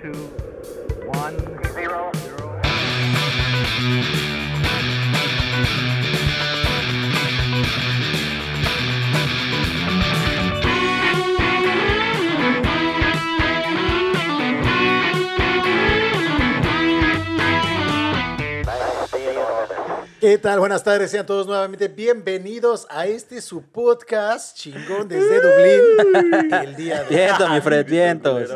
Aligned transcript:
two, 0.00 0.12
one, 1.08 1.36
zero, 1.74 2.10
zero. 2.14 2.60
¿Qué 20.18 20.38
tal? 20.38 20.60
Buenas 20.60 20.82
tardes, 20.82 21.10
sean 21.10 21.26
todos 21.26 21.46
nuevamente 21.46 21.88
bienvenidos 21.88 22.86
a 22.88 23.06
este 23.06 23.42
su 23.42 23.62
podcast 23.62 24.56
chingón 24.56 25.08
desde 25.08 25.40
Dublín. 25.42 26.52
El 26.62 26.76
día 26.76 27.02
de 27.04 27.16
Viento, 27.16 27.48
mi 27.48 27.60
Fred, 27.60 27.86
vientos. 27.86 28.50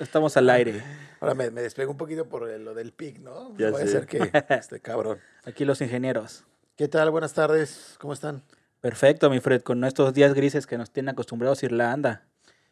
Estamos 0.00 0.36
al 0.36 0.48
aire. 0.50 0.82
Ahora 1.20 1.34
me, 1.34 1.50
me 1.50 1.62
despego 1.62 1.90
un 1.90 1.96
poquito 1.96 2.28
por 2.28 2.46
lo 2.48 2.74
del 2.74 2.92
pic, 2.92 3.18
¿no? 3.18 3.56
Ya 3.56 3.70
Puede 3.70 3.86
sé. 3.86 3.92
ser 3.92 4.06
que 4.06 4.30
este 4.54 4.80
cabrón. 4.80 5.18
Aquí 5.44 5.64
los 5.64 5.80
ingenieros. 5.80 6.44
¿Qué 6.76 6.86
tal? 6.88 7.10
Buenas 7.10 7.34
tardes, 7.34 7.96
¿cómo 7.98 8.12
están? 8.12 8.42
Perfecto, 8.80 9.28
mi 9.28 9.40
Fred, 9.40 9.62
con 9.62 9.82
estos 9.84 10.14
días 10.14 10.34
grises 10.34 10.66
que 10.66 10.78
nos 10.78 10.90
tienen 10.92 11.10
acostumbrados 11.10 11.62
Irlanda. 11.64 12.22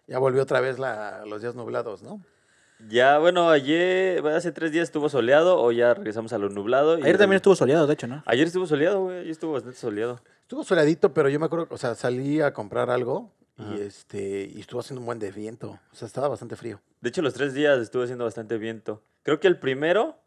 Ya 0.07 0.19
volvió 0.21 0.43
otra 0.43 0.61
vez 0.61 0.79
la- 0.79 1.25
los 1.27 1.43
días 1.43 1.57
nublados, 1.57 2.03
¿no? 2.03 2.21
Ya, 2.89 3.19
bueno, 3.19 3.49
ayer, 3.49 4.21
bueno, 4.23 4.37
hace 4.37 4.53
tres 4.53 4.71
días 4.71 4.85
estuvo 4.85 5.09
soleado, 5.09 5.61
o 5.61 5.73
ya 5.73 5.95
regresamos 5.95 6.33
a 6.33 6.39
lo 6.39 6.49
nublado. 6.51 6.99
y- 6.99 7.03
Ayer 7.03 7.19
también 7.19 7.37
estuvo 7.37 7.57
soleado, 7.57 7.89
de 7.89 7.95
hecho, 7.95 8.07
¿no? 8.07 8.23
Ayer 8.27 8.47
estuvo 8.47 8.67
soleado, 8.67 9.03
güey, 9.03 9.19
ayer 9.21 9.31
estuvo 9.33 9.55
bastante 9.55 9.79
soleado. 9.79 10.21
Estuvo 10.43 10.63
soleadito, 10.63 11.13
pero 11.13 11.29
yo 11.29 11.41
me 11.41 11.47
acuerdo, 11.47 11.67
o 11.71 11.79
sea, 11.79 11.97
salí 11.97 12.41
a 12.41 12.53
comprar 12.53 12.91
algo 12.91 13.33
Ajá. 13.59 13.75
y 13.75 13.81
este 13.81 14.51
y 14.55 14.61
estuvo 14.61 14.81
haciendo 14.81 15.01
un 15.01 15.07
buen 15.07 15.19
de 15.19 15.31
viento. 15.31 15.79
O 15.93 15.97
sea, 15.97 16.07
estaba 16.07 16.29
bastante 16.29 16.57
frío. 16.57 16.81
De 17.01 17.09
hecho, 17.09 17.23
los 17.23 17.35
tres 17.35 17.55
días 17.55 17.79
estuvo 17.81 18.03
haciendo 18.03 18.25
bastante 18.25 18.59
viento. 18.59 19.03
Creo 19.23 19.41
que 19.41 19.49
el 19.49 19.59
primero 19.59 20.19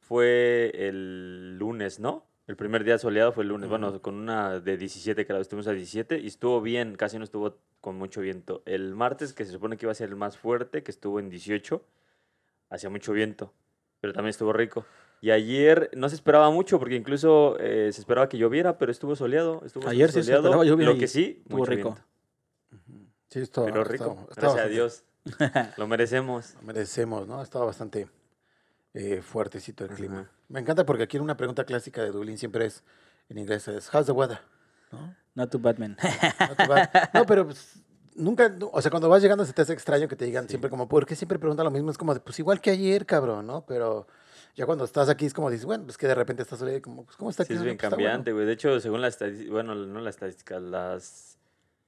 fue 0.00 0.72
el 0.74 1.56
lunes, 1.58 1.98
¿no? 2.00 2.26
El 2.46 2.56
primer 2.56 2.84
día 2.84 2.98
soleado 2.98 3.32
fue 3.32 3.42
el 3.44 3.48
lunes. 3.48 3.70
Bueno, 3.70 4.02
con 4.02 4.14
una 4.16 4.60
de 4.60 4.76
17 4.76 5.24
grados, 5.24 5.46
estuvimos 5.46 5.66
a 5.66 5.72
17 5.72 6.18
y 6.18 6.26
estuvo 6.26 6.60
bien, 6.60 6.94
casi 6.94 7.16
no 7.16 7.24
estuvo 7.24 7.56
con 7.80 7.96
mucho 7.96 8.20
viento. 8.20 8.62
El 8.66 8.94
martes, 8.94 9.32
que 9.32 9.46
se 9.46 9.52
supone 9.52 9.78
que 9.78 9.86
iba 9.86 9.92
a 9.92 9.94
ser 9.94 10.10
el 10.10 10.16
más 10.16 10.36
fuerte, 10.36 10.82
que 10.82 10.90
estuvo 10.90 11.18
en 11.20 11.30
18, 11.30 11.82
hacía 12.68 12.90
mucho 12.90 13.12
viento, 13.12 13.54
pero 14.00 14.12
también 14.12 14.30
estuvo 14.30 14.52
rico. 14.52 14.84
Y 15.22 15.30
ayer 15.30 15.90
no 15.94 16.10
se 16.10 16.16
esperaba 16.16 16.50
mucho 16.50 16.78
porque 16.78 16.96
incluso 16.96 17.56
eh, 17.60 17.90
se 17.92 18.00
esperaba 18.00 18.28
que 18.28 18.36
lloviera, 18.36 18.76
pero 18.76 18.92
estuvo 18.92 19.16
soleado. 19.16 19.62
Estuvo 19.64 19.88
Ayer 19.88 20.10
sí 20.10 20.16
se 20.16 20.24
soleado. 20.24 20.62
esperaba 20.62 20.64
Lo 20.92 20.98
que 20.98 21.08
sí, 21.08 21.38
estuvo 21.40 21.58
mucho 21.58 21.70
rico. 21.70 21.88
viento. 21.92 22.13
Sí, 23.34 23.40
esto 23.40 23.64
Pero 23.64 23.82
rico, 23.82 24.04
estaba- 24.04 24.20
estaba 24.30 24.54
gracias 24.54 24.64
a 24.64 24.68
Dios. 24.68 25.04
Lo 25.76 25.88
merecemos. 25.88 26.54
merecemos, 26.62 27.26
¿no? 27.26 27.42
Estaba 27.42 27.64
bastante 27.64 28.08
eh, 28.94 29.22
fuertecito 29.22 29.84
el 29.84 29.90
clima. 29.90 30.30
Me 30.48 30.60
encanta 30.60 30.86
porque 30.86 31.02
aquí 31.02 31.18
una 31.18 31.36
pregunta 31.36 31.64
clásica 31.64 32.00
de 32.04 32.12
Dublín 32.12 32.38
siempre 32.38 32.66
es, 32.66 32.84
en 33.28 33.38
inglés 33.38 33.66
es, 33.66 33.92
how's 33.92 34.06
the 34.06 34.12
weather? 34.12 34.38
¿No? 34.92 35.16
Not 35.34 35.50
too 35.50 35.58
bad, 35.58 35.78
man. 35.78 35.96
No, 36.48 36.54
te 36.54 36.68
va- 36.68 36.88
no, 37.12 37.26
pero 37.26 37.44
pues, 37.46 37.74
nunca, 38.14 38.48
no, 38.50 38.70
o 38.72 38.80
sea, 38.80 38.92
cuando 38.92 39.08
vas 39.08 39.20
llegando 39.20 39.44
se 39.44 39.52
te 39.52 39.62
hace 39.62 39.72
extraño 39.72 40.06
que 40.06 40.14
te 40.14 40.26
digan 40.26 40.48
siempre 40.48 40.70
como, 40.70 40.88
¿por 40.88 41.04
qué 41.04 41.16
siempre 41.16 41.40
preguntan 41.40 41.64
lo 41.64 41.72
mismo? 41.72 41.90
Es 41.90 41.98
como, 41.98 42.14
de, 42.14 42.20
pues 42.20 42.38
igual 42.38 42.60
que 42.60 42.70
ayer, 42.70 43.04
cabrón, 43.04 43.48
¿no? 43.48 43.66
Pero 43.66 44.06
ya 44.54 44.64
cuando 44.64 44.84
estás 44.84 45.08
aquí 45.08 45.26
es 45.26 45.34
como 45.34 45.50
dices, 45.50 45.66
bueno, 45.66 45.82
pues 45.82 45.98
que 45.98 46.06
de 46.06 46.14
repente 46.14 46.44
estás 46.44 46.62
como, 46.80 47.04
pues, 47.04 47.16
¿cómo 47.16 47.30
está 47.30 47.42
aquí? 47.42 47.54
Sí, 47.54 47.58
es 47.58 47.64
bien 47.64 47.76
pues, 47.78 47.90
cambiante, 47.90 48.30
güey. 48.32 48.46
De 48.46 48.52
hecho, 48.52 48.78
según 48.78 49.00
las 49.00 49.14
estadísticas, 49.14 49.50
bueno, 49.50 49.74
no 49.74 49.98
las 49.98 50.14
estadísticas, 50.14 50.62
las, 50.62 51.38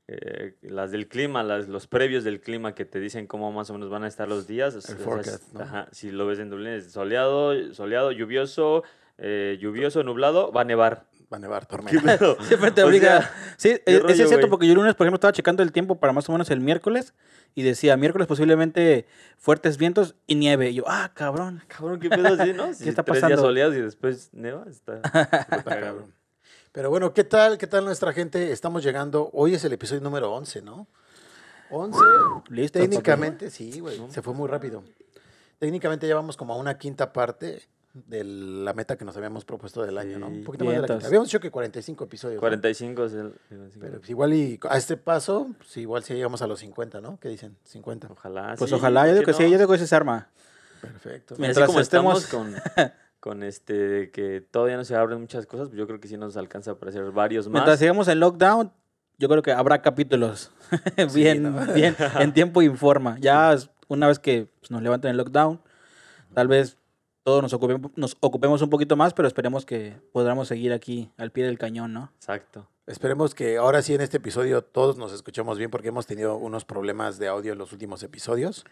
eh, 0.09 0.55
las 0.63 0.91
del 0.93 1.09
clima, 1.09 1.43
las, 1.43 1.67
los 1.69 1.87
previos 1.87 2.23
del 2.25 2.41
clima 2.41 2.75
que 2.75 2.85
te 2.85 3.01
dicen 3.01 3.27
cómo 3.27 3.51
más 3.53 3.71
o 3.71 3.73
menos 3.75 3.91
van 3.91 4.05
a 4.05 4.09
estar 4.09 4.29
los 4.29 4.47
días. 4.47 4.75
o 4.75 4.81
sea, 4.81 4.95
es- 4.95 5.03
forecast, 5.03 5.53
¿no? 5.53 5.61
ajá, 5.61 5.89
si 5.93 6.11
lo 6.11 6.27
ves 6.27 6.39
en 6.39 6.51
Dublín, 6.51 6.69
es 6.75 6.93
soleado, 6.93 7.75
soleado, 7.75 8.13
lluvioso, 8.13 8.85
eh, 9.19 9.59
lluvioso, 9.61 10.03
nublado, 10.03 10.53
va 10.53 10.61
a 10.61 10.65
nevar. 10.65 11.07
Va 11.33 11.39
a 11.39 11.41
nevar, 11.41 11.63
¿Qué 11.67 11.77
tormenta. 11.77 12.19
Siempre 12.43 12.71
te 12.71 12.85
O 12.85 12.87
obliga. 12.87 13.21
sea, 13.23 13.35
sí, 13.57 13.81
qué 13.85 13.99
rollo, 13.99 14.15
es 14.15 14.29
cierto 14.29 14.49
porque 14.49 14.67
yo 14.67 14.73
el 14.75 14.79
lunes, 14.79 14.95
por 14.95 15.07
ejemplo, 15.07 15.17
estaba 15.17 15.33
checando 15.33 15.63
el 15.65 15.73
tiempo 15.73 15.99
para 15.99 16.13
más 16.13 16.29
o 16.29 16.33
menos 16.33 16.49
el 16.51 16.61
miércoles 16.61 17.15
y 17.57 17.63
decía 17.63 17.97
miércoles 17.97 18.29
posiblemente 18.29 19.07
fuertes 19.39 19.77
vientos 19.77 20.15
y 20.29 20.37
nieve. 20.37 20.71
Y 20.71 20.75
yo, 20.75 20.85
ah, 20.87 21.11
cabrón. 21.15 21.63
Cabrón, 21.67 21.99
qué 21.99 22.11
pedo 22.11 22.29
así, 22.41 22.53
¿no? 22.53 22.73
Si 22.75 22.89
está 22.89 23.03
tres 23.03 23.17
días 23.17 23.23
pasando? 23.23 23.43
soleados 23.43 23.75
y 23.75 23.81
después 23.81 24.31
neva, 24.35 24.67
está, 24.71 24.99
está 24.99 25.65
cabrón. 25.65 26.13
Pero 26.77 26.91
bueno, 26.91 27.15
¿qué 27.15 27.25
tal? 27.25 27.57
¿Qué 27.57 27.67
tal 27.67 27.87
nuestra 27.87 28.13
gente? 28.13 28.53
Estamos 28.53 28.85
llegando, 28.85 29.31
hoy 29.33 29.55
es 29.55 29.65
el 29.65 29.73
episodio 29.73 30.03
número 30.03 30.31
11, 30.35 30.61
¿no? 30.61 30.87
11. 31.71 31.99
Listo. 32.51 32.79
Técnicamente, 32.79 33.51
sí, 33.51 33.81
güey, 33.81 33.99
se 34.11 34.21
fue 34.21 34.35
muy 34.35 34.47
rápido. 34.47 34.85
Técnicamente 35.59 36.07
ya 36.07 36.15
vamos 36.15 36.37
como 36.37 36.53
a 36.53 36.59
una 36.59 36.77
quinta 36.77 37.15
parte 37.15 37.63
de 37.95 38.25
la 38.25 38.75
meta 38.75 38.97
que 38.99 39.07
nos 39.07 39.17
habíamos 39.17 39.47
propuesto 39.47 39.83
del 39.87 39.97
año, 39.97 40.19
¿no? 40.19 40.27
Un 40.27 40.45
poquito 40.45 40.67
más 40.67 40.75
de 40.75 40.81
la 40.83 40.87
quinta. 40.87 41.07
Habíamos 41.07 41.29
dicho 41.29 41.41
que 41.41 41.51
45 41.51 42.05
episodios. 42.05 42.35
¿no? 42.37 42.41
45 42.41 43.05
es 43.07 43.13
el... 43.15 43.33
Pero 43.81 43.97
pues, 43.97 44.11
igual 44.11 44.35
y 44.35 44.61
a 44.69 44.77
este 44.77 44.99
paso, 44.99 45.49
pues 45.57 45.75
igual 45.79 46.05
si 46.05 46.13
llegamos 46.13 46.43
a 46.43 46.47
los 46.47 46.61
50, 46.61 47.01
¿no? 47.01 47.19
¿Qué 47.19 47.31
dicen? 47.31 47.57
50. 47.65 48.09
Ojalá. 48.13 48.55
Pues 48.59 48.69
sí, 48.69 48.77
ojalá, 48.77 49.07
yo 49.07 49.13
¿por 49.15 49.21
digo 49.21 49.27
que 49.27 49.33
sí, 49.33 49.51
yo 49.51 49.57
digo 49.57 49.71
que 49.71 49.77
ese 49.77 49.87
se 49.87 49.97
arma. 49.97 50.29
Perfecto. 50.83 51.33
Así 51.37 51.41
Mientras 51.41 51.67
como 51.69 51.81
estemos- 51.81 52.23
estamos 52.23 52.55
con, 52.55 52.55
con 53.21 53.43
este 53.43 54.11
que 54.11 54.41
todavía 54.41 54.77
no 54.77 54.85
se 54.85 54.95
abren 54.95 55.21
muchas 55.21 55.47
cosas, 55.47 55.69
pues 55.69 55.79
yo 55.79 55.87
creo 55.87 56.01
que 56.01 56.09
sí 56.09 56.17
nos 56.17 56.37
alcanza 56.37 56.79
para 56.79 56.91
hacer 56.91 57.11
varios 57.11 57.47
más. 57.47 57.55
Mientras 57.55 57.79
sigamos 57.79 58.09
en 58.09 58.21
lockdown, 58.21 58.73
yo 59.19 59.29
creo 59.29 59.43
que 59.43 59.53
habrá 59.53 59.83
capítulos 59.83 60.53
bien, 61.15 61.43
¿no? 61.43 61.73
bien, 61.73 61.97
en 62.19 62.33
tiempo 62.33 62.63
y 62.63 62.69
forma. 62.69 63.19
Ya 63.21 63.57
una 63.89 64.09
vez 64.09 64.19
que 64.19 64.49
pues, 64.61 64.71
nos 64.71 64.83
levanten 64.83 65.11
el 65.11 65.17
lockdown, 65.17 65.61
tal 66.35 66.49
vez 66.49 66.77
todos 67.23 67.43
nos 67.43 67.53
ocupemos, 67.53 67.91
nos 67.97 68.17
ocupemos 68.21 68.63
un 68.63 68.71
poquito 68.71 68.97
más, 68.97 69.13
pero 69.13 69.27
esperemos 69.27 69.67
que 69.67 69.97
podamos 70.13 70.49
seguir 70.49 70.73
aquí 70.73 71.11
al 71.17 71.33
pie 71.33 71.45
del 71.45 71.59
cañón, 71.59 71.93
¿no? 71.93 72.13
Exacto. 72.17 72.69
Esperemos 72.87 73.35
que 73.35 73.57
ahora 73.57 73.83
sí 73.83 73.95
en 73.95 74.01
este 74.01 74.19
episodio 74.19 74.63
todos 74.63 74.97
nos 74.97 75.13
escuchemos 75.13 75.59
bien 75.59 75.71
porque 75.71 75.89
hemos 75.89 76.07
tenido 76.07 76.37
unos 76.37 76.65
problemas 76.65 77.19
de 77.19 77.27
audio 77.27 77.53
en 77.53 77.59
los 77.59 77.73
últimos 77.73 78.01
episodios. 78.05 78.65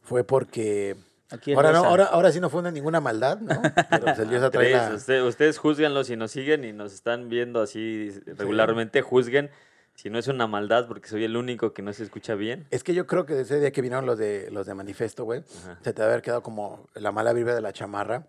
Fue 0.00 0.24
porque 0.24 0.96
Aquí 1.32 1.52
ahora 1.54 1.72
no, 1.72 1.84
ahora, 1.88 2.04
ahora 2.04 2.30
sí 2.32 2.40
no 2.40 2.50
fue 2.50 2.62
ninguna 2.70 3.00
maldad, 3.00 3.38
¿no? 3.40 3.60
Pero 3.90 4.04
pues 4.04 4.18
el 4.18 4.28
Dios 4.30 4.42
atrae 4.42 4.70
Tres, 4.70 4.88
la- 4.90 4.94
usted- 4.94 5.22
ustedes 5.24 5.58
juzguenlo 5.58 6.04
si 6.04 6.16
nos 6.16 6.30
siguen 6.30 6.64
y 6.64 6.72
nos 6.72 6.92
están 6.92 7.28
viendo 7.28 7.60
así 7.62 8.10
regularmente, 8.26 9.02
juzguen 9.02 9.50
si 9.94 10.08
no 10.10 10.18
es 10.18 10.26
una 10.28 10.46
maldad 10.46 10.86
porque 10.88 11.08
soy 11.08 11.24
el 11.24 11.36
único 11.36 11.72
que 11.74 11.82
no 11.82 11.92
se 11.92 12.02
escucha 12.04 12.34
bien. 12.34 12.66
Es 12.70 12.82
que 12.84 12.94
yo 12.94 13.06
creo 13.06 13.26
que 13.26 13.34
desde 13.34 13.54
ese 13.56 13.60
día 13.60 13.72
que 13.72 13.82
vinieron 13.82 14.06
los 14.06 14.18
de 14.18 14.50
los 14.50 14.66
de 14.66 14.74
Manifesto, 14.74 15.24
güey, 15.24 15.42
se 15.82 15.92
te 15.92 16.00
debe 16.02 16.12
haber 16.12 16.22
quedado 16.22 16.42
como 16.42 16.86
la 16.94 17.12
mala 17.12 17.32
vibra 17.32 17.54
de 17.54 17.60
la 17.60 17.72
chamarra. 17.72 18.26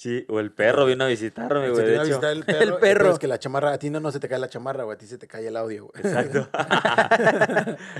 Sí, 0.00 0.24
o 0.30 0.40
el 0.40 0.50
perro 0.50 0.86
vino 0.86 1.04
a 1.04 1.08
visitarme, 1.08 1.66
Se 1.66 1.70
güey. 1.72 1.84
te 1.84 1.90
vino 1.90 2.00
a 2.00 2.04
visitar 2.04 2.30
el 2.32 2.42
perro. 2.42 2.58
El 2.74 2.80
perro. 2.80 3.12
Es 3.12 3.18
que 3.18 3.26
la 3.26 3.38
chamarra, 3.38 3.74
a 3.74 3.78
ti 3.78 3.90
no, 3.90 4.00
no 4.00 4.10
se 4.10 4.18
te 4.18 4.30
cae 4.30 4.38
la 4.38 4.48
chamarra, 4.48 4.84
güey, 4.84 4.94
a 4.94 4.98
ti 4.98 5.06
se 5.06 5.18
te 5.18 5.26
cae 5.26 5.46
el 5.46 5.54
audio, 5.58 5.88
güey. 5.88 6.02
Exacto. 6.02 6.48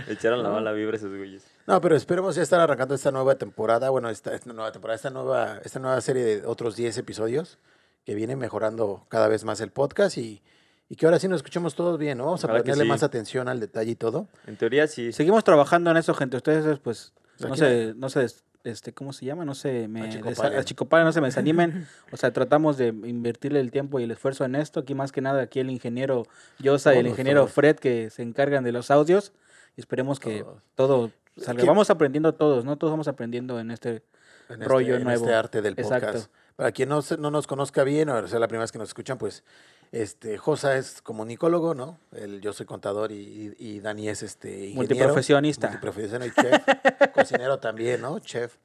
Le 0.06 0.12
echaron 0.14 0.42
la 0.42 0.48
mala 0.48 0.72
vibra 0.72 0.94
a 0.94 0.96
esos 0.96 1.14
güeyes. 1.14 1.44
No, 1.66 1.78
pero 1.82 1.94
esperemos 1.94 2.36
ya 2.36 2.42
estar 2.42 2.58
arrancando 2.58 2.94
esta 2.94 3.10
nueva 3.10 3.34
temporada, 3.34 3.90
bueno, 3.90 4.08
esta, 4.08 4.34
esta 4.34 4.50
nueva 4.50 4.72
temporada, 4.72 4.96
esta 4.96 5.10
nueva, 5.10 5.58
esta 5.62 5.78
nueva 5.78 6.00
serie 6.00 6.24
de 6.24 6.46
otros 6.46 6.74
10 6.74 6.96
episodios 6.96 7.58
que 8.06 8.14
viene 8.14 8.34
mejorando 8.34 9.04
cada 9.10 9.28
vez 9.28 9.44
más 9.44 9.60
el 9.60 9.70
podcast 9.70 10.16
y, 10.16 10.40
y 10.88 10.96
que 10.96 11.04
ahora 11.04 11.18
sí 11.18 11.28
nos 11.28 11.40
escuchemos 11.40 11.74
todos 11.74 11.98
bien, 11.98 12.16
¿no? 12.16 12.24
Vamos 12.24 12.42
a 12.44 12.46
Ojalá 12.46 12.60
que 12.60 12.70
ponerle 12.70 12.84
sí. 12.84 12.88
más 12.88 13.02
atención 13.02 13.46
al 13.46 13.60
detalle 13.60 13.90
y 13.90 13.96
todo. 13.96 14.26
En 14.46 14.56
teoría 14.56 14.86
sí. 14.86 15.12
Seguimos 15.12 15.44
trabajando 15.44 15.90
en 15.90 15.98
eso, 15.98 16.14
gente. 16.14 16.38
Ustedes, 16.38 16.78
pues, 16.78 17.12
no 17.40 17.54
se, 17.56 17.92
no 17.94 18.08
se, 18.08 18.26
este, 18.64 18.92
¿cómo 18.92 19.12
se 19.12 19.24
llama? 19.26 19.44
No 19.44 19.54
se 19.54 19.88
me 19.88 20.02
achicopalen, 20.02 21.06
no 21.06 21.12
se 21.12 21.20
me 21.20 21.28
desanimen. 21.28 21.86
O 22.12 22.16
sea, 22.16 22.32
tratamos 22.32 22.76
de 22.76 22.88
invertirle 22.88 23.60
el 23.60 23.70
tiempo 23.70 24.00
y 24.00 24.04
el 24.04 24.10
esfuerzo 24.10 24.44
en 24.44 24.54
esto. 24.54 24.80
Aquí 24.80 24.94
más 24.94 25.12
que 25.12 25.20
nada, 25.20 25.42
aquí 25.42 25.60
el 25.60 25.70
ingeniero 25.70 26.26
Yosa 26.58 26.94
y 26.94 26.98
el 26.98 27.06
ingeniero 27.06 27.42
todos. 27.42 27.52
Fred 27.52 27.76
que 27.76 28.10
se 28.10 28.22
encargan 28.22 28.64
de 28.64 28.72
los 28.72 28.90
audios. 28.90 29.32
Y 29.76 29.80
esperemos 29.80 30.18
que 30.18 30.40
Todos. 30.40 30.62
todo 30.74 31.10
salga. 31.36 31.64
Vamos 31.64 31.90
aprendiendo 31.90 32.34
todos, 32.34 32.64
¿no? 32.64 32.76
Todos 32.76 32.92
vamos 32.92 33.08
aprendiendo 33.08 33.60
en 33.60 33.70
este... 33.70 34.02
en 34.48 34.60
rollo 34.62 34.94
este, 34.94 34.96
en 34.96 35.04
nuevo. 35.04 35.24
este 35.24 35.34
arte 35.34 35.62
del 35.62 35.74
Exacto. 35.78 36.06
podcast. 36.06 36.32
Para 36.56 36.72
quien 36.72 36.88
no, 36.88 37.00
no 37.18 37.30
nos 37.30 37.46
conozca 37.46 37.84
bien, 37.84 38.08
o 38.10 38.26
sea, 38.28 38.38
la 38.38 38.48
primera 38.48 38.64
vez 38.64 38.72
que 38.72 38.78
nos 38.78 38.88
escuchan, 38.88 39.16
pues, 39.16 39.44
este, 39.92 40.38
Josa 40.38 40.76
es 40.76 41.02
comunicólogo, 41.02 41.74
¿no? 41.74 41.98
El, 42.12 42.40
yo 42.40 42.52
soy 42.52 42.66
contador 42.66 43.10
y, 43.12 43.54
y- 43.58 43.76
y 43.76 43.80
Dani 43.80 44.08
es 44.08 44.22
este 44.22 44.48
ingeniero. 44.50 44.76
Multiprofesionista. 44.76 45.68
Multiprofesional 45.68 46.28
y 46.28 46.32
chef. 46.32 46.62
cocinero 47.14 47.58
también, 47.58 48.00
¿no? 48.00 48.18
Chef. 48.20 48.56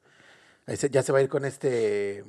Ya 0.90 1.02
se 1.02 1.12
va 1.12 1.18
a 1.18 1.22
ir 1.22 1.28
con 1.28 1.44
este, 1.44 2.24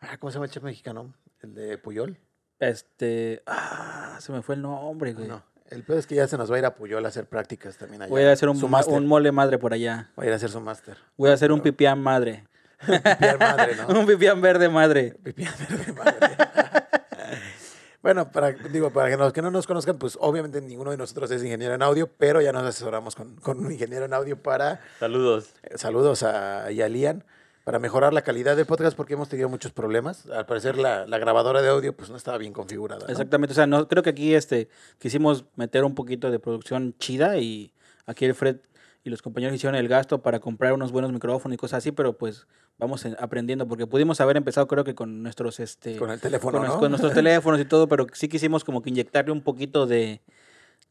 ah, 0.00 0.16
¿cómo 0.18 0.30
se 0.30 0.34
llama 0.34 0.46
el 0.46 0.52
chef 0.52 0.62
mexicano? 0.62 1.12
El 1.40 1.54
de 1.54 1.78
Puyol. 1.78 2.16
Este... 2.60 3.42
Ah, 3.46 4.16
se 4.20 4.30
me 4.32 4.42
fue 4.42 4.54
el 4.54 4.62
nombre, 4.62 5.12
güey. 5.12 5.26
No, 5.26 5.42
el 5.70 5.82
peor 5.82 5.98
es 5.98 6.06
que 6.06 6.14
ya 6.14 6.28
se 6.28 6.36
nos 6.38 6.50
va 6.52 6.56
a 6.56 6.58
ir 6.60 6.64
a 6.66 6.74
Puyol 6.76 7.04
a 7.04 7.08
hacer 7.08 7.26
prácticas 7.26 7.76
también 7.76 8.02
allá. 8.02 8.10
Voy 8.10 8.22
a 8.22 8.30
hacer 8.32 8.48
un, 8.48 8.62
un 8.62 9.06
mole 9.06 9.32
madre 9.32 9.58
por 9.58 9.72
allá. 9.72 10.12
Va 10.16 10.22
a 10.22 10.26
ir 10.26 10.32
a 10.32 10.36
hacer 10.36 10.50
su 10.50 10.60
máster. 10.60 10.96
Voy 11.16 11.30
a 11.30 11.32
hacer 11.34 11.50
un 11.50 11.60
pipián 11.60 12.00
madre. 12.00 12.46
Pipián 12.86 13.38
madre, 13.38 13.76
¿no? 13.76 13.88
un 14.00 14.06
pipián 14.06 14.40
verde 14.40 14.68
madre. 14.68 15.16
Pipián 15.22 15.54
verde 15.68 15.92
madre. 15.92 16.36
Bueno, 18.02 18.30
para, 18.32 18.50
digo, 18.50 18.90
para 18.90 19.08
que 19.10 19.16
los 19.16 19.32
que 19.32 19.42
no 19.42 19.50
nos 19.50 19.66
conozcan, 19.66 19.96
pues 19.96 20.18
obviamente 20.20 20.60
ninguno 20.60 20.90
de 20.90 20.96
nosotros 20.96 21.30
es 21.30 21.42
ingeniero 21.42 21.74
en 21.74 21.82
audio, 21.82 22.08
pero 22.18 22.40
ya 22.40 22.52
nos 22.52 22.64
asesoramos 22.64 23.14
con, 23.14 23.36
con 23.36 23.64
un 23.64 23.70
ingeniero 23.70 24.04
en 24.04 24.12
audio 24.12 24.36
para, 24.36 24.80
Saludos. 24.98 25.50
eh, 25.62 25.78
saludos 25.78 26.24
a, 26.24 26.72
y 26.72 26.82
a 26.82 26.88
Lian, 26.88 27.24
para 27.62 27.78
mejorar 27.78 28.12
la 28.12 28.22
calidad 28.22 28.56
del 28.56 28.66
podcast 28.66 28.96
porque 28.96 29.14
hemos 29.14 29.28
tenido 29.28 29.48
muchos 29.48 29.70
problemas. 29.70 30.26
Al 30.26 30.46
parecer 30.46 30.76
la, 30.78 31.06
la 31.06 31.18
grabadora 31.18 31.62
de 31.62 31.68
audio 31.68 31.96
pues 31.96 32.10
no 32.10 32.16
estaba 32.16 32.38
bien 32.38 32.52
configurada. 32.52 33.04
¿no? 33.06 33.08
Exactamente, 33.12 33.52
o 33.52 33.54
sea, 33.54 33.68
no, 33.68 33.86
creo 33.86 34.02
que 34.02 34.10
aquí 34.10 34.34
este, 34.34 34.68
quisimos 34.98 35.44
meter 35.54 35.84
un 35.84 35.94
poquito 35.94 36.32
de 36.32 36.40
producción 36.40 36.96
chida 36.98 37.36
y 37.38 37.72
aquí 38.06 38.24
el 38.24 38.34
Fred 38.34 38.56
y 39.04 39.10
los 39.10 39.20
compañeros 39.22 39.54
hicieron 39.56 39.74
el 39.74 39.88
gasto 39.88 40.22
para 40.22 40.38
comprar 40.38 40.72
unos 40.72 40.92
buenos 40.92 41.12
micrófonos 41.12 41.54
y 41.54 41.58
cosas 41.58 41.78
así, 41.78 41.90
pero 41.92 42.12
pues 42.16 42.46
vamos 42.78 43.04
en- 43.04 43.16
aprendiendo, 43.18 43.66
porque 43.66 43.86
pudimos 43.86 44.20
haber 44.20 44.36
empezado 44.36 44.66
creo 44.68 44.84
que 44.84 44.94
con 44.94 45.22
nuestros, 45.22 45.58
este, 45.60 45.96
Con 45.96 46.10
el 46.10 46.20
teléfono, 46.20 46.58
con, 46.58 46.66
¿no? 46.68 46.78
con 46.78 46.90
nuestros 46.90 47.12
teléfonos 47.14 47.60
y 47.60 47.64
todo, 47.64 47.88
pero 47.88 48.06
sí 48.12 48.28
quisimos 48.28 48.62
como 48.64 48.80
que 48.82 48.90
inyectarle 48.90 49.32
un 49.32 49.40
poquito 49.42 49.86
de, 49.86 50.20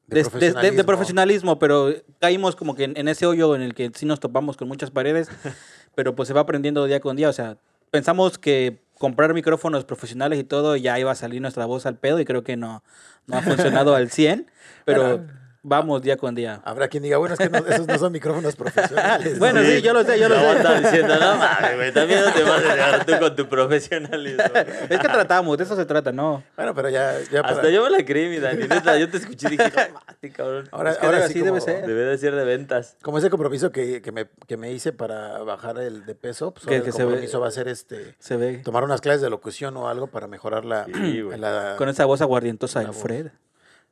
De 0.07 0.23
de, 0.23 0.29
de- 0.29 0.51
de- 0.53 0.71
de 0.71 0.83
profesionalismo, 0.83 1.57
pero 1.57 1.89
caímos 2.19 2.55
como 2.57 2.75
que 2.75 2.83
en, 2.83 2.97
en 2.97 3.07
ese 3.07 3.25
hoyo 3.25 3.55
en 3.55 3.61
el 3.61 3.73
que 3.73 3.91
sí 3.95 4.05
nos 4.05 4.19
topamos 4.19 4.57
con 4.57 4.67
muchas 4.67 4.91
paredes, 4.91 5.29
pero 5.95 6.13
pues 6.15 6.27
se 6.27 6.33
va 6.33 6.41
aprendiendo 6.41 6.83
día 6.85 6.99
con 6.99 7.15
día, 7.15 7.29
o 7.29 7.33
sea, 7.33 7.57
pensamos 7.91 8.37
que 8.37 8.81
comprar 8.97 9.33
micrófonos 9.33 9.83
profesionales 9.85 10.37
y 10.39 10.43
todo 10.43 10.75
ya 10.75 10.99
iba 10.99 11.11
a 11.11 11.15
salir 11.15 11.41
nuestra 11.41 11.65
voz 11.65 11.85
al 11.85 11.97
pedo 11.97 12.19
y 12.19 12.25
creo 12.25 12.43
que 12.43 12.55
no, 12.57 12.83
no 13.25 13.37
ha 13.37 13.41
funcionado 13.41 13.95
al 13.95 14.11
100, 14.11 14.51
pero 14.85 15.25
vamos 15.63 16.01
día 16.01 16.17
con 16.17 16.33
día. 16.35 16.61
Habrá 16.65 16.87
quien 16.87 17.03
diga, 17.03 17.17
bueno, 17.17 17.33
es 17.33 17.39
que 17.39 17.49
no- 17.49 17.59
esos 17.59 17.87
no 17.87 17.97
son 17.97 18.11
micrófonos 18.11 18.55
profesionales. 18.55 19.33
¿no? 19.33 19.39
Bueno, 19.39 19.61
sí, 19.61 19.81
yo 19.81 19.93
lo 19.93 20.03
sé, 20.03 20.19
yo 20.19 20.27
lo 20.29 20.35
sé. 20.35 20.81
diciendo, 20.81 21.15
no 21.19 21.35
mames, 21.37 21.75
güey, 21.75 21.91
también 21.93 22.21
no 22.25 22.31
te 22.33 22.43
vas 22.43 22.63
a 22.65 22.75
dejar 22.75 23.05
tú 23.05 23.13
con 23.19 23.35
tu 23.35 23.47
profesionalismo. 23.47 24.43
Es 24.89 24.99
que 24.99 25.07
tratamos, 25.07 25.57
de 25.57 25.63
eso 25.63 25.75
se 25.75 25.85
trata, 25.85 26.11
¿no? 26.11 26.43
Bueno, 26.55 26.73
pero 26.73 26.89
ya, 26.89 27.15
ya 27.31 27.41
para- 27.41 27.55
Hasta 27.55 27.69
yo 27.69 27.83
me 27.83 27.89
la 27.89 28.03
creí, 28.05 28.29
mi 28.29 28.39
Dani. 28.39 28.63
neta, 28.67 28.97
yo 28.97 29.09
te 29.09 29.17
escuché 29.17 29.47
y 29.47 29.51
dije, 29.51 29.63
no 29.69 29.93
mames, 30.07 30.35
cabrón. 30.35 30.69
Ahora, 30.71 30.91
Es 30.91 30.97
que 30.97 31.05
ahora 31.05 31.19
debe- 31.19 31.33
sí 31.33 31.39
debe 31.41 31.61
ser. 31.61 31.85
Debe 31.85 32.01
de 32.05 32.17
ser 32.17 32.35
de 32.35 32.43
ventas. 32.43 32.97
Como 33.01 33.17
ese 33.17 33.29
compromiso 33.29 33.71
que, 33.71 34.01
que 34.01 34.11
me, 34.11 34.27
que 34.47 34.57
me 34.57 34.71
hice 34.71 34.91
para 34.93 35.39
bajar 35.39 35.77
el 35.79 36.05
de 36.05 36.15
peso, 36.15 36.51
pues 36.53 36.65
Que- 36.65 36.77
el 36.77 36.83
se 36.83 36.91
ve- 36.99 37.03
compromiso 37.05 37.39
va 37.39 37.47
a 37.47 37.51
ser 37.51 37.67
este 37.67 38.15
Se 38.19 38.35
ve 38.37 38.57
tomar 38.63 38.83
unas 38.83 39.01
clases 39.01 39.21
de 39.21 39.29
locución 39.29 39.77
o 39.77 39.87
algo 39.87 40.07
para 40.07 40.27
mejorar 40.27 40.65
la, 40.65 40.85
Sí, 40.85 41.21
güey. 41.21 41.39
la- 41.39 41.75
con 41.77 41.89
esa 41.89 42.05
voz 42.05 42.21
aguardientosa 42.21 42.81
voz. 42.83 42.97
Fred. 42.97 43.27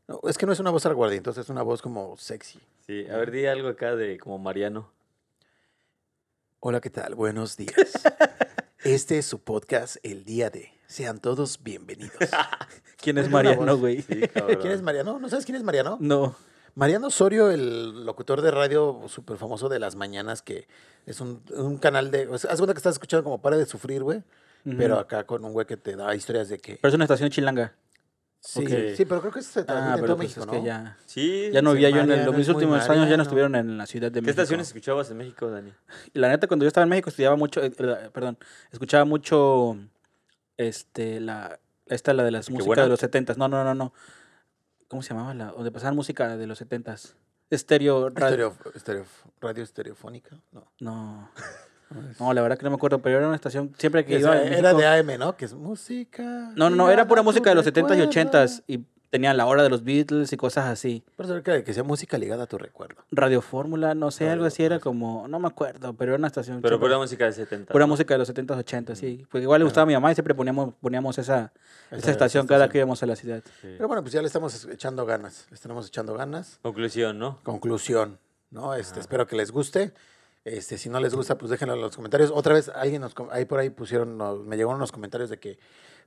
No, 0.10 0.20
es 0.28 0.40
que 0.40 0.48
no 0.48 0.54
es 0.54 0.60
una 0.60 0.72
voz 0.72 0.88
aguardientosa, 0.88 1.40
es 1.40 1.50
una 1.50 1.62
voz 1.62 1.84
como 1.84 2.18
sexy. 2.18 2.60
Sí, 2.88 3.06
a 3.12 3.18
ver, 3.18 3.30
di 3.30 3.46
algo 3.46 3.68
acá 3.68 3.96
de 3.96 4.18
como 4.18 4.40
Mariano. 4.40 4.92
Hola, 6.60 6.82
¿qué 6.82 6.90
tal? 6.90 7.14
Buenos 7.14 7.56
días. 7.56 7.76
Este 8.84 9.20
es 9.20 9.28
su 9.28 9.44
podcast 9.44 9.98
El 10.02 10.24
Día 10.24 10.50
de. 10.50 10.72
Sean 10.88 11.20
todos 11.20 11.62
bienvenidos. 11.62 12.18
¿Quién 12.98 13.20
es 13.20 13.30
Mariano, 13.30 13.78
güey? 13.78 14.02
Sí. 14.02 14.22
¿Quién 14.62 14.74
es 14.74 14.82
Mariano? 14.82 15.20
¿No 15.20 15.30
sabes 15.30 15.46
quién 15.46 15.58
es 15.58 15.64
Mariano? 15.64 15.98
No. 16.00 16.36
Mariano 16.74 17.08
Osorio, 17.08 17.52
el 17.52 18.04
locutor 18.04 18.42
de 18.42 18.50
radio 18.50 19.02
súper 19.10 19.38
famoso 19.38 19.70
de 19.70 19.78
las 19.78 19.96
mañanas, 19.96 20.42
que 20.42 20.68
es 21.06 21.22
un, 21.22 21.44
un 21.56 21.78
canal 21.78 22.10
de... 22.10 22.30
Haz 22.34 22.58
cuenta 22.58 22.74
que 22.74 22.80
estás 22.80 22.96
escuchando 22.96 23.26
como 23.26 23.42
Para 23.42 23.58
de 23.58 23.66
Sufrir, 23.68 24.02
güey. 24.02 24.24
Pero 24.64 24.98
acá 24.98 25.26
con 25.26 25.46
un 25.46 25.54
güey 25.54 25.68
que 25.68 25.78
te 25.78 25.96
da 25.96 26.16
historias 26.16 26.50
de 26.50 26.58
que... 26.58 26.78
Pero 26.78 26.90
es 26.90 26.96
una 26.96 27.04
estación 27.04 27.30
chilanga. 27.30 27.76
Sí, 28.42 28.66
sí, 28.96 29.06
pero 29.06 29.20
creo 29.20 29.34
que 29.34 29.42
se 29.42 29.64
transmite 29.64 29.72
Ah, 29.92 29.96
en 29.96 29.96
pero 29.96 30.08
todo 30.08 30.16
pues 30.18 30.30
México, 30.30 30.42
es 30.42 30.46
¿no? 30.48 30.52
que 30.54 30.64
ya, 30.64 30.98
Sí. 31.06 31.50
ya 31.52 31.62
no 31.62 31.72
sí, 31.72 31.76
vivía 31.78 31.90
yo 31.90 32.02
en 32.02 32.12
el- 32.12 32.26
los 32.26 32.34
muy 32.36 32.50
últimos 32.50 32.90
años, 32.90 33.10
ya 33.10 33.18
no 33.18 33.24
estuvieron 33.24 33.54
en 33.56 33.78
la 33.78 33.86
Ciudad 33.86 34.08
de 34.12 34.20
¿Qué 34.20 34.22
México. 34.22 34.42
estaciones 34.42 34.68
escuchabas 34.68 35.12
en 35.12 35.18
México, 35.18 35.50
Dani? 35.52 35.74
Y 36.14 36.20
la 36.20 36.30
neta, 36.30 36.48
cuando 36.48 36.64
yo 36.64 36.68
estaba 36.70 36.84
en 36.84 36.90
México, 36.90 37.10
estudiaba 37.10 37.36
mucho, 37.36 37.62
eh, 37.62 37.70
perdón, 37.70 38.38
escuchaba 38.72 39.04
mucho, 39.06 39.78
este, 40.58 41.20
la, 41.20 41.60
esta, 41.88 42.14
la 42.14 42.24
de 42.24 42.32
las 42.32 42.48
¿Qué 42.48 42.54
músicas 42.54 42.86
de 42.86 42.90
los 42.90 43.00
setentas. 43.00 43.38
No, 43.38 43.48
no, 43.50 43.64
no, 43.64 43.76
no. 43.76 43.94
¿Cómo 44.88 45.02
se 45.04 45.10
llamaba? 45.14 45.34
La, 45.34 45.48
donde 45.52 45.72
pasaban 45.72 45.96
música 45.96 46.38
de 46.38 46.48
los 46.48 46.58
setentas. 46.58 47.16
Estéreo, 47.50 48.10
radio. 48.10 48.56
Estereo- 48.74 49.06
radio 49.42 49.64
estereofónica, 49.64 50.38
no. 50.52 50.72
No. 50.80 51.32
No, 52.20 52.34
la 52.34 52.42
verdad 52.42 52.58
que 52.58 52.64
no 52.64 52.70
me 52.70 52.76
acuerdo, 52.76 53.00
pero 53.00 53.18
era 53.18 53.28
una 53.28 53.36
estación, 53.36 53.74
siempre 53.78 54.06
que 54.06 54.20
iba 54.20 54.42
en 54.42 54.54
era 54.54 54.74
México- 54.74 54.78
de 54.80 54.88
AM, 54.88 55.18
¿no? 55.18 55.36
Que 55.36 55.46
es 55.46 55.54
música. 55.54 56.24
No, 56.56 56.70
no, 56.70 56.76
no, 56.76 56.92
era 56.92 57.08
pura 57.08 57.22
a 57.22 57.24
tu 57.24 57.30
música 57.30 57.50
de 57.50 57.56
los 57.56 57.66
70s 57.66 57.96
y 57.98 58.02
recuerdo. 58.02 58.10
80s 58.10 58.64
y 58.68 58.80
tenían 59.10 59.38
la 59.38 59.48
hora 59.48 59.64
de 59.64 59.70
los 59.70 59.84
Beatles 59.84 60.32
y 60.32 60.38
cosas 60.38 60.66
así. 60.68 61.04
Por 61.16 61.26
eso 61.26 61.42
que, 61.42 61.64
que 61.64 61.74
sea 61.74 61.82
música 61.84 62.16
ligada 62.20 62.44
a 62.44 62.46
tu 62.46 62.60
recuerdo. 62.60 63.04
Radio 63.12 63.42
Fórmula, 63.42 63.96
no 63.96 64.12
sé, 64.12 64.30
algo 64.30 64.46
así 64.46 64.64
era 64.64 64.80
como, 64.80 65.28
no 65.28 65.40
me 65.40 65.48
acuerdo, 65.48 65.94
pero 65.96 66.12
era 66.12 66.20
una 66.20 66.28
estación. 66.28 66.62
Pero 66.62 66.74
siempre- 66.76 66.90
pura 66.90 67.00
música 67.00 67.26
de 67.26 67.32
70. 67.34 67.72
Pura 67.74 67.86
¿no? 67.86 67.88
música 67.94 68.14
de 68.14 68.18
los 68.20 68.28
70s, 68.30 68.58
80s, 68.64 68.96
sí. 68.96 69.26
Porque 69.32 69.44
igual 69.44 69.62
le 69.62 69.64
gustaba 69.66 69.84
a 69.84 69.86
mi 69.88 69.94
mamá 69.94 70.12
y 70.12 70.16
siempre 70.16 70.36
poníamos, 70.36 70.76
poníamos 70.80 71.18
esa, 71.18 71.52
esa, 71.90 71.98
Esa- 71.98 72.12
estación 72.12 72.46
cada 72.46 72.70
que 72.70 72.78
íbamos 72.78 73.02
a 73.02 73.08
la 73.08 73.16
ciudad. 73.16 73.42
Sí. 73.62 73.74
Pero 73.78 73.88
bueno, 73.88 74.04
pues 74.04 74.14
ya 74.14 74.22
le 74.22 74.28
estamos 74.28 74.64
echando 74.66 75.08
ganas. 75.08 75.48
Le 75.50 75.56
estamos 75.56 75.88
echando 75.88 76.14
ganas. 76.14 76.60
Conclusión, 76.62 77.18
¿no? 77.18 77.40
Conclusión, 77.42 78.20
¿no? 78.52 78.76
Este, 78.76 79.00
espero 79.00 79.26
que 79.26 79.36
les 79.36 79.50
guste. 79.52 79.92
Este, 80.46 80.78
si 80.78 80.90
no 80.90 81.00
les 81.00 81.14
gusta, 81.14 81.38
pues 81.38 81.52
déjenlo 81.52 81.76
en 81.76 81.82
los 81.82 81.96
comentarios. 81.96 82.32
Otra 82.34 82.54
vez, 82.54 82.70
alguien 82.74 83.02
nos, 83.02 83.14
ahí 83.32 83.46
por 83.46 83.60
ahí 83.60 83.70
pusieron, 83.70 84.18
nos- 84.18 84.40
me 84.46 84.56
llegaron 84.56 84.78
unos 84.78 84.92
comentarios 84.92 85.30
de 85.30 85.38
que 85.40 85.60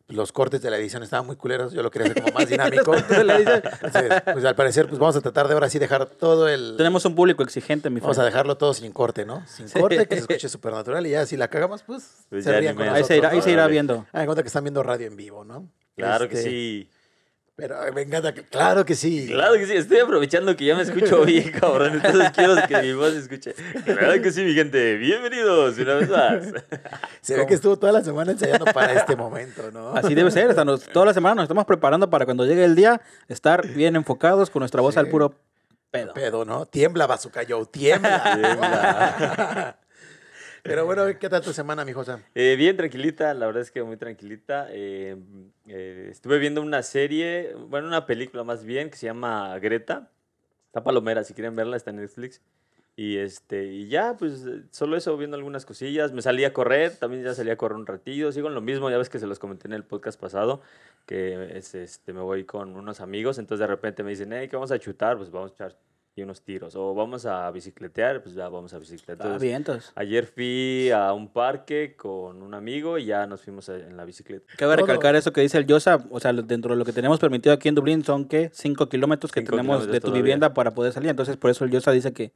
los 0.08 0.32
cortes 0.32 0.60
de 0.62 0.70
la 0.70 0.78
edición 0.78 1.02
estaban 1.02 1.26
muy 1.26 1.36
culeros. 1.36 1.72
Yo 1.72 1.82
lo 1.82 1.90
quería 1.90 2.10
hacer 2.10 2.22
como 2.22 2.34
más 2.34 2.48
dinámico. 2.48 2.92
Entonces, 3.10 4.22
pues 4.32 4.44
al 4.44 4.54
parecer, 4.56 4.88
pues 4.88 4.98
vamos 4.98 5.14
a 5.16 5.20
tratar 5.20 5.46
de 5.48 5.54
ahora 5.54 5.68
sí 5.68 5.78
dejar 5.78 6.06
todo 6.06 6.48
el. 6.48 6.74
Tenemos 6.76 7.04
un 7.04 7.14
público 7.14 7.42
exigente, 7.42 7.88
mi 7.90 8.00
Vamos 8.00 8.18
a 8.18 8.24
dejarlo 8.24 8.56
todo 8.56 8.74
sin 8.74 8.90
corte, 8.92 9.24
¿no? 9.24 9.46
Sin 9.46 9.68
corte, 9.68 10.06
que 10.08 10.16
se 10.16 10.20
escuche 10.22 10.48
súper 10.48 10.72
natural. 10.72 11.06
Y 11.06 11.10
ya 11.10 11.24
si 11.26 11.36
la 11.36 11.48
cagamos, 11.48 11.82
pues, 11.84 12.24
Pues 12.30 12.44
se 12.44 12.60
ni 12.60 12.74
con. 12.74 12.88
Ahí 12.88 13.04
se 13.04 13.16
irá, 13.16 13.30
ahí 13.30 13.42
se 13.42 13.52
irá 13.52 13.66
viendo. 13.68 14.06
Hagan 14.12 14.26
cuenta 14.26 14.42
que 14.42 14.48
están 14.48 14.64
viendo 14.64 14.82
radio 14.82 15.06
en 15.06 15.16
vivo, 15.16 15.44
¿no? 15.44 15.68
Claro 15.96 16.28
que 16.28 16.34
Este, 16.36 16.50
sí. 16.50 16.90
Pero 17.54 17.76
me 17.92 18.00
encanta, 18.02 18.32
que- 18.32 18.44
claro 18.44 18.84
que 18.84 18.94
sí. 18.94 19.26
Claro 19.28 19.54
que 19.54 19.66
sí. 19.66 19.74
Estoy 19.74 19.98
aprovechando 19.98 20.56
que 20.56 20.64
ya 20.64 20.74
me 20.74 20.82
escucho 20.82 21.22
bien, 21.26 21.50
cabrón. 21.52 21.94
Entonces 22.02 22.30
quiero 22.30 22.54
que 22.66 22.82
mi 22.82 22.92
voz 22.94 23.12
se 23.12 23.18
escuche. 23.20 23.54
Claro 23.84 24.22
que 24.22 24.32
sí, 24.32 24.42
mi 24.42 24.54
gente. 24.54 24.96
Bienvenidos 24.96 25.76
una 25.78 25.94
vez 25.94 26.08
más. 26.08 26.44
Se 27.20 27.36
ve 27.36 27.46
que 27.46 27.54
estuvo 27.54 27.78
toda 27.78 27.92
la 27.92 28.02
semana 28.02 28.32
ensayando 28.32 28.64
para 28.66 28.94
este 28.94 29.14
momento, 29.16 29.70
¿no? 29.70 29.94
Así 29.94 30.14
debe 30.14 30.30
ser, 30.30 30.54
toda 30.92 31.06
la 31.06 31.14
semana 31.14 31.34
nos 31.36 31.44
estamos 31.44 31.66
preparando 31.66 32.08
para 32.08 32.24
cuando 32.24 32.46
llegue 32.46 32.64
el 32.64 32.74
día 32.74 33.00
estar 33.28 33.66
bien 33.68 33.96
enfocados 33.96 34.48
con 34.50 34.60
nuestra 34.60 34.80
voz 34.80 34.94
Sí. 34.94 35.00
al 35.00 35.08
puro 35.08 35.34
pedo. 35.90 36.14
Pedo, 36.14 36.44
¿no? 36.46 36.64
Tiembla, 36.64 37.06
Bazooka 37.06 37.42
Joe, 37.46 37.66
tiembla. 37.66 38.22
Tiembla. 38.40 39.76
Pero 40.62 40.86
bueno, 40.86 41.02
¿qué 41.18 41.28
tal 41.28 41.42
tu 41.42 41.52
semana, 41.52 41.84
mi 41.84 41.92
José? 41.92 42.18
Eh, 42.36 42.54
bien 42.56 42.76
tranquilita, 42.76 43.34
la 43.34 43.46
verdad 43.46 43.62
es 43.62 43.72
que 43.72 43.82
muy 43.82 43.96
tranquilita. 43.96 44.68
Eh, 44.70 45.16
eh, 45.66 46.08
estuve 46.08 46.38
viendo 46.38 46.62
una 46.62 46.82
serie, 46.84 47.52
bueno, 47.68 47.88
una 47.88 48.06
película 48.06 48.44
más 48.44 48.64
bien, 48.64 48.88
que 48.88 48.96
se 48.96 49.06
llama 49.06 49.58
Greta. 49.58 50.08
Está 50.66 50.84
palomera, 50.84 51.24
si 51.24 51.34
quieren 51.34 51.56
verla, 51.56 51.76
está 51.76 51.90
en 51.90 51.96
Netflix. 51.96 52.40
Y, 52.94 53.16
este, 53.16 53.64
y 53.64 53.88
ya, 53.88 54.16
pues 54.16 54.46
solo 54.70 54.96
eso, 54.96 55.16
viendo 55.16 55.36
algunas 55.36 55.66
cosillas. 55.66 56.12
Me 56.12 56.22
salí 56.22 56.44
a 56.44 56.52
correr, 56.52 56.94
también 56.96 57.24
ya 57.24 57.34
salí 57.34 57.50
a 57.50 57.56
correr 57.56 57.76
un 57.76 57.86
ratillo. 57.86 58.30
Sigo 58.30 58.46
en 58.46 58.54
lo 58.54 58.60
mismo, 58.60 58.88
ya 58.88 58.98
ves 58.98 59.08
que 59.08 59.18
se 59.18 59.26
los 59.26 59.40
comenté 59.40 59.66
en 59.66 59.72
el 59.72 59.82
podcast 59.82 60.20
pasado, 60.20 60.62
que 61.06 61.56
es, 61.56 61.74
este, 61.74 62.12
me 62.12 62.20
voy 62.20 62.44
con 62.44 62.76
unos 62.76 63.00
amigos. 63.00 63.38
Entonces 63.38 63.60
de 63.60 63.66
repente 63.66 64.04
me 64.04 64.10
dicen, 64.10 64.32
hey, 64.32 64.46
¿qué 64.48 64.54
vamos 64.54 64.70
a 64.70 64.78
chutar? 64.78 65.16
Pues 65.16 65.30
vamos 65.32 65.50
a 65.50 65.54
echar 65.54 65.76
y 66.14 66.22
unos 66.22 66.42
tiros. 66.42 66.76
O 66.76 66.94
vamos 66.94 67.24
a 67.24 67.50
bicicletear, 67.50 68.22
pues 68.22 68.34
ya 68.34 68.46
vamos 68.50 68.74
a 68.74 68.78
bicicletear. 68.78 69.32
Ah, 69.32 69.38
bien, 69.38 69.56
entonces. 69.56 69.92
Ayer 69.94 70.26
fui 70.26 70.90
a 70.90 71.12
un 71.14 71.32
parque 71.32 71.96
con 71.96 72.42
un 72.42 72.52
amigo 72.52 72.98
y 72.98 73.06
ya 73.06 73.26
nos 73.26 73.40
fuimos 73.40 73.70
a- 73.70 73.76
en 73.76 73.96
la 73.96 74.04
bicicleta. 74.04 74.44
Cabe 74.58 74.74
Todo. 74.76 74.84
recalcar 74.86 75.16
eso 75.16 75.32
que 75.32 75.40
dice 75.40 75.56
el 75.56 75.66
Yosa, 75.66 76.04
o 76.10 76.20
sea, 76.20 76.34
dentro 76.34 76.74
de 76.74 76.78
lo 76.78 76.84
que 76.84 76.92
tenemos 76.92 77.18
permitido 77.18 77.54
aquí 77.54 77.68
en 77.70 77.74
Dublín 77.74 78.04
son 78.04 78.26
que 78.26 78.50
5 78.52 78.90
kilómetros 78.90 79.32
que 79.32 79.40
Cinco 79.40 79.52
tenemos 79.52 79.76
de 79.76 79.84
kilómetros 79.86 80.00
tu 80.02 80.06
todavía. 80.08 80.22
vivienda 80.22 80.52
para 80.52 80.72
poder 80.72 80.92
salir. 80.92 81.08
Entonces, 81.08 81.38
por 81.38 81.50
eso 81.50 81.64
el 81.64 81.70
Yosa 81.70 81.92
dice 81.92 82.12
que 82.12 82.32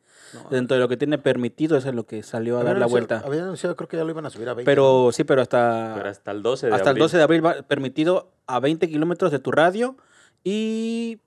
dentro 0.51 0.75
de 0.77 0.81
lo 0.81 0.89
que 0.89 0.97
tiene 0.97 1.19
permitido 1.19 1.77
eso 1.77 1.91
es 1.91 1.95
lo 1.95 2.07
que 2.07 2.23
salió 2.23 2.59
a 2.59 2.65
dar 2.65 2.79
la 2.79 2.87
vuelta. 2.87 3.23
Habían 3.27 3.45
anunciado, 3.45 3.77
creo 3.77 3.89
que 3.89 3.99
ya 3.99 4.05
lo 4.05 4.11
iban 4.11 4.25
a 4.25 4.31
subir 4.31 4.49
a 4.49 4.55
20. 4.55 4.65
Pero 4.71 5.11
sí, 5.13 5.25
pero 5.25 5.43
hasta, 5.43 5.93
Pero 5.99 6.09
hasta 6.09 6.31
el 6.31 6.43
12 6.43 6.69
de 6.69 6.73
hasta 6.73 6.85
el 6.85 6.89
abril. 6.93 7.03
12 7.03 7.17
de 7.19 7.23
abril 7.23 7.45
va 7.45 7.63
permitido 7.63 8.31
a 8.47 8.59
20 8.59 8.89
kilómetros 8.89 9.31
de 9.33 9.39
tu 9.39 9.53
radio 9.53 9.97
y 10.45 11.19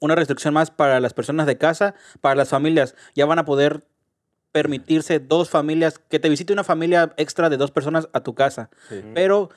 una 0.00 0.14
restricción 0.14 0.54
más 0.54 0.70
para 0.70 1.00
las 1.00 1.14
personas 1.14 1.46
de 1.46 1.56
casa, 1.58 1.94
para 2.20 2.34
las 2.34 2.48
familias. 2.50 2.94
Ya 3.14 3.26
van 3.26 3.38
a 3.38 3.44
poder 3.44 3.86
permitirse 4.52 5.18
dos 5.18 5.50
familias, 5.50 5.98
que 5.98 6.20
te 6.20 6.28
visite 6.28 6.52
una 6.52 6.64
familia 6.64 7.12
extra 7.16 7.50
de 7.50 7.56
dos 7.56 7.70
personas 7.70 8.08
a 8.12 8.20
tu 8.20 8.34
casa, 8.34 8.70
Sí. 8.88 9.02
pero 9.14 9.50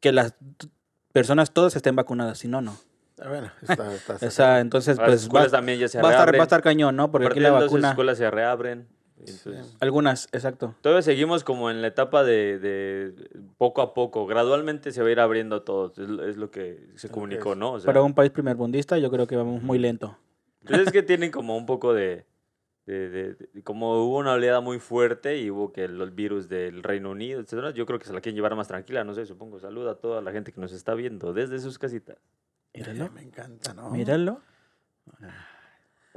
que 0.00 0.12
las 0.12 0.34
personas 1.12 1.50
todas 1.52 1.74
estén 1.76 1.96
vacunadas, 1.96 2.38
si 2.38 2.46
no, 2.48 2.60
no. 2.60 2.76
Ah, 3.20 3.28
Bueno, 3.28 3.50
está, 3.62 3.92
está, 3.94 4.14
está- 4.14 4.26
O 4.28 4.30
sea, 4.30 4.60
entonces, 4.60 4.96
Las 4.98 5.06
pues 5.06 5.20
va, 5.20 5.24
escuelas 5.24 5.50
también 5.52 5.78
ya 5.78 5.88
se 5.88 6.00
va 6.00 6.08
a 6.08 6.12
estar, 6.12 6.18
va 6.20 6.22
a 6.22 6.26
reabren. 6.26 6.42
estar 6.42 6.62
cañón, 6.62 6.96
¿no? 6.96 7.10
Porque 7.10 7.26
aquí 7.28 7.40
la 7.40 7.50
12 7.50 7.60
las 7.62 7.70
vacuna, 7.70 7.88
escuelas 7.90 8.18
se 8.18 8.30
reabren. 8.30 8.88
Entonces, 9.26 9.76
algunas, 9.80 10.28
exacto. 10.32 10.74
Todavía 10.80 11.02
seguimos 11.02 11.44
como 11.44 11.70
en 11.70 11.82
la 11.82 11.88
etapa 11.88 12.24
de, 12.24 12.58
de 12.58 13.14
poco 13.58 13.82
a 13.82 13.94
poco. 13.94 14.26
Gradualmente 14.26 14.92
se 14.92 15.02
va 15.02 15.08
a 15.08 15.12
ir 15.12 15.20
abriendo 15.20 15.62
todo. 15.62 15.92
Es, 15.92 15.98
lo- 16.08 16.24
es 16.26 16.36
lo 16.36 16.50
que 16.50 16.88
se 16.96 17.08
comunicó. 17.08 17.54
¿no? 17.54 17.72
O 17.72 17.80
sea, 17.80 17.86
Para 17.86 18.02
un 18.02 18.14
país 18.14 18.30
primerbundista 18.30 18.98
yo 18.98 19.10
creo 19.10 19.26
que 19.26 19.36
vamos 19.36 19.62
muy 19.62 19.78
lento. 19.78 20.16
pues 20.66 20.80
es 20.80 20.92
que 20.92 21.02
tienen 21.02 21.30
como 21.30 21.56
un 21.56 21.66
poco 21.66 21.92
de, 21.94 22.24
de- 22.86 23.08
de- 23.10 23.34
de- 23.34 23.62
como 23.62 24.02
hubo 24.04 24.18
una 24.18 24.32
oleada 24.32 24.60
muy 24.60 24.78
fuerte 24.78 25.38
y 25.38 25.50
hubo 25.50 25.72
que 25.72 25.84
el, 25.84 26.00
el 26.00 26.10
virus 26.10 26.48
del 26.48 26.82
Reino 26.82 27.10
Unido, 27.10 27.40
etcétera, 27.40 27.70
yo 27.70 27.86
creo 27.86 27.98
que 27.98 28.06
se 28.06 28.12
la 28.12 28.20
quieren 28.20 28.36
llevar 28.36 28.54
más 28.56 28.68
tranquila, 28.68 29.04
no 29.04 29.14
sé, 29.14 29.26
supongo. 29.26 29.58
Saluda 29.60 29.92
a 29.92 29.94
toda 29.96 30.20
la 30.22 30.32
gente 30.32 30.52
que 30.52 30.60
nos 30.60 30.72
está 30.72 30.94
viendo 30.94 31.32
desde 31.32 31.58
sus 31.60 31.78
casitas. 31.78 32.16
Míralo. 32.74 33.10
Me 33.12 33.22
encanta, 33.22 33.74
¿no? 33.74 33.90
Míralo. 33.90 34.40
Está 35.12 35.28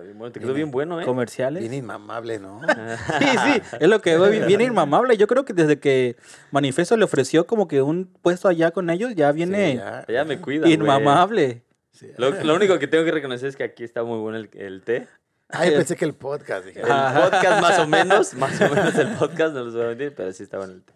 bien 0.02 0.18
bueno, 0.18 0.32
te 0.32 0.40
quedó 0.40 0.54
bien 0.54 0.72
bueno, 0.72 1.00
¿eh? 1.00 1.06
Comerciales. 1.06 1.62
Bien 1.62 1.74
inmamable, 1.74 2.40
¿no? 2.40 2.62
Sí, 3.20 3.26
sí, 3.26 3.62
es 3.80 3.88
lo 3.88 4.02
que 4.02 4.18
veo, 4.18 4.46
viene 4.48 4.64
inmamable. 4.64 5.16
Yo 5.18 5.28
creo 5.28 5.46
que 5.46 5.54
desde 5.54 5.80
que 5.80 6.16
Manifiesto 6.52 6.98
le 6.98 7.06
ofreció 7.06 7.46
como 7.46 7.68
que 7.68 7.82
un 7.84 8.06
puesto 8.22 8.48
allá 8.48 8.72
con 8.72 8.90
ellos, 8.90 9.14
ya 9.16 9.32
Sí, 9.32 9.36
viene 9.38 9.76
ya, 9.76 10.06
Ya 10.08 10.26
me 10.26 10.40
cuida, 10.40 10.68
inmamable. 10.68 11.62
sí. 11.92 12.08
Lo, 12.18 12.32
lo 12.44 12.56
único 12.56 12.80
que 12.80 12.88
tengo 12.88 13.06
que 13.06 13.12
reconocer 13.12 13.50
es 13.50 13.56
que 13.56 13.64
aquí 13.64 13.84
está 13.84 14.04
muy 14.04 14.18
bueno 14.20 14.38
el, 14.40 14.50
el 14.54 14.82
té. 14.82 15.08
Ay, 15.50 15.70
pensé 15.70 15.96
que 15.96 16.06
el 16.06 16.16
podcast. 16.16 16.66
Dije, 16.66 16.80
El 16.80 16.88
podcast 16.88 17.62
más 17.62 17.78
o 17.78 17.88
menos, 17.88 18.34
más 18.36 18.60
o 18.60 18.70
menos 18.74 18.96
el 18.96 19.10
podcast, 19.10 19.54
no 19.54 19.64
los 19.66 19.74
voy 19.76 19.84
a 19.84 19.88
mentir, 19.90 20.14
pero 20.16 20.32
sí 20.34 20.42
está 20.42 20.58
bueno 20.58 20.74
el 20.74 20.82
té. 20.82 20.94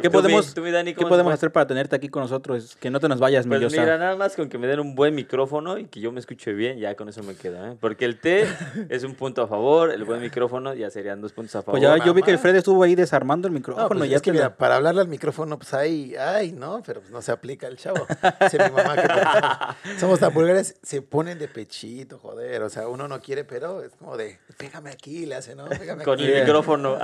¿Qué 0.00 0.08
Tú, 0.08 0.16
mi- 0.16 0.22
podemos, 0.22 0.54
tú, 0.54 0.62
mi 0.62 0.70
Dani, 0.70 0.92
¿qué 0.92 0.96
¿cómo 0.96 1.10
podemos 1.10 1.34
hacer 1.34 1.52
para 1.52 1.66
tenerte 1.66 1.94
aquí 1.94 2.08
con 2.08 2.22
nosotros? 2.22 2.76
Que 2.80 2.88
no 2.90 2.98
te 2.98 3.08
nos 3.08 3.20
vayas, 3.20 3.46
Pues 3.46 3.70
mira, 3.70 3.98
nada 3.98 4.16
más 4.16 4.34
con 4.36 4.48
que 4.48 4.56
me 4.56 4.66
den 4.66 4.80
un 4.80 4.94
buen 4.94 5.14
micrófono 5.14 5.76
y 5.76 5.84
que 5.84 6.00
yo 6.00 6.10
me 6.12 6.20
escuche 6.20 6.52
bien, 6.54 6.78
ya 6.78 6.94
con 6.94 7.08
eso 7.10 7.22
me 7.22 7.34
quedo, 7.34 7.66
¿eh? 7.66 7.76
Porque 7.78 8.06
el 8.06 8.18
té 8.18 8.46
es 8.88 9.04
un 9.04 9.14
punto 9.14 9.42
a 9.42 9.48
favor, 9.48 9.90
el 9.92 10.04
buen 10.04 10.20
micrófono 10.22 10.72
ya 10.72 10.88
serían 10.90 11.20
dos 11.20 11.32
puntos 11.34 11.54
a 11.56 11.62
favor. 11.62 11.78
Pues 11.78 11.82
ya 11.82 12.02
yo 12.04 12.14
vi 12.14 12.22
que 12.22 12.30
el. 12.30 12.38
Fred 12.38 12.56
estuvo 12.56 12.82
ahí 12.82 12.94
desarmando 12.94 13.48
el 13.48 13.52
No, 13.52 13.58
micrófono. 13.58 13.88
pues 13.98 14.08
ya 14.10 14.16
es 14.16 14.22
que 14.22 14.32
mira, 14.32 14.56
para 14.56 14.76
hablarle 14.76 15.02
al 15.02 15.08
micrófono, 15.08 15.58
pues 15.58 15.74
ahí, 15.74 16.14
ay, 16.16 16.52
no, 16.52 16.82
pero 16.86 17.00
pues 17.00 17.12
no 17.12 17.20
se 17.20 17.30
aplica 17.32 17.66
el 17.66 17.76
chavo. 17.76 18.06
Dice 18.40 18.58
mi 18.58 18.70
mamá 18.70 18.96
que 18.96 19.98
somos, 20.00 20.18
tan 20.20 20.32
vulgares, 20.32 20.76
se 20.82 21.02
ponen 21.02 21.38
de 21.38 21.48
pechito, 21.48 22.18
joder. 22.18 22.62
O 22.62 22.70
sea, 22.70 22.88
uno 22.88 23.08
no 23.08 23.20
quiere, 23.20 23.44
pero 23.44 23.82
es 23.82 23.90
como 23.96 24.16
de, 24.16 24.38
pégame 24.56 24.90
aquí, 24.90 25.26
le 25.26 25.34
hace, 25.34 25.54
¿no? 25.54 25.66
Pégame 25.68 26.02
Con 26.04 26.14
aquí. 26.14 26.24
el 26.30 26.40
micrófono. 26.40 26.96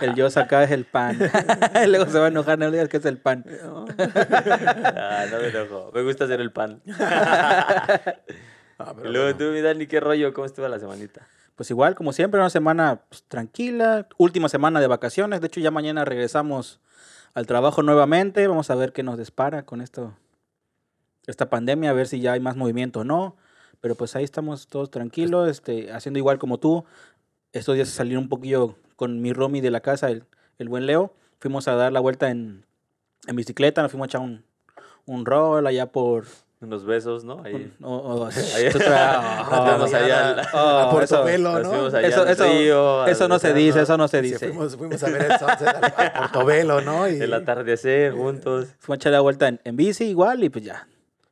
El 0.00 0.14
Yosa 0.14 0.40
acá 0.42 0.62
es 0.64 0.70
el 0.70 0.84
pan. 0.86 1.18
Luego 1.88 2.05
se 2.10 2.18
va 2.18 2.26
a 2.26 2.28
enojar, 2.28 2.58
no 2.58 2.66
le 2.66 2.72
digas 2.72 2.88
que 2.88 2.96
es 2.98 3.04
el 3.04 3.18
pan. 3.18 3.44
Ah, 3.98 5.24
no 5.30 5.38
me 5.38 5.48
enojo. 5.48 5.90
Me 5.94 6.02
gusta 6.02 6.24
hacer 6.24 6.40
el 6.40 6.52
pan. 6.52 6.82
Ah, 8.78 8.92
pero 8.94 9.08
Y 9.08 9.12
luego 9.12 9.24
bueno. 9.32 9.38
tú, 9.38 9.44
mi 9.54 9.62
Dani, 9.62 9.86
¿qué 9.86 10.00
rollo? 10.00 10.34
¿Cómo 10.34 10.44
estuvo 10.44 10.68
la 10.68 10.78
semanita? 10.78 11.26
Pues 11.54 11.70
igual, 11.70 11.94
como 11.94 12.12
siempre, 12.12 12.38
una 12.38 12.50
semana 12.50 13.00
pues, 13.08 13.24
tranquila. 13.26 14.06
Última 14.18 14.50
semana 14.50 14.80
de 14.80 14.86
vacaciones. 14.86 15.40
De 15.40 15.46
hecho, 15.46 15.60
ya 15.60 15.70
mañana 15.70 16.04
regresamos 16.04 16.78
al 17.32 17.46
trabajo 17.46 17.82
nuevamente. 17.82 18.46
Vamos 18.46 18.68
a 18.68 18.74
ver 18.74 18.92
qué 18.92 19.02
nos 19.02 19.16
dispara 19.16 19.64
con 19.64 19.80
esto, 19.80 20.12
esta 21.26 21.48
pandemia, 21.48 21.88
a 21.88 21.94
ver 21.94 22.06
si 22.06 22.20
ya 22.20 22.32
hay 22.32 22.40
más 22.40 22.56
movimiento 22.56 23.00
o 23.00 23.04
no. 23.04 23.36
Pero 23.80 23.94
pues 23.94 24.14
ahí 24.14 24.24
estamos 24.24 24.66
todos 24.66 24.90
tranquilos, 24.90 25.48
este, 25.48 25.90
haciendo 25.90 26.18
igual 26.18 26.38
como 26.38 26.58
tú. 26.58 26.84
Estos 27.52 27.76
días 27.76 27.88
salí 27.88 28.14
un 28.14 28.28
poquillo 28.28 28.76
con 28.96 29.22
mi 29.22 29.32
roomie 29.32 29.62
de 29.62 29.70
la 29.70 29.80
casa, 29.80 30.10
el, 30.10 30.24
el 30.58 30.68
buen 30.68 30.84
Leo. 30.84 31.14
Fuimos 31.38 31.68
a 31.68 31.74
dar 31.74 31.92
la 31.92 32.00
vuelta 32.00 32.30
en, 32.30 32.64
en 33.26 33.36
bicicleta, 33.36 33.82
nos 33.82 33.90
fuimos 33.90 34.06
a 34.06 34.08
echar 34.08 34.20
un, 34.20 34.44
un 35.06 35.26
rol 35.26 35.66
allá 35.66 35.86
por... 35.86 36.24
Unos 36.58 36.86
besos, 36.86 37.22
¿no? 37.22 37.42
Ahí. 37.44 37.54
un- 37.54 37.84
o- 37.84 37.96
o- 37.96 38.24
Ahí- 38.56 38.70
fuimos 38.70 39.94
allá 39.94 40.30
al- 40.30 40.46
Oh, 40.54 40.58
a 40.98 41.02
eso- 41.04 41.16
Portobelo, 41.16 41.58
¿no? 41.60 41.86
allá 41.86 42.00
Eso, 42.00 42.26
eso, 42.26 42.44
río, 42.44 43.06
eso 43.06 43.28
no 43.28 43.38
se 43.38 43.52
dice, 43.52 43.82
eso 43.82 43.96
no 43.98 44.08
se 44.08 44.20
Sí, 44.22 44.26
dice. 44.32 44.48
fuimos, 44.48 44.76
fuimos 44.76 45.02
a 45.02 45.10
ver 45.10 45.22
el 45.30 45.38
sunset 45.38 45.68
a 45.68 46.12
Portobelo, 46.14 46.80
¿no? 46.80 47.06
Y 47.08 47.16
El 47.20 47.34
atardecer 47.34 48.12
juntos. 48.12 48.68
Fuimos 48.78 48.96
a 48.96 49.00
echar 49.00 49.12
la 49.12 49.20
vuelta 49.20 49.48
en, 49.48 49.60
en 49.64 49.76
bici 49.76 50.04
igual 50.04 50.42
y 50.44 50.48
pues 50.48 50.64
ya. 50.64 50.88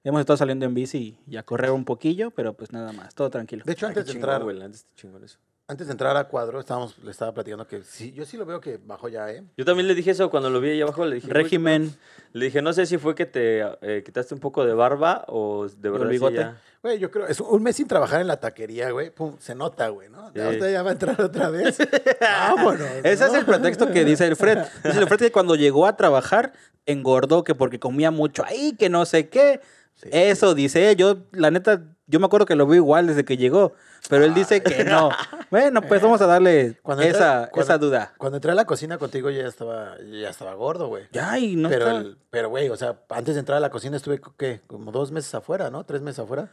Hemos 0.06 0.20
estado 0.20 0.36
saliendo 0.36 0.66
en 0.66 0.74
bici 0.74 1.16
y 1.26 1.38
a 1.38 1.42
correr 1.42 1.70
un 1.70 1.86
poquillo, 1.86 2.30
pero 2.30 2.52
pues 2.52 2.72
nada 2.72 2.92
más, 2.92 3.14
todo 3.14 3.30
tranquilo. 3.30 3.62
de 3.64 3.72
hecho, 3.72 3.86
antes 3.86 4.04
de 4.04 4.12
chingón, 4.12 4.28
entrar, 4.30 4.42
güey, 4.44 4.60
está 4.62 4.86
chingón 4.96 5.24
eso. 5.24 5.38
Antes 5.66 5.86
de 5.86 5.92
entrar 5.92 6.16
a 6.16 6.24
cuadro, 6.24 6.60
estábamos, 6.60 6.98
le 7.02 7.10
estaba 7.10 7.32
platicando 7.32 7.66
que 7.66 7.82
sí, 7.82 8.12
yo 8.12 8.26
sí 8.26 8.36
lo 8.36 8.44
veo 8.44 8.60
que 8.60 8.78
bajó 8.84 9.08
ya, 9.08 9.30
¿eh? 9.30 9.42
Yo 9.56 9.64
también 9.64 9.88
le 9.88 9.94
dije 9.94 10.10
eso 10.10 10.28
cuando 10.30 10.50
lo 10.50 10.60
vi 10.60 10.70
ahí 10.70 10.82
abajo. 10.82 11.06
Le 11.06 11.16
dije, 11.16 11.28
güey, 11.28 11.42
Régimen, 11.42 11.94
Le 12.32 12.44
dije, 12.46 12.60
no 12.60 12.72
sé 12.72 12.84
si 12.86 12.98
fue 12.98 13.14
que 13.14 13.24
te 13.26 13.62
eh, 13.80 14.02
quitaste 14.04 14.34
un 14.34 14.40
poco 14.40 14.66
de 14.66 14.74
barba 14.74 15.24
o 15.28 15.66
de 15.66 15.90
verdad 15.90 16.06
sí 16.06 16.12
bigote? 16.12 16.36
ya- 16.36 16.60
Güey, 16.82 16.98
yo 16.98 17.10
creo, 17.10 17.26
es 17.26 17.40
un 17.40 17.62
mes 17.62 17.76
sin 17.76 17.88
trabajar 17.88 18.20
en 18.20 18.26
la 18.26 18.38
taquería, 18.38 18.90
güey, 18.90 19.08
pum, 19.08 19.36
se 19.40 19.54
nota, 19.54 19.88
güey, 19.88 20.10
¿no? 20.10 20.30
Sí. 20.34 20.40
Ahorita 20.40 20.70
ya 20.70 20.82
va 20.82 20.90
a 20.90 20.92
entrar 20.92 21.18
otra 21.18 21.48
vez. 21.48 21.78
Vámonos. 22.20 22.86
ese 23.02 23.24
es 23.24 23.32
el 23.32 23.46
pretexto 23.46 23.90
que 23.90 24.04
dice 24.04 24.26
el 24.26 24.36
Fred. 24.36 24.58
Dice 24.84 24.98
el 24.98 25.06
Fred 25.06 25.18
que 25.18 25.32
cuando 25.32 25.54
llegó 25.56 25.86
a 25.86 25.96
trabajar 25.96 26.52
engordó, 26.84 27.42
que 27.42 27.54
porque 27.54 27.78
comía 27.78 28.10
mucho 28.10 28.44
ahí, 28.44 28.76
que 28.78 28.90
no 28.90 29.06
sé 29.06 29.30
qué. 29.30 29.62
Sí. 29.94 30.10
Eso 30.12 30.54
dice, 30.54 30.94
yo 30.96 31.16
la 31.32 31.50
neta, 31.50 31.82
yo 32.06 32.20
me 32.20 32.26
acuerdo 32.26 32.46
que 32.46 32.54
lo 32.54 32.66
veo 32.66 32.76
igual 32.76 33.06
desde 33.06 33.24
que 33.24 33.36
llegó, 33.36 33.72
pero 34.10 34.24
él 34.24 34.34
dice 34.34 34.62
que 34.62 34.84
no. 34.84 35.10
Bueno, 35.50 35.80
pues 35.82 36.02
vamos 36.02 36.20
a 36.20 36.26
darle 36.26 36.78
Cuando 36.82 37.02
esa, 37.02 37.48
cuando- 37.50 37.60
esa 37.62 37.78
duda. 37.78 38.14
Cuando 38.18 38.36
entré 38.36 38.52
a 38.52 38.54
la 38.54 38.64
cocina 38.66 38.98
contigo 38.98 39.30
ya 39.30 39.46
estaba, 39.46 39.96
ya 40.00 40.28
estaba 40.30 40.54
gordo, 40.54 40.88
güey. 40.88 41.04
Ya, 41.12 41.38
y 41.38 41.56
no 41.56 41.68
pero, 41.68 41.86
está- 41.88 42.00
el- 42.00 42.18
pero, 42.30 42.48
güey, 42.50 42.68
o 42.68 42.76
sea, 42.76 42.98
antes 43.10 43.34
de 43.34 43.40
entrar 43.40 43.56
a 43.58 43.60
la 43.60 43.70
cocina 43.70 43.96
estuve, 43.96 44.20
¿qué? 44.36 44.60
Como 44.66 44.92
dos 44.92 45.12
meses 45.12 45.34
afuera, 45.34 45.70
¿no? 45.70 45.84
Tres 45.84 46.02
meses 46.02 46.18
afuera. 46.20 46.50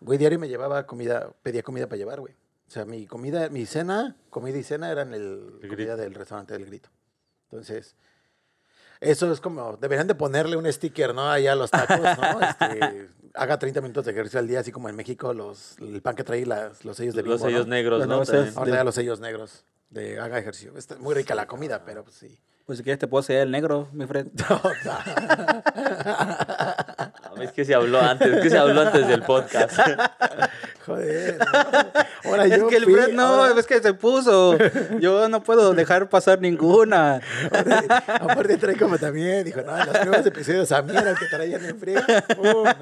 Güey, 0.00 0.18
diario 0.18 0.38
me 0.38 0.48
llevaba 0.48 0.86
comida, 0.86 1.30
pedía 1.42 1.62
comida 1.62 1.86
para 1.86 1.96
llevar, 1.98 2.20
güey. 2.20 2.34
O 2.66 2.70
sea, 2.70 2.84
mi 2.84 3.06
comida, 3.06 3.48
mi 3.50 3.66
cena, 3.66 4.16
comida 4.30 4.56
y 4.58 4.62
cena 4.62 4.90
eran 4.90 5.12
el, 5.14 5.58
El 5.62 5.68
comida 5.68 5.96
del 5.96 6.14
restaurante 6.14 6.54
del 6.54 6.64
grito. 6.66 6.88
Entonces, 7.50 7.94
eso 9.04 9.32
es 9.32 9.40
como, 9.40 9.76
deberían 9.76 10.06
de 10.06 10.14
ponerle 10.14 10.56
un 10.56 10.70
sticker, 10.72 11.14
¿no? 11.14 11.30
Allá 11.30 11.52
a 11.52 11.54
los 11.56 11.70
tacos, 11.70 11.98
¿no? 11.98 12.40
Este, 12.48 13.08
haga 13.34 13.58
30 13.58 13.80
minutos 13.80 14.04
de 14.04 14.12
ejercicio 14.12 14.40
al 14.40 14.48
día, 14.48 14.60
así 14.60 14.72
como 14.72 14.88
en 14.88 14.96
México, 14.96 15.32
los, 15.32 15.76
el 15.78 16.00
pan 16.02 16.14
que 16.14 16.24
trae 16.24 16.46
las, 16.46 16.84
los 16.84 16.96
sellos 16.96 17.14
de 17.14 17.22
Los 17.22 17.40
Bimbo, 17.40 17.46
sellos 17.48 17.66
¿no? 17.66 17.70
negros, 17.70 18.06
¿no? 18.06 18.22
Ahora 18.56 18.70
ya 18.70 18.84
los 18.84 18.94
sellos 18.94 19.20
negros 19.20 19.64
de 19.90 20.18
haga 20.18 20.38
ejercicio. 20.38 20.76
Está 20.76 20.96
muy 20.96 21.14
rica 21.14 21.34
la 21.34 21.46
comida, 21.46 21.84
pero 21.84 22.04
pues 22.04 22.16
sí. 22.16 22.38
Pues 22.66 22.78
si 22.78 22.84
quieres 22.84 22.98
te 22.98 23.06
puedo 23.06 23.22
ser 23.22 23.38
el 23.38 23.50
negro, 23.50 23.88
mi 23.92 24.06
Fred. 24.06 24.26
Ah, 26.06 27.12
Es 27.40 27.52
que 27.52 27.64
se 27.64 27.74
habló 27.74 28.00
antes, 28.00 28.28
es 28.28 28.42
que 28.42 28.48
se 28.50 28.56
habló 28.56 28.80
antes 28.82 29.06
del 29.08 29.22
podcast. 29.22 29.76
Joder. 30.86 31.38
¿no? 31.38 32.30
Ahora 32.30 32.44
Es 32.46 32.56
yo 32.58 32.68
que 32.68 32.76
el 32.76 32.84
Fred 32.84 33.12
no, 33.12 33.22
ahora- 33.26 33.58
es 33.60 33.66
que 33.66 33.80
se 33.82 33.92
puso. 33.94 34.56
Yo 35.00 35.28
no 35.28 35.42
puedo 35.42 35.74
dejar 35.74 36.08
pasar 36.08 36.40
ninguna. 36.40 37.20
Aparte 38.20 38.56
trae 38.56 38.76
como 38.76 38.98
también, 38.98 39.44
dijo, 39.44 39.60
no, 39.62 39.76
en 39.78 39.86
los 39.86 39.98
primeros 39.98 40.26
episodios 40.26 40.70
a 40.72 40.78
el 40.78 41.18
que 41.18 41.26
traían. 41.30 41.60
Pum, 42.36 42.64
¿no? 42.64 42.72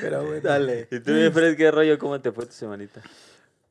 Pero 0.00 0.24
bueno. 0.24 0.40
Dale. 0.42 0.86
¿Y 0.90 1.00
tú, 1.00 1.12
mi 1.12 1.30
Fred, 1.30 1.56
qué 1.56 1.70
rollo? 1.70 1.98
¿Cómo 1.98 2.20
te 2.20 2.30
fue 2.32 2.46
tu 2.46 2.52
semanita? 2.52 3.00
¿Cómo 3.02 3.12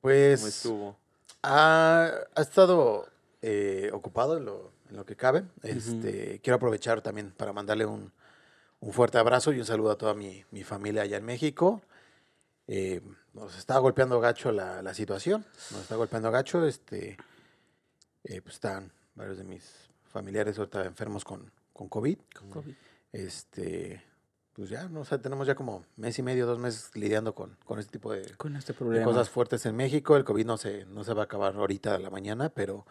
Pues 0.02 0.44
estuvo? 0.44 0.98
ha, 1.44 2.10
ha 2.36 2.42
estado 2.42 3.08
eh, 3.42 3.90
ocupado 3.94 4.38
en 4.38 4.46
lo, 4.46 4.72
en 4.90 4.96
lo 4.98 5.06
que 5.06 5.16
cabe. 5.16 5.44
Este, 5.64 6.40
Quiero 6.44 6.56
aprovechar 6.58 7.02
también 7.02 7.32
para 7.32 7.54
mandarle 7.54 7.86
un, 7.86 8.12
un 8.80 8.94
fuerte 8.94 9.18
abrazo 9.18 9.52
y 9.54 9.60
un 9.60 9.66
saludo 9.66 9.92
a 9.92 9.98
toda 9.98 10.14
mi, 10.14 10.44
mi 10.52 10.64
familia 10.64 11.04
allá 11.04 11.18
en 11.18 11.26
México. 11.26 11.82
Eh, 12.68 13.02
nos 13.34 13.58
está 13.58 13.78
golpeando 13.80 14.20
gacho 14.20 14.52
la, 14.52 14.82
la 14.82 14.94
situación, 14.94 15.46
nos 15.72 15.82
está 15.82 15.96
golpeando 15.96 16.32
gacho. 16.32 16.66
Este, 16.66 17.18
eh, 18.24 18.42
pues 18.42 18.56
están 18.56 18.92
varios 19.16 19.38
de 19.38 19.44
mis 19.44 19.64
familiares 20.12 20.58
ahorita 20.58 20.86
enfermos 20.86 21.24
con, 21.24 21.52
con 21.74 21.88
COVID. 21.88 22.18
Este, 23.12 24.04
pues 24.54 24.70
ya, 24.70 24.88
no, 24.88 25.02
o 25.02 25.06
sea, 25.06 25.20
tenemos 25.22 25.48
ya 25.48 25.56
como 25.56 25.86
mes 25.96 26.20
y 26.20 26.22
medio, 26.24 26.46
dos 26.46 26.60
meses 26.60 26.92
lidiando 26.96 27.34
con, 27.34 27.58
con 27.66 27.80
este 27.80 27.92
tipo 27.94 28.12
de, 28.12 28.36
Con 28.38 28.56
este 28.56 28.74
de 28.74 28.78
problema. 28.80 29.06
cosas 29.06 29.30
fuertes 29.30 29.66
en 29.66 29.76
México. 29.76 30.16
El 30.18 30.24
COVID 30.24 30.46
no 30.46 30.58
se, 30.58 30.86
no 30.86 31.04
se 31.04 31.14
va 31.14 31.24
a 31.24 31.26
acabar 31.26 31.56
ahorita 31.56 31.96
a 31.96 32.00
la 32.00 32.10
mañana, 32.10 32.50
pero 32.50 32.86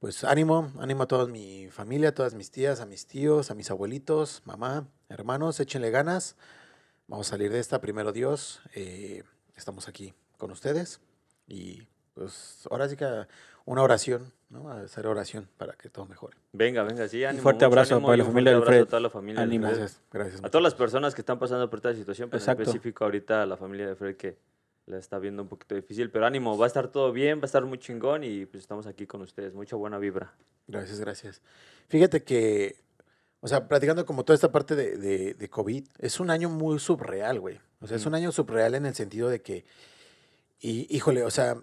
pues 0.00 0.24
ánimo, 0.24 0.72
ánimo 0.78 1.02
a 1.02 1.06
toda 1.06 1.26
mi 1.26 1.68
familia, 1.70 2.08
a 2.08 2.12
todas 2.12 2.34
mis 2.34 2.50
tías, 2.50 2.80
a 2.80 2.86
mis 2.86 3.06
tíos, 3.06 3.50
a 3.50 3.54
mis 3.54 3.70
abuelitos, 3.70 4.42
mamá, 4.46 4.88
hermanos, 5.08 5.60
échenle 5.60 5.90
ganas. 5.90 6.36
Vamos 7.06 7.28
a 7.28 7.30
salir 7.30 7.52
de 7.52 7.58
esta, 7.58 7.80
primero 7.80 8.10
Dios. 8.12 8.60
eh, 8.74 9.22
estamos 9.56 9.88
aquí 9.88 10.14
con 10.38 10.50
ustedes 10.50 11.00
y 11.46 11.86
pues 12.14 12.66
ahora 12.70 12.88
sí 12.88 12.96
que 12.96 13.26
una 13.66 13.82
oración, 13.82 14.32
¿no? 14.48 14.70
A 14.70 14.80
hacer 14.80 15.06
oración 15.06 15.48
para 15.58 15.74
que 15.74 15.90
todo 15.90 16.06
mejore. 16.06 16.36
Venga, 16.52 16.82
venga, 16.82 17.06
sí, 17.06 17.22
ánimo. 17.24 17.42
fuerte 17.42 17.66
mucho 17.66 17.72
abrazo 17.74 17.94
ánimo 17.96 18.06
para 18.08 18.16
y 18.16 18.18
la 18.18 18.24
un 18.24 18.30
familia 18.30 18.52
fuerte 18.52 18.54
del 18.54 18.56
abrazo 18.56 18.70
Fred. 18.72 18.82
A 18.82 18.90
toda 18.90 19.00
la 19.00 19.10
familia 19.10 19.42
Ánimo. 19.42 19.66
Fred. 19.66 19.78
Gracias, 19.78 20.00
gracias. 20.10 20.44
A 20.44 20.48
todas 20.50 20.62
las 20.62 20.74
personas 20.74 21.14
que 21.14 21.20
están 21.20 21.38
pasando 21.38 21.68
por 21.68 21.78
esta 21.78 21.94
situación, 21.94 22.30
pero 22.30 22.38
Exacto. 22.40 22.62
en 22.62 22.68
específico 22.68 23.04
ahorita 23.04 23.42
a 23.42 23.46
la 23.46 23.56
familia 23.58 23.86
de 23.86 23.96
Fred 23.96 24.16
que 24.16 24.38
la 24.90 24.98
está 24.98 25.18
viendo 25.18 25.42
un 25.42 25.48
poquito 25.48 25.74
difícil. 25.74 26.10
Pero 26.10 26.26
ánimo, 26.26 26.58
va 26.58 26.66
a 26.66 26.68
estar 26.68 26.88
todo 26.88 27.12
bien, 27.12 27.38
va 27.38 27.42
a 27.42 27.46
estar 27.46 27.64
muy 27.64 27.78
chingón 27.78 28.24
y 28.24 28.46
pues 28.46 28.62
estamos 28.62 28.86
aquí 28.86 29.06
con 29.06 29.22
ustedes. 29.22 29.54
Mucha 29.54 29.76
buena 29.76 29.98
vibra. 29.98 30.34
Gracias, 30.66 31.00
gracias. 31.00 31.42
Fíjate 31.88 32.22
que, 32.22 32.76
o 33.40 33.48
sea, 33.48 33.66
platicando 33.68 34.04
como 34.06 34.24
toda 34.24 34.34
esta 34.34 34.52
parte 34.52 34.76
de, 34.76 34.96
de, 34.96 35.34
de 35.34 35.48
COVID, 35.48 35.86
es 35.98 36.20
un 36.20 36.30
año 36.30 36.48
muy 36.48 36.78
subreal, 36.78 37.40
güey. 37.40 37.58
O 37.80 37.86
sea, 37.86 37.96
es 37.96 38.06
un 38.06 38.14
año 38.14 38.30
subreal 38.30 38.74
en 38.74 38.86
el 38.86 38.94
sentido 38.94 39.28
de 39.28 39.40
que, 39.40 39.64
y, 40.60 40.94
híjole, 40.94 41.24
o 41.24 41.30
sea, 41.30 41.56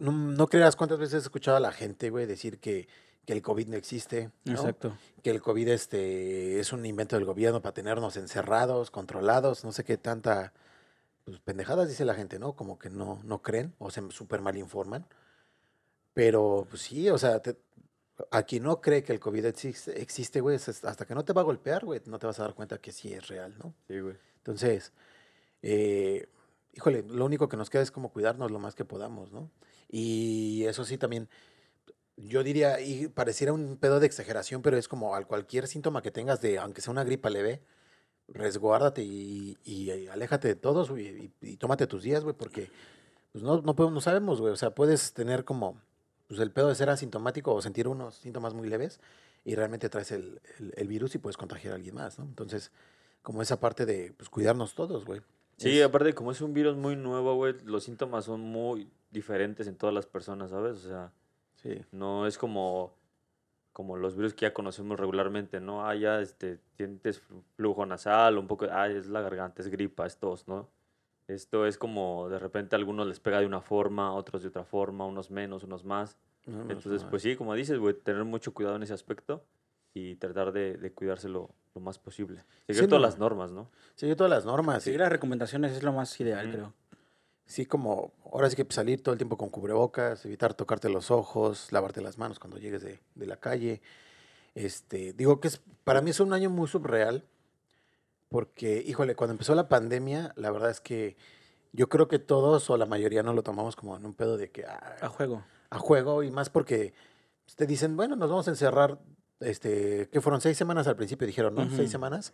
no, 0.00 0.12
no 0.12 0.46
creas 0.48 0.76
cuántas 0.76 0.98
veces 0.98 1.14
he 1.14 1.18
escuchado 1.18 1.56
a 1.56 1.60
la 1.60 1.72
gente, 1.72 2.10
güey, 2.10 2.26
decir 2.26 2.58
que, 2.58 2.88
que 3.24 3.32
el 3.32 3.42
COVID 3.42 3.68
no 3.68 3.76
existe, 3.76 4.30
¿no? 4.44 4.52
Exacto. 4.52 4.96
que 5.22 5.30
el 5.30 5.42
COVID 5.42 5.68
este, 5.68 6.60
es 6.60 6.72
un 6.72 6.84
invento 6.86 7.16
del 7.16 7.24
gobierno 7.24 7.60
para 7.60 7.74
tenernos 7.74 8.16
encerrados, 8.16 8.90
controlados, 8.90 9.64
no 9.64 9.72
sé 9.72 9.84
qué 9.84 9.96
tanta 9.96 10.52
pues, 11.26 11.40
pendejadas 11.40 11.90
dice 11.90 12.06
la 12.06 12.14
gente, 12.14 12.38
¿no? 12.40 12.56
Como 12.56 12.78
que 12.78 12.90
no, 12.90 13.20
no 13.24 13.42
creen 13.42 13.74
o 13.80 13.90
se 13.90 14.02
súper 14.12 14.40
mal 14.42 14.56
informan. 14.56 15.06
Pero, 16.14 16.66
pues 16.68 16.82
sí, 16.82 17.08
o 17.10 17.18
sea, 17.18 17.40
te- 17.42 17.58
aquí 18.30 18.60
no 18.60 18.80
cree 18.80 19.02
que 19.02 19.12
el 19.12 19.20
COVID 19.20 19.44
existe, 19.46 20.00
existe, 20.00 20.40
güey. 20.40 20.56
Hasta 20.56 21.06
que 21.06 21.14
no 21.14 21.24
te 21.24 21.32
va 21.32 21.42
a 21.42 21.44
golpear, 21.44 21.84
güey, 21.84 22.00
no 22.06 22.18
te 22.18 22.26
vas 22.26 22.38
a 22.40 22.44
dar 22.44 22.54
cuenta 22.54 22.78
que 22.80 22.92
sí 22.92 23.12
es 23.12 23.28
real, 23.28 23.54
¿no? 23.58 23.74
Sí, 23.88 24.00
güey. 24.00 24.16
Entonces, 24.38 24.92
eh, 25.62 26.28
híjole, 26.74 27.04
lo 27.08 27.24
único 27.26 27.48
que 27.48 27.56
nos 27.58 27.70
queda 27.70 27.82
es 27.82 27.90
como 27.92 28.12
cuidarnos 28.12 28.50
lo 28.50 28.58
más 28.60 28.74
que 28.74 28.84
podamos, 28.84 29.32
¿no? 29.32 29.50
Y 29.90 30.64
eso 30.66 30.84
sí 30.84 30.98
también, 30.98 31.28
yo 32.16 32.42
diría, 32.42 32.80
y 32.80 33.08
pareciera 33.08 33.52
un 33.52 33.76
pedo 33.78 34.00
de 34.00 34.06
exageración, 34.06 34.62
pero 34.62 34.76
es 34.78 34.88
como 34.88 35.14
al 35.14 35.26
cualquier 35.26 35.66
síntoma 35.68 36.02
que 36.02 36.10
tengas 36.10 36.40
de, 36.40 36.58
aunque 36.58 36.80
sea 36.82 36.92
una 36.92 37.04
gripa 37.04 37.30
leve, 37.30 37.62
resguárdate 38.28 39.02
y, 39.02 39.56
y- 39.64 39.90
y 39.92 40.08
aléjate 40.08 40.48
de 40.48 40.56
todos 40.56 40.90
güey, 40.90 41.32
y, 41.42 41.48
y 41.52 41.56
tómate 41.56 41.86
tus 41.86 42.02
días, 42.02 42.24
güey, 42.24 42.34
porque 42.36 42.70
pues 43.32 43.44
no, 43.44 43.60
no, 43.62 43.74
podemos- 43.76 43.94
no 43.94 44.00
sabemos, 44.00 44.40
güey, 44.40 44.52
o 44.52 44.56
sea, 44.56 44.70
puedes 44.74 45.12
tener 45.12 45.44
como 45.44 45.80
pues, 46.28 46.40
el 46.40 46.50
pedo 46.50 46.68
de 46.68 46.74
ser 46.74 46.90
asintomático 46.90 47.54
o 47.54 47.62
sentir 47.62 47.86
unos 47.88 48.16
síntomas 48.16 48.52
muy 48.54 48.68
leves 48.68 49.00
y 49.44 49.54
realmente 49.54 49.88
traes 49.88 50.10
el, 50.12 50.40
el- 50.58 50.72
el 50.76 50.88
virus 50.88 51.14
y 51.14 51.18
puedes 51.18 51.36
contagiar 51.36 51.72
a 51.72 51.76
alguien 51.76 51.94
más, 51.94 52.18
¿no? 52.18 52.24
Entonces, 52.24 52.72
como 53.22 53.42
esa 53.42 53.60
parte 53.60 53.86
de 53.86 54.12
pues, 54.16 54.28
cuidarnos 54.28 54.74
todos, 54.74 55.04
güey. 55.04 55.20
Sí, 55.56 55.78
Es- 55.78 55.84
aparte, 55.86 56.14
como 56.14 56.32
es 56.32 56.40
un 56.40 56.52
virus 56.52 56.76
muy 56.76 56.96
nuevo, 56.96 57.34
güey, 57.36 57.54
los 57.64 57.84
síntomas 57.84 58.24
son 58.24 58.40
muy 58.40 58.90
diferentes 59.10 59.66
en 59.68 59.76
todas 59.76 59.94
las 59.94 60.06
personas, 60.06 60.50
¿sabes? 60.50 60.78
O 60.84 60.88
sea, 60.88 61.12
sí. 61.62 61.80
no 61.92 62.26
es 62.26 62.36
como, 62.38 62.92
como 63.76 63.98
los 63.98 64.16
virus 64.16 64.32
que 64.32 64.46
ya 64.46 64.54
conocemos 64.54 64.98
regularmente, 64.98 65.60
¿no? 65.60 65.86
Ah, 65.86 65.94
ya 65.94 66.22
este, 66.22 66.58
sientes 66.78 67.20
flu- 67.22 67.42
flujo 67.56 67.84
nasal, 67.84 68.38
un 68.38 68.46
poco, 68.46 68.64
ah, 68.70 68.88
es 68.88 69.06
la 69.08 69.20
garganta, 69.20 69.60
es 69.60 69.68
gripa, 69.68 70.06
es 70.06 70.16
tos, 70.16 70.48
¿no? 70.48 70.70
Esto 71.28 71.66
es 71.66 71.76
como 71.76 72.30
de 72.30 72.38
repente 72.38 72.74
a 72.74 72.78
algunos 72.78 73.06
les 73.06 73.20
pega 73.20 73.38
de 73.38 73.44
una 73.44 73.60
forma, 73.60 74.06
a 74.08 74.12
otros 74.12 74.40
de 74.40 74.48
otra 74.48 74.64
forma, 74.64 75.04
unos 75.04 75.30
menos, 75.30 75.62
unos 75.62 75.84
más. 75.84 76.16
No, 76.46 76.64
no, 76.64 76.72
Entonces, 76.72 77.02
no, 77.04 77.10
pues 77.10 77.20
sí, 77.20 77.36
como 77.36 77.52
dices, 77.52 77.78
güey, 77.78 77.92
tener 77.92 78.24
mucho 78.24 78.54
cuidado 78.54 78.76
en 78.76 78.82
ese 78.84 78.94
aspecto 78.94 79.44
y 79.92 80.14
tratar 80.14 80.52
de, 80.52 80.78
de 80.78 80.92
cuidarse 80.94 81.28
lo, 81.28 81.50
más 81.78 81.98
posible. 81.98 82.44
Seguir 82.66 82.84
Sí, 82.84 82.88
todas 82.88 83.02
no. 83.02 83.08
las 83.08 83.18
normas, 83.18 83.52
¿no? 83.52 83.68
Sigue 83.94 84.16
todas 84.16 84.30
las 84.30 84.46
normas. 84.46 84.84
Seguir 84.84 85.00
Sí, 85.00 85.02
las 85.02 85.12
recomendaciones 85.12 85.72
es 85.72 85.82
lo 85.82 85.92
más 85.92 86.18
ideal, 86.18 86.46
Ujú. 86.46 86.54
creo. 86.56 86.74
Sí, 87.46 87.64
como 87.66 88.12
ahora 88.32 88.50
sí 88.50 88.56
que 88.56 88.66
salir 88.72 89.02
todo 89.02 89.12
el 89.12 89.18
tiempo 89.18 89.36
con 89.36 89.48
cubrebocas, 89.48 90.24
evitar 90.26 90.54
tocarte 90.54 90.88
los 90.88 91.10
ojos, 91.10 91.72
lavarte 91.72 92.00
las 92.00 92.18
manos 92.18 92.38
cuando 92.38 92.58
llegues 92.58 92.82
de, 92.82 93.00
de 93.14 93.26
la 93.26 93.36
calle. 93.36 93.80
Este, 94.54 95.12
digo 95.12 95.40
que 95.40 95.48
es, 95.48 95.60
para 95.84 96.00
mí 96.00 96.10
es 96.10 96.20
un 96.20 96.32
año 96.32 96.50
muy 96.50 96.66
subreal, 96.68 97.24
porque, 98.28 98.82
híjole, 98.84 99.14
cuando 99.14 99.32
empezó 99.32 99.54
la 99.54 99.68
pandemia, 99.68 100.32
la 100.36 100.50
verdad 100.50 100.70
es 100.70 100.80
que 100.80 101.16
yo 101.72 101.88
creo 101.88 102.08
que 102.08 102.18
todos 102.18 102.68
o 102.70 102.76
la 102.76 102.86
mayoría 102.86 103.22
no 103.22 103.32
lo 103.34 103.42
tomamos 103.42 103.76
como 103.76 103.96
en 103.96 104.04
un 104.04 104.14
pedo 104.14 104.36
de 104.36 104.50
que 104.50 104.64
ah, 104.64 104.96
A 105.00 105.08
juego. 105.08 105.44
a 105.70 105.78
juego 105.78 106.22
y 106.22 106.30
más 106.30 106.50
porque 106.50 106.94
pues, 107.44 107.54
te 107.54 107.66
dicen, 107.66 107.96
bueno, 107.96 108.16
nos 108.16 108.28
vamos 108.30 108.48
a 108.48 108.50
encerrar, 108.50 108.98
este, 109.40 110.08
que 110.10 110.20
fueron 110.20 110.40
seis 110.40 110.56
semanas 110.56 110.86
al 110.88 110.96
principio, 110.96 111.26
dijeron, 111.26 111.54
¿no? 111.54 111.62
Ujú. 111.62 111.76
Seis 111.76 111.90
semanas. 111.90 112.32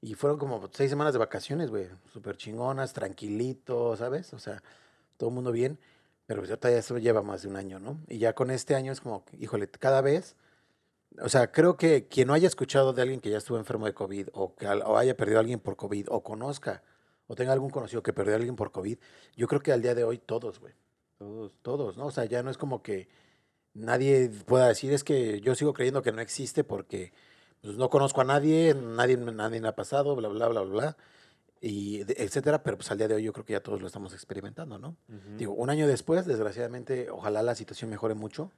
Y 0.00 0.14
fueron 0.14 0.38
como 0.38 0.68
seis 0.72 0.90
semanas 0.90 1.12
de 1.12 1.18
vacaciones, 1.18 1.70
güey, 1.70 1.88
súper 2.12 2.36
chingonas, 2.36 2.92
tranquilito, 2.92 3.96
¿sabes? 3.96 4.32
O 4.32 4.38
sea, 4.38 4.62
todo 5.16 5.30
el 5.30 5.34
mundo 5.34 5.50
bien, 5.50 5.78
pero 6.26 6.40
pues 6.40 6.50
ahorita 6.50 6.70
ya 6.70 6.78
eso 6.78 6.98
lleva 6.98 7.22
más 7.22 7.42
de 7.42 7.48
un 7.48 7.56
año, 7.56 7.80
¿no? 7.80 7.98
Y 8.08 8.18
ya 8.18 8.34
con 8.34 8.50
este 8.50 8.74
año 8.76 8.92
es 8.92 9.00
como, 9.00 9.24
híjole, 9.38 9.68
cada 9.68 10.00
vez, 10.00 10.36
o 11.20 11.28
sea, 11.28 11.50
creo 11.50 11.76
que 11.76 12.06
quien 12.08 12.28
no 12.28 12.34
haya 12.34 12.46
escuchado 12.46 12.92
de 12.92 13.02
alguien 13.02 13.20
que 13.20 13.30
ya 13.30 13.38
estuvo 13.38 13.58
enfermo 13.58 13.86
de 13.86 13.94
COVID 13.94 14.28
o 14.32 14.54
que 14.54 14.68
o 14.68 14.96
haya 14.96 15.16
perdido 15.16 15.38
a 15.38 15.40
alguien 15.40 15.60
por 15.60 15.76
COVID 15.76 16.06
o 16.10 16.22
conozca 16.22 16.82
o 17.26 17.34
tenga 17.34 17.52
algún 17.52 17.70
conocido 17.70 18.02
que 18.02 18.12
perdió 18.12 18.34
a 18.34 18.36
alguien 18.36 18.56
por 18.56 18.72
COVID, 18.72 18.98
yo 19.36 19.46
creo 19.48 19.60
que 19.62 19.72
al 19.72 19.82
día 19.82 19.94
de 19.94 20.04
hoy 20.04 20.18
todos, 20.18 20.60
güey 20.60 20.74
Todos. 21.18 21.52
todos, 21.62 21.96
¿no? 21.96 22.06
O 22.06 22.10
sea, 22.10 22.24
ya 22.24 22.42
no 22.42 22.50
es 22.50 22.58
como 22.58 22.82
que 22.82 23.08
nadie 23.74 24.30
pueda 24.46 24.68
decir, 24.68 24.92
es 24.92 25.04
que 25.04 25.40
yo 25.40 25.54
sigo 25.54 25.72
creyendo 25.74 26.02
que 26.02 26.12
no 26.12 26.20
existe 26.20 26.64
porque 26.64 27.12
pues, 27.62 27.76
no 27.76 27.90
conozco 27.90 28.20
a 28.20 28.24
nadie, 28.24 28.74
nadie, 28.74 29.16
nadie 29.16 29.60
me 29.60 29.68
ha 29.68 29.74
pasado, 29.76 30.14
bla, 30.16 30.28
bla, 30.28 30.48
bla, 30.48 30.60
bla, 30.62 30.70
bla, 30.72 30.96
y 31.60 32.00
etcétera, 32.20 32.62
pero 32.62 32.76
pues 32.76 32.90
al 32.90 32.98
día 32.98 33.08
de 33.08 33.14
hoy 33.16 33.22
yo 33.24 33.32
creo 33.32 33.44
que 33.44 33.52
ya 33.54 33.60
todos 33.60 33.80
lo 33.80 33.86
estamos 33.88 34.12
experimentando, 34.12 34.78
¿no? 34.78 34.96
Digo, 35.36 35.54
un 35.54 35.70
año 35.70 35.86
después, 35.88 36.24
desgraciadamente, 36.26 37.10
ojalá 37.10 37.42
la 37.42 37.54
situación 37.54 37.90
mejore 37.90 38.14
mucho, 38.14 38.52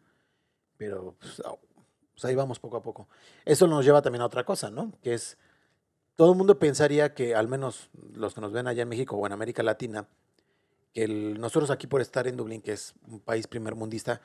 pero 0.77 1.15
pues, 1.19 1.43
pues, 2.13 2.25
ahí 2.25 2.35
vamos 2.35 2.59
poco 2.61 2.77
a 2.77 2.83
poco. 2.83 3.09
Eso 3.45 3.67
nos 3.67 3.85
lleva 3.85 4.03
también 4.03 4.23
a 4.23 4.27
otra 4.27 4.45
cosa, 4.45 4.71
¿no? 4.71 4.93
Que 5.03 5.15
es, 5.15 5.39
todo 6.17 6.33
el 6.33 6.37
mundo 6.39 6.59
pensaría 6.59 7.15
que, 7.15 7.35
al 7.35 7.49
menos 7.49 7.89
los 8.15 8.35
que 8.35 8.41
nos 8.43 8.53
ven 8.53 8.67
allá 8.67 8.83
en 8.83 8.89
México 8.89 9.17
o 9.17 9.27
en 9.27 9.33
América 9.33 9.63
Latina, 9.63 10.07
que 10.93 11.05
el- 11.05 11.41
nosotros 11.41 11.71
aquí 11.71 11.87
por 11.87 12.01
estar 12.03 12.27
en 12.27 12.37
Dublín, 12.37 12.61
que 12.61 12.73
es 12.73 12.95
un 13.07 13.21
país 13.21 13.47
primermundista, 13.47 14.21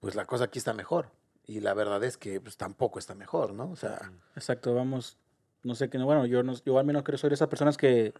pues 0.00 0.14
la 0.16 0.24
cosa 0.24 0.44
aquí 0.44 0.58
está 0.58 0.72
mejor. 0.72 1.10
Y 1.46 1.60
la 1.60 1.74
verdad 1.74 2.02
es 2.02 2.16
que 2.16 2.40
pues 2.40 2.56
tampoco 2.56 2.98
está 2.98 3.14
mejor, 3.14 3.54
¿no? 3.54 3.70
O 3.70 3.76
sea, 3.76 4.12
Exacto, 4.34 4.74
vamos. 4.74 5.16
No 5.62 5.74
sé 5.74 5.88
qué, 5.88 5.98
bueno, 5.98 6.26
yo, 6.26 6.42
no, 6.42 6.54
yo 6.64 6.78
al 6.78 6.84
menos 6.84 7.02
creo 7.02 7.18
soy 7.18 7.30
de 7.30 7.34
esas 7.34 7.48
personas 7.48 7.76
que, 7.76 8.14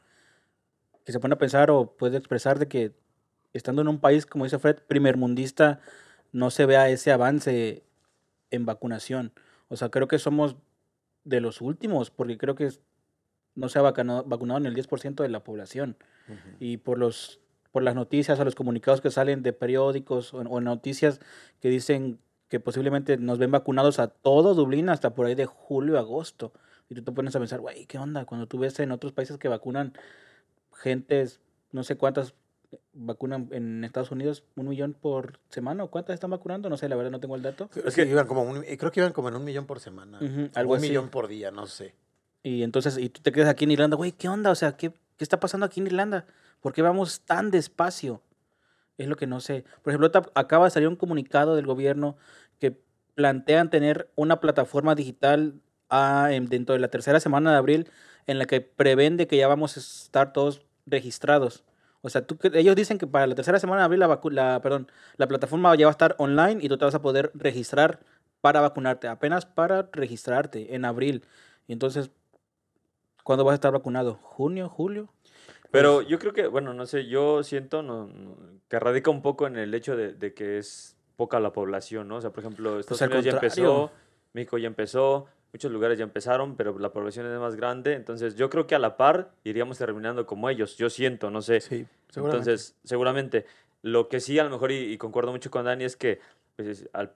que 1.04 1.12
se 1.12 1.20
pone 1.20 1.34
a 1.34 1.38
pensar 1.38 1.70
o 1.70 1.96
puede 1.96 2.16
expresar 2.16 2.58
de 2.58 2.68
que 2.68 2.92
estando 3.52 3.82
en 3.82 3.88
un 3.88 4.00
país, 4.00 4.26
como 4.26 4.44
dice 4.44 4.58
Fred, 4.58 4.78
primermundista, 4.86 5.80
no 6.32 6.50
se 6.50 6.66
vea 6.66 6.88
ese 6.88 7.12
avance 7.12 7.84
en 8.50 8.66
vacunación. 8.66 9.32
O 9.68 9.76
sea, 9.76 9.90
creo 9.90 10.08
que 10.08 10.18
somos 10.18 10.56
de 11.24 11.40
los 11.40 11.60
últimos, 11.60 12.10
porque 12.10 12.38
creo 12.38 12.54
que 12.54 12.70
no 13.54 13.68
se 13.68 13.78
ha 13.78 13.82
vacunado, 13.82 14.24
vacunado 14.24 14.58
en 14.58 14.66
el 14.66 14.74
10% 14.74 15.22
de 15.22 15.28
la 15.28 15.42
población. 15.42 15.96
Y 16.58 16.78
por 16.78 16.98
los 16.98 17.40
por 17.70 17.82
las 17.82 17.94
noticias 17.94 18.40
o 18.40 18.44
los 18.44 18.54
comunicados 18.54 19.02
que 19.02 19.10
salen 19.10 19.42
de 19.42 19.52
periódicos 19.52 20.32
o, 20.32 20.38
o 20.38 20.60
noticias 20.62 21.20
que 21.60 21.68
dicen 21.68 22.18
que 22.48 22.60
posiblemente 22.60 23.16
nos 23.16 23.38
ven 23.38 23.50
vacunados 23.50 23.98
a 23.98 24.08
todo 24.08 24.54
Dublín 24.54 24.88
hasta 24.88 25.14
por 25.14 25.26
ahí 25.26 25.34
de 25.34 25.46
julio, 25.46 25.98
agosto. 25.98 26.52
Y 26.88 26.94
tú 26.94 27.02
te 27.02 27.12
pones 27.12 27.34
a 27.34 27.38
pensar, 27.40 27.60
güey, 27.60 27.86
¿qué 27.86 27.98
onda? 27.98 28.24
Cuando 28.24 28.46
tú 28.46 28.58
ves 28.58 28.78
en 28.80 28.92
otros 28.92 29.12
países 29.12 29.38
que 29.38 29.48
vacunan 29.48 29.92
gentes, 30.72 31.40
no 31.72 31.82
sé 31.84 31.96
cuántas 31.96 32.34
vacunan 32.92 33.48
en 33.52 33.84
Estados 33.84 34.10
Unidos, 34.10 34.44
un 34.56 34.68
millón 34.68 34.92
por 34.94 35.38
semana, 35.50 35.84
¿o 35.84 35.90
cuántas 35.90 36.14
están 36.14 36.30
vacunando? 36.30 36.68
No 36.68 36.76
sé, 36.76 36.88
la 36.88 36.96
verdad 36.96 37.10
no 37.10 37.20
tengo 37.20 37.36
el 37.36 37.42
dato. 37.42 37.68
es 37.84 37.94
que 37.94 38.04
iban 38.06 38.26
como 38.26 38.42
un- 38.42 38.62
creo 38.62 38.90
que 38.90 39.00
iban 39.00 39.12
como 39.12 39.28
en 39.28 39.36
un 39.36 39.44
millón 39.44 39.66
por 39.66 39.80
semana. 39.80 40.18
O 40.20 40.58
algo 40.58 40.72
un 40.72 40.78
así. 40.78 40.88
millón 40.88 41.08
por 41.08 41.28
día, 41.28 41.50
no 41.50 41.66
sé. 41.66 41.94
Y 42.42 42.62
entonces, 42.62 42.98
y 42.98 43.08
tú 43.08 43.20
te 43.22 43.32
quedas 43.32 43.48
aquí 43.48 43.64
en 43.64 43.72
Irlanda, 43.72 43.96
güey, 43.96 44.12
¿qué 44.12 44.28
onda? 44.28 44.50
O 44.50 44.54
sea, 44.54 44.76
¿qué, 44.76 44.90
¿qué 44.90 45.24
está 45.24 45.40
pasando 45.40 45.66
aquí 45.66 45.80
en 45.80 45.86
Irlanda? 45.86 46.26
¿Por 46.60 46.72
qué 46.72 46.82
vamos 46.82 47.20
tan 47.20 47.50
despacio? 47.50 48.20
Es 48.98 49.08
lo 49.08 49.16
que 49.16 49.26
no 49.26 49.40
sé. 49.40 49.64
Por 49.82 49.92
ejemplo, 49.92 50.10
acaba 50.34 50.64
de 50.64 50.70
salir 50.70 50.88
un 50.88 50.96
comunicado 50.96 51.54
del 51.56 51.66
gobierno 51.66 52.16
que 52.58 52.78
plantean 53.14 53.70
tener 53.70 54.10
una 54.16 54.40
plataforma 54.40 54.94
digital 54.94 55.54
ah, 55.90 56.28
en- 56.32 56.46
dentro 56.48 56.72
de 56.74 56.80
la 56.80 56.88
tercera 56.88 57.20
semana 57.20 57.50
de 57.52 57.58
abril 57.58 57.90
en 58.26 58.38
la 58.38 58.46
que 58.46 58.60
prevén 58.60 59.16
de 59.16 59.26
que 59.26 59.36
ya 59.36 59.48
vamos 59.48 59.76
a 59.76 59.80
estar 59.80 60.32
todos 60.32 60.62
registrados. 60.86 61.64
O 62.02 62.08
sea, 62.08 62.26
tú, 62.26 62.38
ellos 62.54 62.76
dicen 62.76 62.98
que 62.98 63.06
para 63.06 63.26
la 63.26 63.34
tercera 63.34 63.58
semana 63.58 63.82
de 63.82 63.84
abril 63.86 64.00
la, 64.00 64.20
la, 64.30 64.60
perdón, 64.62 64.90
la 65.16 65.26
plataforma 65.28 65.74
ya 65.76 65.86
va 65.86 65.90
a 65.90 65.92
estar 65.92 66.14
online 66.18 66.58
y 66.62 66.68
tú 66.68 66.78
te 66.78 66.84
vas 66.84 66.94
a 66.94 67.02
poder 67.02 67.30
registrar 67.34 68.00
para 68.40 68.60
vacunarte, 68.60 69.08
apenas 69.08 69.44
para 69.46 69.88
registrarte 69.92 70.74
en 70.74 70.84
abril. 70.84 71.24
Y 71.66 71.72
entonces, 71.72 72.10
¿cuándo 73.24 73.44
vas 73.44 73.52
a 73.52 73.56
estar 73.56 73.72
vacunado? 73.72 74.14
¿Junio? 74.22 74.70
¿Julio? 74.70 75.12
Pero 75.70 76.02
yo 76.02 76.18
creo 76.18 76.32
que, 76.32 76.46
bueno, 76.46 76.72
no 76.74 76.86
sé, 76.86 77.06
yo 77.06 77.42
siento 77.42 77.82
no, 77.82 78.06
no- 78.06 78.36
que 78.68 78.78
radica 78.78 79.10
un 79.10 79.22
poco 79.22 79.46
en 79.46 79.56
el 79.56 79.74
hecho 79.74 79.96
de, 79.96 80.12
de 80.12 80.34
que 80.34 80.58
es 80.58 80.96
poca 81.16 81.40
la 81.40 81.52
población, 81.52 82.08
¿no? 82.08 82.16
O 82.16 82.20
sea, 82.20 82.30
por 82.30 82.40
ejemplo, 82.40 82.78
Estados 82.78 82.98
Pues 82.98 83.02
al 83.02 83.08
Unidos 83.08 83.24
ya 83.24 83.30
empezó, 83.32 83.90
México 84.32 84.58
ya 84.58 84.66
empezó, 84.66 85.26
muchos 85.52 85.70
lugares 85.72 85.98
ya 85.98 86.04
empezaron, 86.04 86.56
pero 86.56 86.78
la 86.78 86.92
población 86.92 87.26
es 87.32 87.38
más 87.38 87.56
grande, 87.56 87.94
entonces 87.94 88.34
yo 88.34 88.50
creo 88.50 88.66
que 88.66 88.74
a 88.74 88.78
la 88.78 88.96
par 88.96 89.30
iríamos 89.44 89.78
terminando 89.78 90.26
como 90.26 90.48
ellos, 90.50 90.76
yo 90.76 90.90
siento, 90.90 91.30
no 91.30 91.40
sé. 91.42 91.60
Sí, 91.60 91.86
seguramente. 92.10 92.18
Entonces, 92.50 92.76
seguramente, 92.84 93.46
lo 93.82 94.08
que 94.08 94.20
sí 94.20 94.38
a 94.38 94.44
lo 94.44 94.50
mejor, 94.50 94.72
y, 94.72 94.92
y 94.92 94.98
concuerdo 94.98 95.32
mucho 95.32 95.50
con 95.50 95.64
Dani, 95.64 95.84
es 95.84 95.96
que 95.96 96.20
pues, 96.56 96.88
al, 96.92 97.14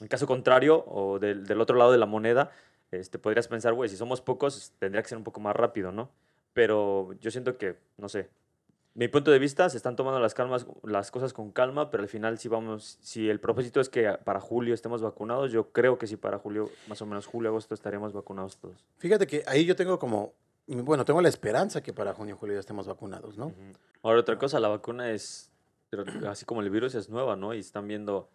en 0.00 0.08
caso 0.08 0.26
contrario, 0.26 0.84
o 0.86 1.18
del, 1.18 1.46
del 1.46 1.60
otro 1.60 1.76
lado 1.76 1.92
de 1.92 1.98
la 1.98 2.06
moneda, 2.06 2.50
este, 2.90 3.18
podrías 3.18 3.48
pensar, 3.48 3.72
güey, 3.74 3.88
si 3.88 3.96
somos 3.96 4.20
pocos, 4.20 4.72
tendría 4.78 5.02
que 5.02 5.08
ser 5.08 5.18
un 5.18 5.24
poco 5.24 5.40
más 5.40 5.54
rápido, 5.56 5.92
¿no? 5.92 6.10
Pero 6.52 7.12
yo 7.20 7.30
siento 7.30 7.56
que, 7.56 7.76
no 7.96 8.08
sé, 8.08 8.28
mi 8.94 9.06
punto 9.08 9.30
de 9.30 9.38
vista, 9.38 9.70
se 9.70 9.76
están 9.76 9.94
tomando 9.94 10.18
las, 10.18 10.34
calmas, 10.34 10.66
las 10.82 11.10
cosas 11.10 11.32
con 11.32 11.52
calma, 11.52 11.90
pero 11.90 12.02
al 12.02 12.08
final 12.08 12.38
si 12.38 12.48
vamos, 12.48 12.98
si 13.00 13.30
el 13.30 13.38
propósito 13.38 13.80
es 13.80 13.88
que 13.88 14.18
para 14.24 14.40
julio 14.40 14.74
estemos 14.74 15.00
vacunados, 15.00 15.52
yo 15.52 15.70
creo 15.70 15.96
que 15.96 16.08
sí 16.08 16.16
para 16.16 16.38
julio, 16.38 16.68
más 16.88 17.00
o 17.00 17.06
menos 17.06 17.26
julio, 17.26 17.50
agosto, 17.50 17.74
estaríamos 17.74 18.12
vacunados 18.12 18.56
todos. 18.56 18.84
Fíjate 18.98 19.26
que 19.28 19.44
ahí 19.46 19.64
yo 19.64 19.76
tengo 19.76 19.98
como, 19.98 20.34
bueno, 20.66 21.04
tengo 21.04 21.22
la 21.22 21.28
esperanza 21.28 21.82
que 21.82 21.92
para 21.92 22.14
junio, 22.14 22.36
julio 22.36 22.54
ya 22.54 22.60
estemos 22.60 22.88
vacunados, 22.88 23.38
¿no? 23.38 23.46
Ujú. 23.46 23.72
Ahora, 24.02 24.20
otra 24.20 24.38
cosa, 24.38 24.58
la 24.58 24.68
vacuna 24.68 25.12
es, 25.12 25.50
así 26.26 26.44
como 26.44 26.60
el 26.60 26.70
virus 26.70 26.96
es 26.96 27.08
nueva, 27.08 27.36
¿no? 27.36 27.54
Y 27.54 27.60
están 27.60 27.86
viendo 27.86 28.28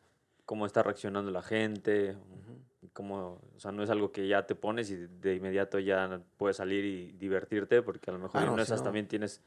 cómo 0.45 0.65
está 0.65 0.83
reaccionando 0.83 1.31
la 1.31 1.41
gente, 1.41 2.15
cómo, 2.95 3.41
o 3.55 3.59
sea, 3.59 3.71
no 3.73 3.83
es 3.83 3.89
algo 3.89 4.11
que 4.11 4.25
ya 4.27 4.47
te 4.47 4.55
pones 4.55 4.89
y 4.89 4.95
de 4.95 5.35
inmediato 5.35 5.77
ya 5.79 6.21
puedes 6.37 6.55
salir 6.57 6.85
y 6.85 7.11
divertirte, 7.11 7.81
porque 7.81 8.09
a 8.09 8.13
lo 8.13 8.19
mejor 8.19 8.41
Ah, 8.41 8.45
en 8.45 8.51
no, 8.51 8.55
sí, 8.55 8.61
esas 8.63 8.79
no. 8.79 8.85
también 8.85 9.07
tienes, 9.07 9.41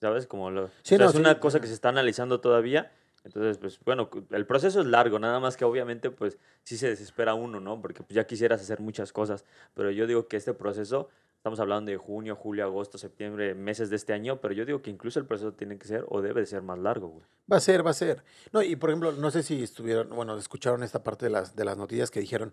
¿sabes? 0.00 0.26
Como 0.28 0.50
lo, 0.52 0.68
Sí, 0.82 0.94
o 0.94 0.98
sea, 0.98 0.98
no, 0.98 1.06
es 1.06 1.12
sí, 1.12 1.18
una 1.18 1.40
cosa 1.40 1.60
que 1.60 1.66
se 1.66 1.74
está 1.74 1.88
analizando 1.88 2.40
todavía 2.40 2.92
Entonces, 3.24 3.58
pues 3.58 3.78
bueno, 3.84 4.08
el 4.30 4.46
proceso 4.46 4.80
es 4.80 4.86
largo, 4.86 5.18
nada 5.18 5.40
más 5.40 5.56
que 5.56 5.64
obviamente 5.64 6.10
pues 6.10 6.38
sí 6.62 6.76
se 6.76 6.88
desespera 6.88 7.34
uno, 7.34 7.58
¿no? 7.60 7.80
Porque 7.82 8.02
pues, 8.04 8.14
ya 8.14 8.24
quisieras 8.24 8.60
hacer 8.60 8.80
muchas 8.80 9.12
cosas, 9.12 9.44
pero 9.74 9.90
yo 9.90 10.06
digo 10.06 10.26
que 10.28 10.36
este 10.36 10.54
proceso, 10.54 11.08
estamos 11.36 11.58
hablando 11.60 11.90
de 11.90 11.96
junio, 11.96 12.36
julio, 12.36 12.64
agosto, 12.64 12.98
septiembre, 12.98 13.54
meses 13.54 13.90
de 13.90 13.96
este 13.96 14.12
año, 14.12 14.40
pero 14.40 14.54
yo 14.54 14.64
digo 14.64 14.80
que 14.82 14.90
incluso 14.90 15.18
el 15.20 15.26
proceso 15.26 15.52
tiene 15.52 15.76
que 15.76 15.86
ser 15.88 16.04
o 16.08 16.20
debe 16.22 16.40
de 16.40 16.46
ser 16.46 16.62
más 16.62 16.78
largo, 16.78 17.08
güey. 17.08 17.24
Va 17.52 17.56
a 17.56 17.60
ser, 17.60 17.84
va 17.84 17.90
a 17.90 17.94
ser. 17.94 18.22
No, 18.52 18.62
y 18.62 18.76
por 18.76 18.90
ejemplo, 18.90 19.10
no 19.12 19.30
sé 19.32 19.42
si 19.42 19.62
estuvieron, 19.62 20.08
bueno, 20.10 20.36
escucharon 20.38 20.82
esta 20.84 21.02
parte 21.04 21.26
de 21.26 21.30
las, 21.30 21.54
de 21.56 21.64
las 21.64 21.76
noticias 21.76 22.10
que 22.12 22.20
dijeron 22.20 22.52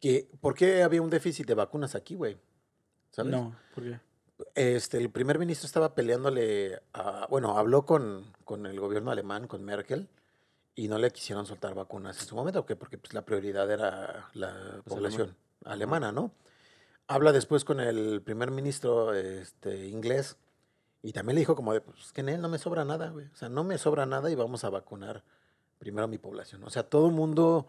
que, 0.00 0.28
¿por 0.40 0.54
qué 0.54 0.82
había 0.82 1.02
un 1.02 1.10
déficit 1.10 1.46
de 1.46 1.54
vacunas 1.54 1.94
aquí, 1.94 2.14
güey? 2.14 2.38
¿Sabes? 3.10 3.32
No, 3.32 3.54
¿por 3.74 3.84
qué? 3.84 4.00
Este, 4.54 4.96
el 4.98 5.10
primer 5.10 5.38
ministro 5.38 5.66
estaba 5.66 5.94
peleándole, 5.94 6.80
a- 6.94 7.26
bueno, 7.28 7.58
habló 7.58 7.84
con, 7.84 8.32
con 8.44 8.64
el 8.66 8.80
gobierno 8.80 9.10
alemán, 9.10 9.46
con 9.46 9.62
Merkel, 9.64 10.08
y 10.74 10.88
no 10.88 10.96
le 10.98 11.10
quisieron 11.10 11.44
soltar 11.44 11.74
vacunas 11.74 12.18
en 12.20 12.26
su 12.26 12.34
momento, 12.34 12.60
¿por 12.62 12.68
qué? 12.68 12.76
porque 12.76 12.96
pues, 12.98 13.12
la 13.12 13.22
prioridad 13.22 13.70
era 13.70 14.30
la 14.32 14.80
Pues, 14.84 14.94
población 14.96 15.36
alemana, 15.64 16.10
¿no? 16.12 16.32
Habla 17.06 17.32
después 17.32 17.64
con 17.64 17.80
el 17.80 18.22
primer 18.22 18.50
ministro 18.50 19.12
este, 19.12 19.88
inglés 19.88 20.36
y 21.02 21.12
también 21.12 21.34
le 21.34 21.40
dijo 21.40 21.56
como 21.56 21.72
de, 21.74 21.80
pues 21.80 22.12
que 22.12 22.20
en 22.22 22.28
él 22.30 22.40
no 22.40 22.48
me 22.48 22.58
sobra 22.58 22.84
nada, 22.84 23.10
güey. 23.10 23.26
O 23.26 23.36
sea, 23.36 23.48
no 23.48 23.64
me 23.64 23.76
sobra 23.78 24.06
nada 24.06 24.30
y 24.30 24.34
vamos 24.36 24.64
a 24.64 24.70
vacunar 24.70 25.22
primero 25.78 26.04
a 26.04 26.08
mi 26.08 26.18
población. 26.18 26.62
O 26.64 26.70
sea, 26.70 26.84
todo 26.84 27.06
el 27.08 27.12
mundo, 27.12 27.66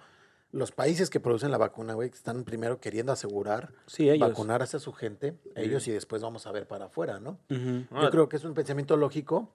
los 0.52 0.72
países 0.72 1.10
que 1.10 1.20
producen 1.20 1.50
la 1.52 1.58
vacuna, 1.58 1.94
güey, 1.94 2.10
están 2.10 2.44
primero 2.44 2.80
queriendo 2.80 3.12
asegurar 3.12 3.72
Sí, 3.88 4.10
ellos. 4.10 4.30
vacunar 4.30 4.62
hacia 4.62 4.80
su 4.80 4.92
gente, 4.94 5.38
ellos 5.56 5.88
y 5.88 5.92
después 5.92 6.22
vamos 6.22 6.46
a 6.48 6.52
ver 6.52 6.68
para 6.68 6.86
afuera, 6.86 7.20
¿no? 7.20 7.40
Ujú. 7.50 7.86
Ah, 7.92 8.02
Yo 8.04 8.10
creo 8.12 8.30
que 8.30 8.36
es 8.38 8.44
un 8.44 8.54
pensamiento 8.54 8.98
lógico, 8.98 9.54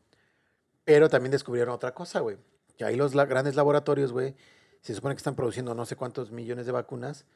pero 0.85 1.09
también 1.09 1.32
descubrieron 1.32 1.74
otra 1.74 1.92
cosa, 1.94 2.20
güey. 2.20 2.38
Que 2.76 2.85
ahí 2.85 2.96
los 2.96 3.14
la- 3.14 3.26
grandes 3.26 3.56
laboratorios, 3.56 4.12
güey, 4.12 4.35
se 4.80 4.94
supone 4.94 5.14
que 5.14 5.18
están 5.18 5.35
produciendo 5.37 5.74
no 5.74 5.85
sé 5.87 5.96
cuántos 5.96 6.30
millones 6.30 6.66
de 6.66 6.72
vacunas 6.72 7.26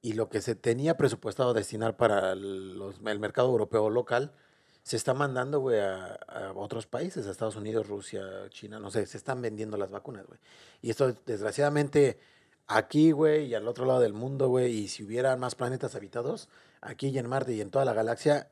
y 0.00 0.14
lo 0.14 0.28
que 0.28 0.40
se 0.40 0.54
tenía 0.54 0.96
presupuestado 0.96 1.52
destinar 1.54 1.96
para 1.96 2.32
el, 2.32 2.78
los- 2.78 3.00
el 3.04 3.18
mercado 3.18 3.48
europeo 3.50 3.90
local 3.90 4.32
se 4.84 4.96
está 4.96 5.14
mandando, 5.14 5.60
güey, 5.60 5.78
a, 5.80 6.14
a 6.14 6.52
otros 6.54 6.86
países, 6.86 7.26
a 7.26 7.30
Estados 7.30 7.54
Unidos, 7.56 7.88
Rusia, 7.88 8.24
China, 8.48 8.80
no 8.80 8.90
sé, 8.90 9.06
se 9.06 9.16
están 9.16 9.40
vendiendo 9.40 9.76
las 9.76 9.90
vacunas, 9.90 10.26
güey. 10.26 10.40
Y 10.80 10.90
esto, 10.90 11.14
desgraciadamente, 11.24 12.18
aquí, 12.66 13.12
güey, 13.12 13.46
y 13.46 13.54
al 13.54 13.68
otro 13.68 13.84
lado 13.84 14.00
del 14.00 14.12
mundo, 14.12 14.48
güey, 14.48 14.72
y 14.72 14.88
si 14.88 15.04
hubieran 15.04 15.40
más 15.40 15.54
planetas 15.54 15.94
habitados, 15.94 16.48
aquí 16.80 17.08
y 17.08 17.18
en 17.18 17.28
Marte 17.28 17.52
y 17.54 17.60
en 17.60 17.70
toda 17.70 17.84
la 17.84 17.92
galaxia, 17.92 18.48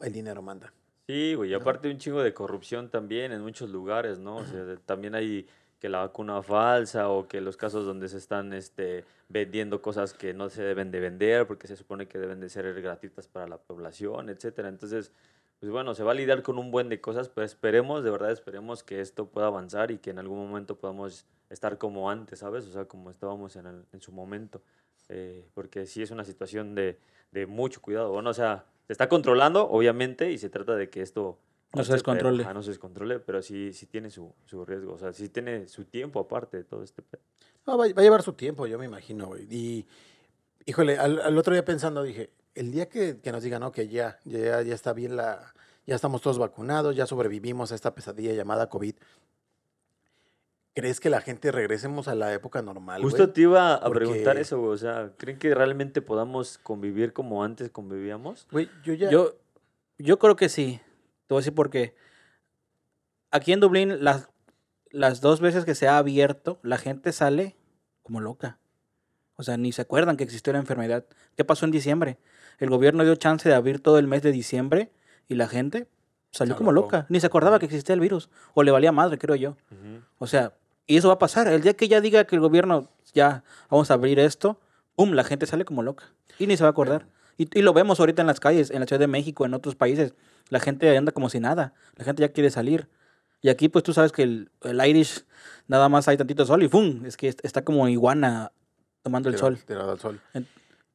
el 0.00 0.12
dinero 0.12 0.42
manda. 0.42 0.72
Sí, 1.06 1.34
güey, 1.34 1.50
y 1.50 1.54
aparte 1.54 1.90
un 1.90 1.98
chingo 1.98 2.22
de 2.22 2.34
corrupción 2.34 2.90
también 2.90 3.32
en 3.32 3.40
muchos 3.40 3.70
lugares, 3.70 4.18
¿no? 4.18 4.36
O 4.36 4.44
sea, 4.44 4.76
también 4.84 5.14
hay 5.14 5.46
que 5.78 5.88
la 5.88 6.00
vacuna 6.00 6.42
falsa 6.42 7.08
o 7.08 7.28
que 7.28 7.40
los 7.40 7.56
casos 7.56 7.86
donde 7.86 8.08
se 8.08 8.18
están 8.18 8.52
este, 8.52 9.04
vendiendo 9.28 9.80
cosas 9.80 10.12
que 10.12 10.34
no 10.34 10.50
se 10.50 10.62
deben 10.62 10.90
de 10.90 11.00
vender 11.00 11.46
porque 11.46 11.66
se 11.66 11.76
supone 11.76 12.08
que 12.08 12.18
deben 12.18 12.40
de 12.40 12.48
ser 12.48 12.80
gratuitas 12.82 13.28
para 13.28 13.46
la 13.46 13.58
población, 13.58 14.28
etcétera. 14.28 14.68
Entonces, 14.68 15.12
pues 15.60 15.70
bueno, 15.70 15.94
se 15.94 16.02
va 16.02 16.12
a 16.12 16.14
lidiar 16.14 16.42
con 16.42 16.58
un 16.58 16.70
buen 16.70 16.88
de 16.88 17.00
cosas, 17.00 17.28
pero 17.28 17.44
esperemos, 17.44 18.02
de 18.02 18.10
verdad 18.10 18.30
esperemos 18.30 18.82
que 18.82 19.00
esto 19.00 19.26
pueda 19.26 19.46
avanzar 19.46 19.90
y 19.90 19.98
que 19.98 20.10
en 20.10 20.18
algún 20.18 20.38
momento 20.38 20.76
podamos 20.76 21.26
estar 21.50 21.78
como 21.78 22.10
antes, 22.10 22.38
¿sabes? 22.40 22.66
O 22.66 22.72
sea, 22.72 22.84
como 22.86 23.10
estábamos 23.10 23.56
en, 23.56 23.66
el- 23.66 23.84
en 23.92 24.00
su 24.00 24.12
momento. 24.12 24.62
Eh, 25.08 25.48
porque 25.54 25.86
sí 25.86 26.02
es 26.02 26.10
una 26.10 26.24
situación 26.24 26.74
de, 26.74 26.98
de 27.32 27.46
mucho 27.46 27.80
cuidado. 27.80 28.12
Bueno, 28.12 28.30
o 28.30 28.34
sea, 28.34 28.66
se 28.86 28.92
está 28.92 29.08
controlando, 29.08 29.68
obviamente, 29.68 30.30
y 30.30 30.38
se 30.38 30.50
trata 30.50 30.76
de 30.76 30.90
que 30.90 31.00
esto 31.02 31.38
No 31.74 31.82
se 31.82 31.88
pero- 31.88 31.94
descontrole. 31.96 32.42
ajá, 32.42 32.52
no 32.54 32.62
se 32.62 32.70
descontrole, 32.70 33.18
pero 33.18 33.40
sí, 33.42 33.72
sí 33.72 33.86
tiene 33.86 34.10
su, 34.10 34.34
su 34.44 34.64
riesgo. 34.64 34.92
O 34.92 34.98
sea, 34.98 35.12
sí 35.12 35.28
tiene 35.30 35.66
su 35.68 35.84
tiempo 35.86 36.20
aparte 36.20 36.58
de 36.58 36.64
todo 36.64 36.82
este 36.82 37.00
pedo. 37.02 37.22
No, 37.66 37.76
va, 37.78 37.86
va 37.86 38.00
a 38.00 38.02
llevar 38.02 38.22
su 38.22 38.34
tiempo, 38.34 38.66
yo 38.66 38.78
me 38.78 38.84
imagino, 38.86 39.26
güey. 39.28 39.46
Y, 39.50 39.86
híjole, 40.66 40.98
al, 40.98 41.20
al 41.20 41.36
otro 41.38 41.52
día 41.54 41.64
pensando, 41.64 42.02
dije, 42.02 42.30
el 42.54 42.70
día 42.72 42.88
que, 42.88 43.20
que 43.20 43.32
nos 43.32 43.42
digan, 43.42 43.60
no, 43.60 43.72
que 43.72 43.88
ya, 43.88 44.18
ya, 44.24 44.60
ya 44.62 44.74
está 44.74 44.92
bien 44.92 45.16
la, 45.16 45.54
ya 45.86 45.94
estamos 45.94 46.20
todos 46.20 46.38
vacunados, 46.38 46.96
ya 46.96 47.06
sobrevivimos 47.06 47.72
a 47.72 47.74
esta 47.74 47.94
pesadilla 47.94 48.32
llamada 48.34 48.68
COVID, 48.68 48.94
¿crees 50.74 51.00
que 51.00 51.10
la 51.10 51.20
gente 51.20 51.50
regresemos 51.52 52.08
a 52.08 52.14
la 52.14 52.32
época 52.32 52.62
normal, 52.62 53.02
Justo 53.02 53.30
te 53.30 53.42
iba 53.42 53.74
a 53.74 53.90
preguntar 53.90 54.38
eso, 54.38 54.60
güey. 54.60 54.72
O 54.72 54.76
sea, 54.76 55.12
¿creen 55.16 55.38
que 55.38 55.54
realmente 55.54 56.02
podamos 56.02 56.58
convivir 56.58 57.12
como 57.12 57.42
antes 57.42 57.70
convivíamos? 57.70 58.46
Güey, 58.50 58.68
yo 58.84 58.94
ya... 58.94 59.10
Yo, 59.10 59.36
yo 59.98 60.18
creo 60.18 60.36
que 60.36 60.48
sí. 60.48 60.80
Te 61.26 61.34
voy 61.34 61.38
a 61.38 61.40
decir 61.40 61.54
por 61.54 61.70
qué. 61.70 61.94
Aquí 63.30 63.52
en 63.52 63.60
Dublín, 63.60 64.04
las, 64.04 64.28
las 64.90 65.20
dos 65.20 65.40
veces 65.40 65.64
que 65.64 65.74
se 65.74 65.88
ha 65.88 65.98
abierto, 65.98 66.58
la 66.62 66.78
gente 66.78 67.12
sale 67.12 67.56
como 68.02 68.20
loca. 68.20 68.58
O 69.36 69.42
sea, 69.42 69.56
ni 69.56 69.72
se 69.72 69.82
acuerdan 69.82 70.16
que 70.16 70.24
existió 70.24 70.52
la 70.52 70.58
enfermedad. 70.58 71.04
¿Qué 71.36 71.44
pasó 71.44 71.64
en 71.64 71.70
diciembre? 71.70 72.18
El 72.58 72.70
gobierno 72.70 73.04
dio 73.04 73.14
chance 73.14 73.48
de 73.48 73.54
abrir 73.54 73.80
todo 73.80 73.98
el 73.98 74.06
mes 74.06 74.22
de 74.22 74.32
diciembre 74.32 74.90
y 75.28 75.34
la 75.34 75.46
gente 75.46 75.86
salió 76.30 76.56
como 76.56 76.72
loca. 76.72 77.06
Ni 77.08 77.20
se 77.20 77.26
acordaba 77.26 77.58
que 77.58 77.66
existía 77.66 77.94
el 77.94 78.00
virus. 78.00 78.28
O 78.54 78.62
le 78.62 78.70
valía 78.70 78.92
madre, 78.92 79.18
creo 79.18 79.36
yo. 79.36 79.50
Ujú. 79.70 80.02
O 80.18 80.26
sea, 80.26 80.52
y 80.86 80.96
eso 80.96 81.08
va 81.08 81.14
a 81.14 81.18
pasar. 81.18 81.48
El 81.48 81.62
día 81.62 81.74
que 81.74 81.88
ya 81.88 82.00
diga 82.00 82.24
que 82.24 82.36
el 82.36 82.40
gobierno 82.40 82.88
ya 83.14 83.44
vamos 83.70 83.90
a 83.90 83.94
abrir 83.94 84.18
esto, 84.18 84.60
¡pum! 84.94 85.12
La 85.12 85.24
gente 85.24 85.46
sale 85.46 85.64
como 85.64 85.82
loca. 85.82 86.04
Y 86.38 86.46
ni 86.46 86.56
se 86.56 86.62
va 86.64 86.68
a 86.68 86.70
acordar. 86.72 87.06
Y, 87.36 87.48
y 87.58 87.62
lo 87.62 87.72
vemos 87.72 88.00
ahorita 88.00 88.22
en 88.22 88.26
las 88.26 88.40
calles, 88.40 88.70
en 88.70 88.80
la 88.80 88.86
Ciudad 88.86 89.00
de 89.00 89.06
México, 89.06 89.44
en 89.46 89.54
otros 89.54 89.74
países. 89.74 90.14
La 90.48 90.60
gente 90.60 90.96
anda 90.96 91.12
como 91.12 91.28
si 91.30 91.40
nada. 91.40 91.72
La 91.96 92.04
gente 92.04 92.22
ya 92.22 92.30
quiere 92.30 92.50
salir. 92.50 92.88
Y 93.40 93.48
aquí, 93.50 93.68
pues 93.68 93.84
tú 93.84 93.92
sabes 93.92 94.10
que 94.12 94.22
el, 94.24 94.50
el 94.62 94.84
Irish 94.86 95.24
nada 95.68 95.88
más 95.88 96.08
hay 96.08 96.16
tantito 96.16 96.44
sol 96.44 96.62
y 96.62 96.68
¡pum! 96.68 97.04
Es 97.06 97.16
que 97.16 97.28
est- 97.28 97.44
está 97.44 97.62
como 97.64 97.86
iguana 97.88 98.50
tomando 99.02 99.28
el 99.28 99.36
tirado- 99.36 99.54
sol. 99.56 99.64
tirado 99.64 99.90
al 99.92 100.00
sol. 100.00 100.20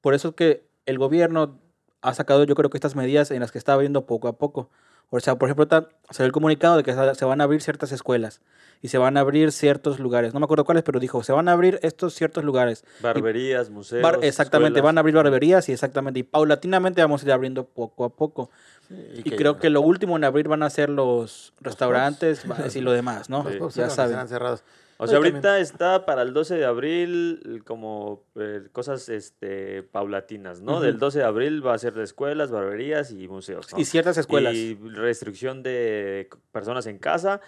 Por 0.02 0.14
eso 0.14 0.30
es 0.30 0.36
que 0.36 0.68
el 0.86 0.98
gobierno 0.98 1.60
ha 2.02 2.14
sacado, 2.14 2.44
yo 2.44 2.56
creo 2.56 2.70
que 2.70 2.78
estas 2.78 2.96
medidas 2.98 3.32
en 3.32 3.40
las 3.40 3.52
que 3.54 3.58
está 3.58 3.74
abriendo 3.74 4.06
poco 4.06 4.28
a 4.28 4.38
poco. 4.38 4.70
O 5.10 5.20
sea, 5.20 5.36
por 5.36 5.48
ejemplo, 5.50 5.64
está- 5.64 5.90
salió 6.10 6.26
el 6.28 6.32
comunicado 6.32 6.78
de 6.78 6.84
que 6.84 6.94
se 6.94 7.16
se 7.16 7.26
van 7.26 7.42
a 7.42 7.44
abrir 7.44 7.62
ciertas 7.62 7.92
escuelas 7.92 8.42
y 8.82 8.90
se 8.90 8.98
van 8.98 9.16
a 9.16 9.22
abrir 9.22 9.52
ciertos 9.52 10.00
lugares. 10.00 10.34
No 10.34 10.40
me 10.40 10.44
acuerdo 10.46 10.66
cuáles, 10.66 10.84
pero 10.84 11.00
dijo, 11.00 11.24
se 11.24 11.32
van 11.32 11.48
a 11.48 11.54
abrir 11.54 11.80
estos 11.84 12.14
ciertos 12.16 12.44
lugares. 12.44 12.84
Barberías, 13.02 13.70
museos. 13.70 14.02
Bar- 14.02 14.20
exactamente, 14.24 14.80
escuelas. 14.80 14.84
van 14.84 14.98
a 14.98 15.00
abrir 15.02 15.16
barberías 15.16 15.70
y 15.70 15.72
exactamente. 15.72 16.20
Y 16.20 16.24
paulatinamente 16.24 17.02
vamos 17.02 17.22
a 17.24 17.26
ir 17.26 17.32
abriendo 17.32 17.64
poco 17.66 18.04
a 18.06 18.10
poco. 18.10 18.50
Sí, 18.90 19.22
Y, 19.24 19.32
creo 19.32 19.58
que 19.60 19.70
lo 19.70 19.82
último 19.82 20.18
en 20.18 20.24
abrir 20.26 20.48
van 20.50 20.64
a 20.64 20.70
ser 20.70 20.90
los 20.90 21.54
restaurantes 21.62 22.44
y 22.76 22.82
lo 22.82 22.92
demás, 22.92 23.30
¿no? 23.30 23.44
Sí. 23.50 23.58
Ya 23.76 23.90
saben. 23.90 24.12
serán 24.12 24.28
cerrados. 24.28 24.64
O 25.04 25.08
sea, 25.08 25.18
ahorita 25.18 25.42
también- 25.42 25.62
está 25.62 26.06
para 26.06 26.22
el 26.22 26.34
12 26.34 26.56
de 26.56 26.66
abril 26.66 27.64
como 27.66 28.24
eh, 28.36 28.68
cosas 28.72 29.10
este, 29.10 29.84
paulatinas, 29.84 30.62
¿no? 30.62 30.82
Del 30.82 30.98
12 30.98 31.20
de 31.20 31.26
abril 31.26 31.66
va 31.66 31.74
a 31.74 31.78
ser 31.78 31.94
de 31.94 32.04
escuelas, 32.04 32.52
barberías 32.52 33.12
y 33.12 33.28
museos. 33.28 33.72
¿no? 33.72 33.80
Y 33.80 33.86
ciertas 33.86 34.18
escuelas. 34.18 34.56
Y 34.56 34.76
restricción 34.76 35.64
de 35.64 36.30
personas 36.52 36.86
en 36.88 36.98
casa, 37.00 37.42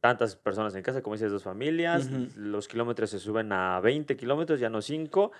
tantas 0.00 0.36
personas 0.36 0.74
en 0.74 0.82
casa, 0.82 1.02
como 1.02 1.14
dices, 1.14 1.32
dos 1.32 1.42
familias. 1.42 2.10
Los 2.36 2.68
kilómetros 2.68 3.10
se 3.10 3.18
suben 3.18 3.52
a 3.52 3.80
20 3.80 4.16
kilómetros, 4.16 4.60
ya 4.60 4.68
no 4.68 4.82
5. 4.82 5.32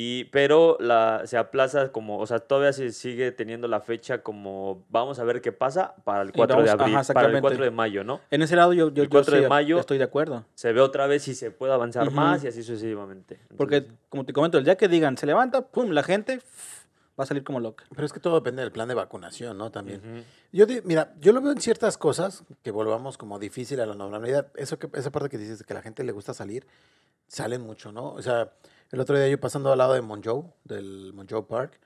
Y, 0.00 0.26
pero 0.26 0.76
la, 0.78 1.22
se 1.24 1.36
aplaza 1.36 1.90
como, 1.90 2.20
o 2.20 2.26
sea, 2.28 2.38
todavía 2.38 2.72
se 2.72 2.92
sigue 2.92 3.32
teniendo 3.32 3.66
la 3.66 3.80
fecha 3.80 4.22
como, 4.22 4.84
vamos 4.90 5.18
a 5.18 5.24
ver 5.24 5.40
qué 5.40 5.50
pasa 5.50 5.96
para 6.04 6.22
el 6.22 6.28
Y 6.28 6.32
4 6.34 6.62
de 6.62 6.70
ajá, 6.70 6.72
abril, 6.74 6.84
para 6.84 6.92
el 6.92 7.00
exactamente. 7.00 7.40
4 7.40 7.64
de 7.64 7.70
mayo, 7.72 8.04
¿no? 8.04 8.20
En 8.30 8.42
ese 8.42 8.54
lado 8.54 8.72
yo, 8.74 8.90
yo, 8.94 9.02
El 9.02 9.08
yo 9.08 9.10
4 9.10 9.34
de 9.38 9.42
sí 9.42 9.48
mayo- 9.48 9.80
estoy 9.80 9.98
de 9.98 10.04
acuerdo. 10.04 10.44
Se 10.54 10.72
ve 10.72 10.80
otra 10.82 11.08
vez 11.08 11.24
si 11.24 11.34
se 11.34 11.50
puede 11.50 11.72
avanzar 11.72 12.12
más 12.12 12.44
y 12.44 12.46
así 12.46 12.62
sucesivamente. 12.62 13.40
Porque, 13.56 13.88
como 14.08 14.24
te 14.24 14.32
comento, 14.32 14.56
el 14.58 14.64
día 14.64 14.76
que 14.76 14.86
digan, 14.86 15.16
se 15.16 15.26
levanta, 15.26 15.62
pum, 15.66 15.90
la 15.90 16.04
gente 16.04 16.38
va 17.18 17.24
a 17.24 17.26
salir 17.26 17.42
como 17.44 17.58
loca. 17.60 17.84
Pero 17.94 18.06
es 18.06 18.12
que 18.12 18.20
todo 18.20 18.34
depende 18.36 18.62
del 18.62 18.70
plan 18.72 18.86
de 18.88 18.94
vacunación, 18.94 19.58
¿no? 19.58 19.70
También. 19.72 20.24
Yo, 20.52 20.66
mira, 20.84 21.14
yo 21.20 21.32
lo 21.32 21.40
veo 21.40 21.52
en 21.52 21.60
ciertas 21.60 21.98
cosas 21.98 22.44
que 22.62 22.70
volvamos 22.70 23.18
como 23.18 23.38
difícil 23.38 23.80
a 23.80 23.86
la 23.86 23.94
normalidad. 23.94 24.52
Eso 24.54 24.78
que, 24.78 24.88
esa 24.94 25.10
parte 25.10 25.28
que 25.28 25.38
dices 25.38 25.58
de 25.58 25.64
que 25.64 25.72
a 25.72 25.76
la 25.76 25.82
gente 25.82 26.04
le 26.04 26.12
gusta 26.12 26.32
salir, 26.34 26.66
salen 27.26 27.60
mucho, 27.62 27.90
¿no? 27.92 28.12
O 28.12 28.22
sea, 28.22 28.52
el 28.90 29.00
otro 29.00 29.16
día 29.18 29.28
yo 29.28 29.40
pasando 29.40 29.72
al 29.72 29.78
lado 29.78 29.94
de 29.94 30.00
Monjoe, 30.02 30.44
del 30.64 31.12
Monjoe 31.12 31.42
Park, 31.42 31.80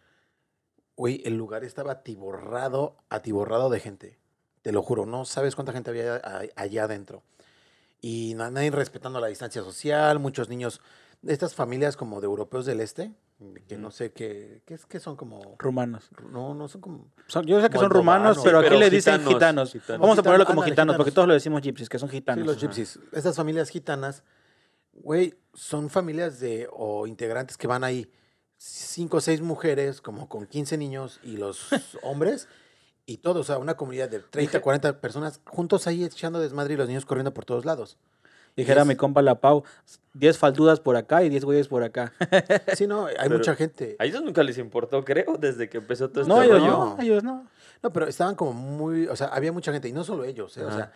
güey, 0.97 1.23
el 1.25 1.37
lugar 1.37 1.65
estaba 1.65 1.93
atiborrado, 1.93 2.97
atiborrado 3.09 3.71
de 3.71 3.81
gente. 3.81 4.19
Te 4.63 4.73
lo 4.73 4.83
juro, 4.83 5.07
no 5.07 5.25
sabes 5.25 5.55
cuánta 5.57 5.73
gente 5.73 5.91
había 5.91 6.21
allá 6.55 6.85
adentro. 6.85 7.23
Y 8.01 8.35
na- 8.35 8.51
nadie 8.51 8.71
respetando 8.71 9.21
la 9.21 9.27
distancia 9.29 9.63
social, 9.63 10.19
muchos 10.19 10.49
niños, 10.49 10.81
estas 11.27 11.55
familias 11.55 11.97
como 11.97 12.21
de 12.21 12.27
europeos 12.27 12.67
del 12.67 12.81
este, 12.81 13.13
que 13.69 13.77
no 13.79 13.91
sé 13.91 14.13
qué, 14.13 14.63
qué, 14.67 14.75
es, 14.75 14.87
qué 14.87 15.01
son 15.01 15.17
como... 15.17 15.57
Rumanos. 15.59 16.11
No, 16.31 16.55
no 16.55 16.69
son 16.69 16.81
como... 16.81 17.07
Son- 17.27 17.45
yo 17.47 17.61
sé 17.61 17.71
que 17.71 17.79
son 17.79 17.91
rumanos, 17.91 18.39
pero 18.43 18.59
aquí 18.59 18.69
pero 18.69 18.79
le 18.81 18.91
dicen 18.91 19.15
gitanos, 19.21 19.33
gitanos. 19.35 19.73
gitanos. 19.73 20.01
Vamos 20.01 20.19
a 20.19 20.23
ponerlo 20.23 20.47
como 20.47 20.63
gitanos, 20.63 20.97
porque 20.97 21.13
todos 21.13 21.27
lo 21.29 21.35
decimos 21.35 21.63
gypsies, 21.63 21.89
que 21.89 21.99
son 21.99 22.09
gitanos. 22.09 22.43
Sí, 22.43 22.47
los 22.47 22.57
Ajá. 22.57 22.67
gypsies. 22.67 22.99
Estas 23.13 23.37
familias 23.37 23.69
gitanas, 23.69 24.23
güey, 24.93 25.35
son 25.55 25.91
familias 25.91 26.39
de 26.41 26.69
o 26.73 27.07
integrantes 27.07 27.57
que 27.57 27.67
van 27.67 27.83
ahí, 27.85 28.11
cinco 28.57 29.17
o 29.17 29.21
seis 29.21 29.41
mujeres, 29.41 30.01
como 30.01 30.29
con 30.29 30.47
15 30.47 30.77
niños 30.79 31.19
y 31.25 31.37
los 31.37 31.69
hombres, 32.03 32.49
y 33.07 33.17
todos, 33.19 33.41
o 33.41 33.45
sea, 33.45 33.59
una 33.59 33.77
comunidad 33.77 34.09
de 34.09 34.21
30, 34.21 34.59
Dije- 34.59 34.61
40 34.63 35.01
personas 35.01 35.41
juntos 35.47 35.87
ahí 35.89 36.05
echando 36.05 36.39
desmadre 36.41 36.75
y 36.75 36.77
los 36.77 36.87
niños 36.89 37.05
corriendo 37.07 37.35
por 37.35 37.45
todos 37.45 37.65
lados. 37.65 37.99
Dijera 38.57 38.85
mi 38.85 38.97
compa 38.97 39.23
La 39.23 39.37
Pau, 39.41 39.65
10 40.15 40.37
faltudas 40.39 40.79
por 40.81 40.97
acá 40.97 41.23
y 41.23 41.29
10 41.31 41.45
güeyes 41.45 41.69
por 41.69 41.83
acá. 41.83 42.13
Sí, 42.77 42.87
no, 42.87 43.07
hay 43.07 43.15
Pero- 43.23 43.39
mucha 43.39 43.55
gente. 43.55 43.97
A 43.99 44.05
ellos 44.05 44.23
nunca 44.23 44.43
les 44.43 44.59
importó, 44.59 45.05
creo, 45.05 45.37
desde 45.39 45.69
que 45.69 45.79
empezó 45.79 46.11
todo 46.11 46.23
este 46.23 46.33
no, 46.35 46.43
ellos 46.43 46.61
rollo. 46.61 46.71
no, 46.97 47.03
ellos 47.03 47.25
no. 47.25 47.47
No, 47.83 47.93
pero 47.93 48.07
estaban 48.07 48.35
como 48.35 48.53
muy, 48.53 49.07
o 49.09 49.17
sea, 49.17 49.29
había 49.29 49.53
mucha 49.53 49.73
gente, 49.73 49.89
y 49.89 49.93
no 49.93 50.05
solo 50.05 50.25
ellos, 50.25 50.57
¿eh? 50.59 50.65
o 50.65 50.71
sea, 50.71 50.93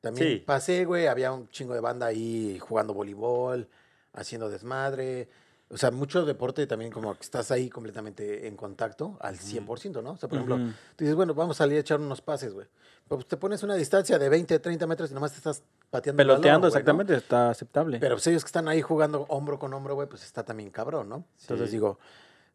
también 0.00 0.28
Sí. 0.28 0.36
pasé, 0.46 0.84
güey, 0.84 1.06
había 1.08 1.32
un 1.32 1.48
chingo 1.48 1.74
de 1.74 1.80
banda 1.80 2.06
ahí 2.06 2.58
jugando 2.60 2.94
voleibol, 2.94 3.68
haciendo 4.12 4.48
desmadre, 4.48 5.28
o 5.72 5.76
sea, 5.76 5.92
mucho 5.92 6.24
deporte 6.24 6.66
también 6.66 6.90
como 6.90 7.14
que 7.14 7.22
estás 7.22 7.50
ahí 7.52 7.70
completamente 7.70 8.48
en 8.48 8.56
contacto 8.56 9.16
al 9.20 9.38
100%, 9.38 10.02
¿no? 10.02 10.12
O 10.12 10.16
sea, 10.16 10.28
por 10.28 10.38
ejemplo, 10.38 10.56
tú 10.56 11.04
dices, 11.04 11.14
bueno, 11.14 11.32
vamos 11.32 11.56
a 11.56 11.58
salir 11.58 11.78
a 11.78 11.80
echar 11.80 12.00
unos 12.00 12.20
pases, 12.20 12.52
güey. 12.52 12.66
Pues 13.06 13.26
te 13.26 13.36
pones 13.36 13.62
una 13.62 13.74
distancia 13.76 14.18
de 14.18 14.28
20, 14.28 14.58
30 14.58 14.86
metros 14.88 15.10
y 15.12 15.14
nomás 15.14 15.30
te 15.30 15.38
estás 15.38 15.62
pateando 15.88 16.22
el 16.22 16.28
balón, 16.28 16.42
Peloteando, 16.42 16.66
exactamente, 16.66 17.14
está 17.14 17.50
aceptable. 17.50 18.00
Pero 18.00 18.16
pues 18.16 18.26
ellos 18.26 18.42
que 18.42 18.48
están 18.48 18.66
ahí 18.66 18.82
jugando 18.82 19.26
hombro 19.28 19.60
con 19.60 19.72
hombro, 19.72 19.94
güey, 19.94 20.08
pues 20.08 20.24
está 20.24 20.44
también 20.44 20.70
cabrón, 20.70 21.08
¿no? 21.08 21.24
Entonces 21.40 21.70
digo, 21.70 22.00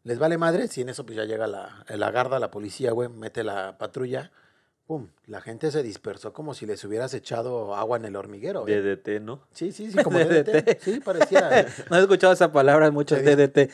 les 0.04 0.18
vale 0.18 0.36
madre 0.36 0.68
si 0.68 0.82
en 0.82 0.90
eso 0.90 1.06
pues 1.06 1.16
ya 1.16 1.24
llega 1.24 1.46
la, 1.46 1.84
la 1.88 2.10
garda, 2.10 2.38
la 2.38 2.50
policía, 2.50 2.92
güey, 2.92 3.08
mete 3.08 3.42
la 3.44 3.78
patrulla, 3.78 4.30
pum, 4.86 5.08
la 5.26 5.40
gente 5.40 5.70
se 5.70 5.82
dispersó 5.82 6.32
como 6.32 6.54
si 6.54 6.64
les 6.66 6.82
hubieras 6.84 7.12
echado 7.14 7.74
agua 7.74 7.96
en 7.96 8.04
el 8.04 8.14
hormiguero, 8.16 8.62
güey. 8.62 8.74
DDT, 8.80 9.20
¿no? 9.20 9.40
Sí, 9.52 9.72
sí, 9.72 9.90
sí, 9.90 9.98
como 10.04 10.18
DDT. 10.18 10.46
DDT. 10.48 10.80
Sí, 10.80 11.00
parecía. 11.00 11.66
No 11.90 11.96
he 11.96 12.00
escuchado 12.00 12.32
esa 12.32 12.52
palabra 12.52 12.86
en 12.86 12.94
muchos 12.94 13.18
Se 13.18 13.36
DDT. 13.36 13.70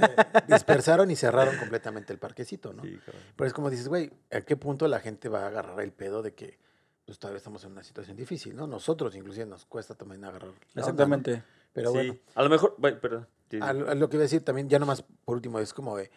dispersaron 0.48 1.10
y 1.10 1.16
cerraron 1.16 1.56
completamente 1.58 2.12
el 2.12 2.18
parquecito, 2.18 2.72
¿no? 2.72 2.82
Sí, 2.82 2.98
cabrón. 3.04 3.22
Pero 3.36 3.46
es 3.48 3.52
como 3.52 3.70
dices, 3.70 3.88
güey, 3.88 4.10
¿a 4.32 4.40
qué 4.40 4.56
punto 4.56 4.88
la 4.88 5.00
gente 5.00 5.28
va 5.28 5.44
a 5.44 5.46
agarrar 5.48 5.80
el 5.80 5.92
pedo 5.92 6.22
de 6.22 6.34
que 6.34 6.58
pues 7.04 7.18
todavía 7.18 7.36
estamos 7.36 7.62
en 7.64 7.72
una 7.72 7.82
situación 7.84 8.16
difícil, 8.16 8.56
¿no? 8.56 8.66
Nosotros 8.66 9.14
inclusive 9.14 9.44
nos 9.44 9.66
cuesta 9.66 9.94
también 9.94 10.24
agarrar. 10.24 10.48
la 10.48 10.54
onda, 10.54 10.64
¿no? 10.74 10.80
Exactamente. 10.80 11.42
Pero 11.74 11.90
Sí, 11.90 11.96
bueno. 11.96 12.16
A 12.34 12.42
lo 12.42 12.48
mejor, 12.48 12.74
bueno, 12.78 12.98
perdón. 13.00 13.28
Sí, 13.50 13.58
A 13.60 13.72
lo, 13.74 13.90
a 13.90 13.94
lo 13.94 14.08
que 14.08 14.16
iba 14.16 14.22
a 14.22 14.24
decir 14.24 14.42
también, 14.42 14.70
ya 14.70 14.78
nomás 14.78 15.04
por 15.24 15.36
último, 15.36 15.58
es 15.58 15.74
como 15.74 15.98
de, 15.98 16.10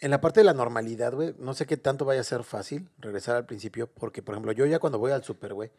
en 0.00 0.10
la 0.10 0.20
parte 0.20 0.40
de 0.40 0.44
la 0.44 0.54
normalidad, 0.54 1.12
güey, 1.14 1.34
no 1.38 1.54
sé 1.54 1.66
qué 1.66 1.76
tanto 1.76 2.04
vaya 2.04 2.22
a 2.22 2.24
ser 2.24 2.42
fácil 2.42 2.88
regresar 2.98 3.36
al 3.36 3.46
principio, 3.46 3.86
porque, 3.86 4.22
por 4.22 4.34
ejemplo, 4.34 4.52
yo 4.52 4.66
ya 4.66 4.78
cuando 4.78 4.98
voy 4.98 5.12
al 5.12 5.22
súper, 5.22 5.54
güey, 5.54 5.70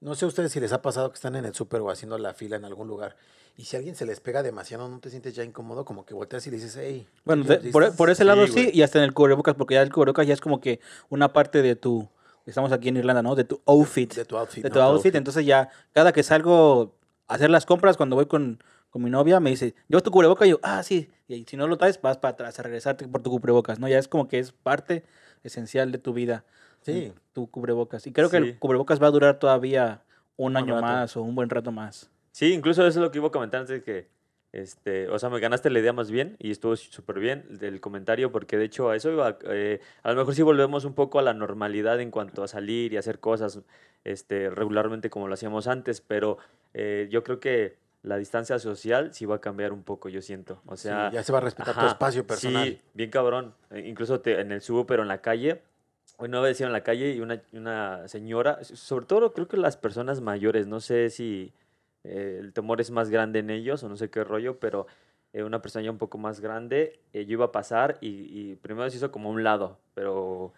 no 0.00 0.14
sé 0.14 0.26
a 0.26 0.28
ustedes 0.28 0.52
si 0.52 0.60
les 0.60 0.72
ha 0.72 0.82
pasado 0.82 1.10
que 1.10 1.14
están 1.14 1.34
en 1.34 1.46
el 1.46 1.54
súper 1.54 1.80
o 1.80 1.90
haciendo 1.90 2.18
la 2.18 2.34
fila 2.34 2.56
en 2.56 2.64
algún 2.64 2.88
lugar, 2.88 3.16
y 3.56 3.64
si 3.64 3.76
alguien 3.76 3.94
se 3.94 4.04
les 4.04 4.20
pega 4.20 4.42
demasiado, 4.42 4.88
¿no 4.88 4.98
te 4.98 5.10
sientes 5.10 5.34
ya 5.34 5.44
incómodo? 5.44 5.84
Como 5.84 6.04
que 6.04 6.12
volteas 6.12 6.46
y 6.46 6.50
le 6.50 6.56
dices, 6.56 6.76
hey. 6.78 7.06
Bueno, 7.24 7.44
por, 7.44 7.62
distance". 7.62 7.96
por 7.96 8.10
ese 8.10 8.22
Sí, 8.22 8.26
lado 8.26 8.46
sí, 8.48 8.70
y 8.72 8.82
hasta 8.82 8.98
en 8.98 9.04
el 9.04 9.14
cubrebocas, 9.14 9.54
porque 9.54 9.74
ya 9.74 9.82
el 9.82 9.92
cubrebocas 9.92 10.26
ya 10.26 10.34
es 10.34 10.40
como 10.40 10.60
que 10.60 10.80
una 11.08 11.32
parte 11.32 11.62
de 11.62 11.76
tu, 11.76 12.08
estamos 12.46 12.72
aquí 12.72 12.88
en 12.88 12.96
Irlanda, 12.96 13.22
¿no? 13.22 13.34
De 13.34 13.44
tu 13.44 13.62
outfit. 13.64 14.12
De 14.12 14.24
tu 14.24 14.36
outfit. 14.36 14.62
de 14.62 14.68
¿no? 14.68 14.74
tu 14.74 14.80
outfit. 14.80 15.14
Entonces 15.14 15.46
ya, 15.46 15.70
cada 15.92 16.12
que 16.12 16.22
salgo 16.22 16.96
a 17.28 17.34
hacer 17.34 17.48
las 17.48 17.64
compras, 17.64 17.96
cuando 17.96 18.16
voy 18.16 18.26
con, 18.26 18.58
con 18.94 19.02
mi 19.02 19.10
novia, 19.10 19.40
me 19.40 19.50
dice, 19.50 19.74
¿llevas 19.88 20.04
tu 20.04 20.12
cubrebocas? 20.12 20.46
Y 20.46 20.52
yo, 20.52 20.60
ah, 20.62 20.80
sí. 20.84 21.10
Y 21.26 21.42
si 21.48 21.56
no 21.56 21.66
lo 21.66 21.76
traes, 21.76 22.00
vas 22.00 22.16
para 22.16 22.34
atrás 22.34 22.60
a 22.60 22.62
regresarte 22.62 23.08
por 23.08 23.24
tu 23.24 23.30
cubrebocas, 23.30 23.80
¿no? 23.80 23.88
Ya 23.88 23.98
es 23.98 24.06
como 24.06 24.28
que 24.28 24.38
es 24.38 24.52
parte 24.52 25.02
esencial 25.42 25.90
de 25.90 25.98
tu 25.98 26.12
vida. 26.12 26.44
Sí. 26.82 27.12
Tu 27.32 27.50
cubrebocas. 27.50 28.06
Y 28.06 28.12
creo 28.12 28.30
que 28.30 28.36
el 28.36 28.56
cubrebocas 28.60 29.02
va 29.02 29.08
a 29.08 29.10
durar 29.10 29.40
todavía 29.40 30.02
un 30.36 30.52
Un 30.52 30.58
año 30.58 30.74
rato. 30.76 30.86
más 30.86 31.16
o 31.16 31.22
un 31.22 31.34
buen 31.34 31.50
rato 31.50 31.72
más. 31.72 32.08
Sí, 32.30 32.52
incluso 32.52 32.86
eso 32.86 33.00
es 33.00 33.02
lo 33.04 33.10
que 33.10 33.18
iba 33.18 33.26
a 33.26 33.32
comentar 33.32 33.62
antes 33.62 33.80
de 33.80 33.82
que, 33.82 34.06
este, 34.52 35.08
o 35.08 35.18
sea, 35.18 35.28
me 35.28 35.40
ganaste 35.40 35.70
la 35.70 35.80
idea 35.80 35.92
más 35.92 36.12
bien 36.12 36.36
y 36.38 36.52
estuvo 36.52 36.76
súper 36.76 37.18
bien 37.18 37.44
del 37.50 37.80
comentario 37.80 38.30
porque 38.30 38.56
de 38.56 38.66
hecho 38.66 38.90
a 38.90 38.94
eso 38.94 39.10
iba, 39.10 39.38
eh, 39.48 39.80
a 40.04 40.12
lo 40.12 40.18
mejor 40.18 40.36
sí 40.36 40.42
volvemos 40.42 40.84
un 40.84 40.94
poco 40.94 41.18
a 41.18 41.22
la 41.22 41.34
normalidad 41.34 42.00
en 42.00 42.12
cuanto 42.12 42.44
a 42.44 42.46
salir 42.48 42.92
y 42.92 42.96
hacer 42.96 43.18
cosas 43.18 43.58
este, 44.04 44.50
regularmente 44.50 45.10
como 45.10 45.26
lo 45.26 45.34
hacíamos 45.34 45.66
antes, 45.66 46.00
pero 46.00 46.38
eh, 46.74 47.08
yo 47.10 47.24
creo 47.24 47.40
que 47.40 47.82
la 48.04 48.16
distancia 48.18 48.58
social 48.58 49.12
sí 49.12 49.24
va 49.26 49.36
a 49.36 49.40
cambiar 49.40 49.72
un 49.72 49.82
poco, 49.82 50.08
yo 50.08 50.22
siento. 50.22 50.60
O 50.66 50.76
Sí, 50.76 50.82
sea, 50.88 51.10
ya 51.10 51.22
se 51.22 51.32
va 51.32 51.38
a 51.38 51.40
respetar 51.40 51.74
tu 51.74 51.80
Ajá, 51.80 51.88
espacio 51.88 52.26
personal. 52.26 52.68
Sí, 52.68 52.80
bien 52.94 53.10
cabrón. 53.10 53.54
Eh, 53.70 53.82
Incluso 53.86 54.20
te- 54.20 54.40
en 54.40 54.52
el 54.52 54.60
subo, 54.60 54.86
pero 54.86 55.02
en 55.02 55.08
la 55.08 55.20
calle. 55.22 55.62
Una 56.18 56.40
vez 56.40 56.60
iba 56.60 56.68
en 56.68 56.72
la 56.72 56.84
calle 56.84 57.12
y 57.12 57.20
una, 57.20 57.42
una 57.52 58.06
señora, 58.06 58.62
sobre 58.62 59.06
todo 59.06 59.32
creo 59.32 59.48
que 59.48 59.56
las 59.56 59.76
personas 59.76 60.20
mayores, 60.20 60.66
no 60.68 60.78
sé 60.80 61.10
si 61.10 61.52
eh, 62.04 62.38
el 62.40 62.52
temor 62.52 62.80
es 62.80 62.90
más 62.92 63.10
grande 63.10 63.40
en 63.40 63.50
ellos 63.50 63.82
o 63.82 63.88
no 63.88 63.96
sé 63.96 64.10
qué 64.10 64.22
rollo, 64.22 64.60
pero 64.60 64.86
eh, 65.32 65.42
una 65.42 65.60
persona 65.60 65.84
ya 65.84 65.90
un 65.90 65.98
poco 65.98 66.16
más 66.18 66.38
grande, 66.40 67.00
eh, 67.14 67.24
yo 67.24 67.32
iba 67.32 67.46
a 67.46 67.52
pasar 67.52 67.98
y, 68.00 68.08
y 68.30 68.54
primero 68.56 68.88
se 68.90 68.98
hizo 68.98 69.10
como 69.10 69.28
un 69.30 69.42
lado, 69.42 69.78
pero 69.94 70.52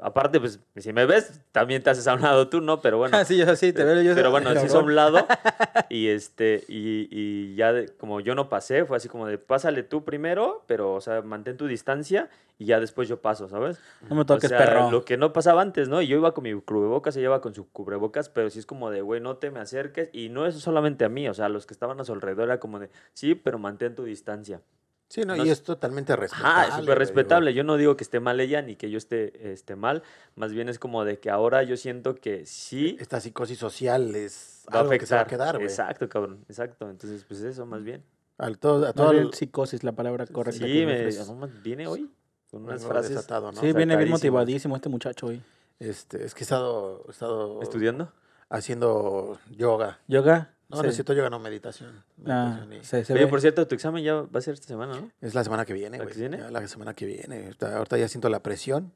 aparte, 0.00 0.40
pues 0.40 0.60
si 0.76 0.92
me 0.92 1.06
ves, 1.06 1.40
también 1.52 1.82
te 1.82 1.90
haces 1.90 2.06
a 2.08 2.14
un 2.14 2.22
lado 2.22 2.48
tú, 2.48 2.60
¿no? 2.60 2.80
Pero 2.80 2.98
bueno. 2.98 3.16
sí, 3.24 3.36
yo 3.38 3.56
sí, 3.56 3.72
te 3.72 3.84
veo. 3.84 4.02
Yo 4.02 4.14
Pero 4.14 4.30
bueno, 4.30 4.54
se 4.54 4.66
hizo 4.66 4.78
a 4.78 4.82
un 4.82 4.94
lado 4.94 5.26
y 5.88 6.08
este 6.08 6.64
y, 6.68 7.08
y 7.10 7.54
ya 7.56 7.72
de- 7.72 7.88
como 7.96 8.20
yo 8.20 8.34
no 8.34 8.48
pasé, 8.48 8.84
fue 8.84 8.96
así 8.96 9.08
como 9.08 9.26
de 9.26 9.38
pásale 9.38 9.82
tú 9.82 10.04
primero, 10.04 10.64
pero 10.66 10.94
o 10.94 11.00
sea, 11.00 11.22
mantén 11.22 11.56
tu 11.56 11.66
distancia 11.66 12.28
y 12.58 12.66
ya 12.66 12.80
después 12.80 13.06
yo 13.08 13.20
paso, 13.20 13.48
¿sabes? 13.48 13.78
No 14.08 14.14
me 14.16 14.22
O 14.22 14.26
toques, 14.26 14.48
sea, 14.48 14.58
perro. 14.58 14.90
lo 14.90 15.04
que 15.04 15.16
no 15.18 15.32
pasaba 15.32 15.60
antes, 15.60 15.88
¿no? 15.88 16.00
Y 16.00 16.06
yo 16.06 16.16
iba 16.16 16.32
con 16.32 16.44
mi 16.44 16.54
cubrebocas, 16.54 17.14
ella 17.16 17.26
iba 17.26 17.40
con 17.42 17.54
su 17.54 17.68
cubrebocas, 17.70 18.28
pero 18.30 18.48
sí 18.48 18.58
es 18.58 18.66
como 18.66 18.90
de, 18.90 19.02
güey, 19.02 19.20
no 19.20 19.36
te 19.36 19.50
me 19.50 19.60
acerques 19.60 20.08
y 20.12 20.30
no 20.30 20.46
es 20.46 20.54
solamente 20.56 21.04
a 21.04 21.08
mí, 21.10 21.28
o 21.28 21.34
sea, 21.34 21.46
a 21.46 21.48
los 21.50 21.66
que 21.66 21.74
estaban 21.74 22.00
a 22.00 22.04
su 22.04 22.12
alrededor 22.14 22.44
era 22.48 22.58
como 22.60 22.78
de, 22.78 22.88
sí, 23.12 23.34
pero 23.34 23.58
mantén 23.58 23.94
tu 23.94 24.04
distancia. 24.04 24.62
Sí, 25.08 25.22
no, 25.22 25.36
No 25.36 25.44
y 25.46 25.50
es 25.50 25.62
totalmente 25.62 26.16
respetable. 26.16 26.48
Ajá, 26.50 26.62
es 26.64 26.68
súper 26.70 26.82
digo. 26.84 26.94
respetable. 26.96 27.54
Yo 27.54 27.62
no 27.62 27.76
digo 27.76 27.96
que 27.96 28.02
esté 28.02 28.18
mal 28.18 28.40
ella 28.40 28.60
ni 28.62 28.74
que 28.74 28.90
yo 28.90 28.98
esté 28.98 29.52
este, 29.52 29.76
mal. 29.76 30.02
Más 30.34 30.52
bien 30.52 30.68
es 30.68 30.78
como 30.80 31.04
de 31.04 31.20
que 31.20 31.30
ahora 31.30 31.62
yo 31.62 31.76
siento 31.76 32.16
que 32.16 32.44
sí 32.44 32.96
Esta 32.98 33.20
psicosis 33.20 33.58
social 33.58 34.14
es 34.16 34.64
va 34.68 34.78
a 34.78 34.80
algo 34.80 34.90
que 34.92 35.06
se 35.06 35.14
va 35.14 35.20
a 35.20 35.22
afectar. 35.24 35.38
quedar, 35.46 35.54
güey. 35.56 35.66
Exacto, 35.68 36.08
cabrón. 36.08 36.44
Exacto. 36.48 36.90
Entonces, 36.90 37.24
pues 37.24 37.40
eso, 37.42 37.64
más 37.66 37.84
bien. 37.84 38.02
Al 38.38 38.58
todo, 38.58 38.84
a 38.86 38.92
todo 38.92 39.12
el- 39.12 39.32
psicosis, 39.32 39.84
la 39.84 39.92
palabra 39.92 40.26
correcta. 40.26 40.66
Sí, 40.66 40.72
que 40.72 40.86
me, 40.86 41.50
viene 41.62 41.86
hoy 41.86 42.10
con 42.50 42.64
unas 42.64 42.80
vengo 42.80 42.92
frases. 42.92 43.10
desatado, 43.10 43.52
¿no? 43.52 43.60
Sí, 43.60 43.72
viene 43.72 43.96
bien 43.96 44.10
motivadísimo 44.10 44.74
este 44.74 44.88
muchacho 44.88 45.26
hoy. 45.28 45.40
Este, 45.78 46.24
es 46.24 46.34
que 46.34 46.40
he 46.40 46.42
estado, 46.42 47.04
he 47.06 47.10
estado 47.12 47.62
¿Estudiando? 47.62 48.12
haciendo 48.50 49.38
yoga. 49.50 50.00
¿Yoga? 50.08 50.54
No, 50.68 50.78
Sí. 50.78 50.82
necesito 50.82 51.12
yoga, 51.12 51.30
no 51.30 51.38
meditación. 51.38 52.02
Ah, 52.26 52.64
Meditación 52.68 52.72
y- 52.72 52.84
se, 52.84 53.04
se 53.04 53.12
Oye, 53.12 53.24
ve. 53.24 53.30
por 53.30 53.40
cierto, 53.40 53.66
tu 53.68 53.74
examen 53.76 54.02
ya 54.02 54.14
va 54.14 54.28
a 54.38 54.40
ser 54.40 54.54
esta 54.54 54.66
semana, 54.66 55.00
¿no? 55.00 55.10
Es 55.20 55.34
la 55.34 55.44
semana 55.44 55.64
que 55.64 55.72
viene, 55.72 55.98
¿La 55.98 56.04
güey. 56.04 56.28
La 56.50 56.66
semana 56.66 56.92
que 56.94 57.06
viene. 57.06 57.44
Ahorita, 57.44 57.76
ahorita 57.76 57.98
ya 57.98 58.08
siento 58.08 58.28
la 58.28 58.42
presión. 58.42 58.92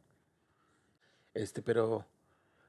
Este, 1.34 1.62
pero, 1.62 2.04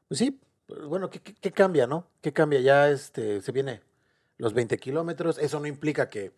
pues 0.07 0.19
sí, 0.19 0.39
bueno, 0.87 1.09
¿qué, 1.09 1.19
qué, 1.19 1.33
qué 1.33 1.51
cambia, 1.51 1.87
no? 1.87 2.05
¿Qué 2.21 2.31
cambia? 2.31 2.59
Ya 2.59 2.89
este, 2.89 3.41
se 3.41 3.51
viene 3.51 3.81
los 4.37 4.53
20 4.53 4.77
kilómetros. 4.77 5.39
Eso 5.39 5.59
no 5.59 5.65
implica 5.65 6.09
que, 6.09 6.31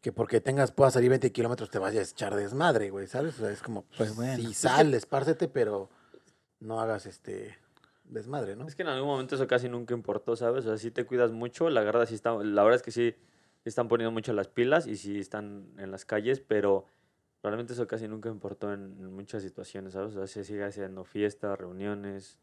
que 0.00 0.10
porque 0.10 0.40
tengas, 0.40 0.72
puedas 0.72 0.94
salir 0.94 1.10
20 1.10 1.30
kilómetros 1.30 1.70
te 1.70 1.78
vayas 1.78 2.08
a 2.08 2.12
echar 2.12 2.34
desmadre, 2.36 2.88
güey, 2.90 3.06
¿sabes? 3.06 3.34
O 3.36 3.40
sea, 3.42 3.50
es 3.50 3.60
como, 3.62 3.82
Pues 3.82 3.96
pues, 4.12 4.16
bueno. 4.16 4.36
sí, 4.48 4.54
sal, 4.54 4.94
espárcete, 4.94 5.46
pero 5.48 5.90
no 6.60 6.80
hagas 6.80 7.04
este 7.06 7.58
desmadre, 8.08 8.56
¿no? 8.56 8.66
Es 8.66 8.74
que 8.74 8.82
en 8.82 8.88
algún 8.88 9.08
momento 9.08 9.34
eso 9.34 9.46
casi 9.46 9.68
nunca 9.68 9.94
importó, 9.94 10.36
¿sabes? 10.36 10.64
O 10.66 10.68
sea, 10.68 10.78
si 10.78 10.90
te 10.90 11.04
cuidas 11.04 11.32
mucho, 11.32 11.70
la 11.70 11.82
verdad 11.82 12.06
sí 12.06 12.14
está, 12.14 12.32
la 12.32 12.62
verdad 12.62 12.76
es 12.76 12.82
que 12.82 12.90
sí 12.90 13.14
están 13.64 13.88
poniendo 13.88 14.10
mucho 14.10 14.32
las 14.32 14.48
pilas 14.48 14.86
y 14.86 14.96
sí 14.96 15.18
están 15.18 15.66
en 15.78 15.90
las 15.90 16.04
calles, 16.04 16.40
pero 16.40 16.86
realmente 17.42 17.72
eso 17.72 17.86
casi 17.86 18.08
nunca 18.08 18.28
importó 18.28 18.72
en, 18.72 19.12
muchas 19.12 19.42
situaciones, 19.42 19.92
¿sabes? 19.92 20.14
O 20.14 20.18
sea, 20.18 20.26
se 20.26 20.44
sigue 20.44 20.64
haciendo 20.64 21.04
fiestas, 21.04 21.58
reuniones. 21.58 22.38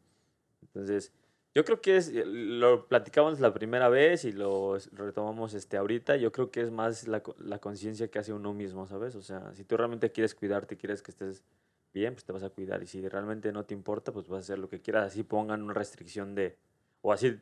Entonces, 0.61 1.11
yo 1.53 1.63
creo 1.63 1.81
que 1.81 1.97
es, 1.97 2.11
lo 2.13 2.87
platicamos 2.87 3.39
la 3.39 3.53
primera 3.53 3.89
vez 3.89 4.25
y 4.25 4.31
lo 4.31 4.77
retomamos 4.93 5.53
este 5.53 5.77
ahorita, 5.77 6.17
yo 6.17 6.31
creo 6.31 6.51
que 6.51 6.61
es 6.61 6.71
más 6.71 7.07
la, 7.07 7.23
la 7.39 7.59
conciencia 7.59 8.09
que 8.09 8.19
hace 8.19 8.33
uno 8.33 8.53
mismo, 8.53 8.87
¿sabes? 8.87 9.15
O 9.15 9.21
sea, 9.21 9.53
si 9.53 9.63
tú 9.63 9.77
realmente 9.77 10.11
quieres 10.11 10.35
cuidarte, 10.35 10.77
quieres 10.77 11.01
que 11.01 11.11
estés 11.11 11.43
bien, 11.95 12.13
pues 12.13 12.25
te 12.25 12.33
vas 12.33 12.43
a 12.43 12.49
cuidar. 12.49 12.83
Y 12.83 12.87
si 12.87 13.07
realmente 13.07 13.51
no 13.51 13.65
te 13.65 13.73
importa, 13.73 14.11
pues 14.11 14.27
vas 14.27 14.37
a 14.37 14.41
hacer 14.41 14.59
lo 14.59 14.69
que 14.69 14.81
quieras. 14.81 15.07
Así 15.07 15.23
pongan 15.23 15.63
una 15.63 15.73
restricción 15.73 16.35
de, 16.35 16.57
o 17.01 17.13
así 17.13 17.39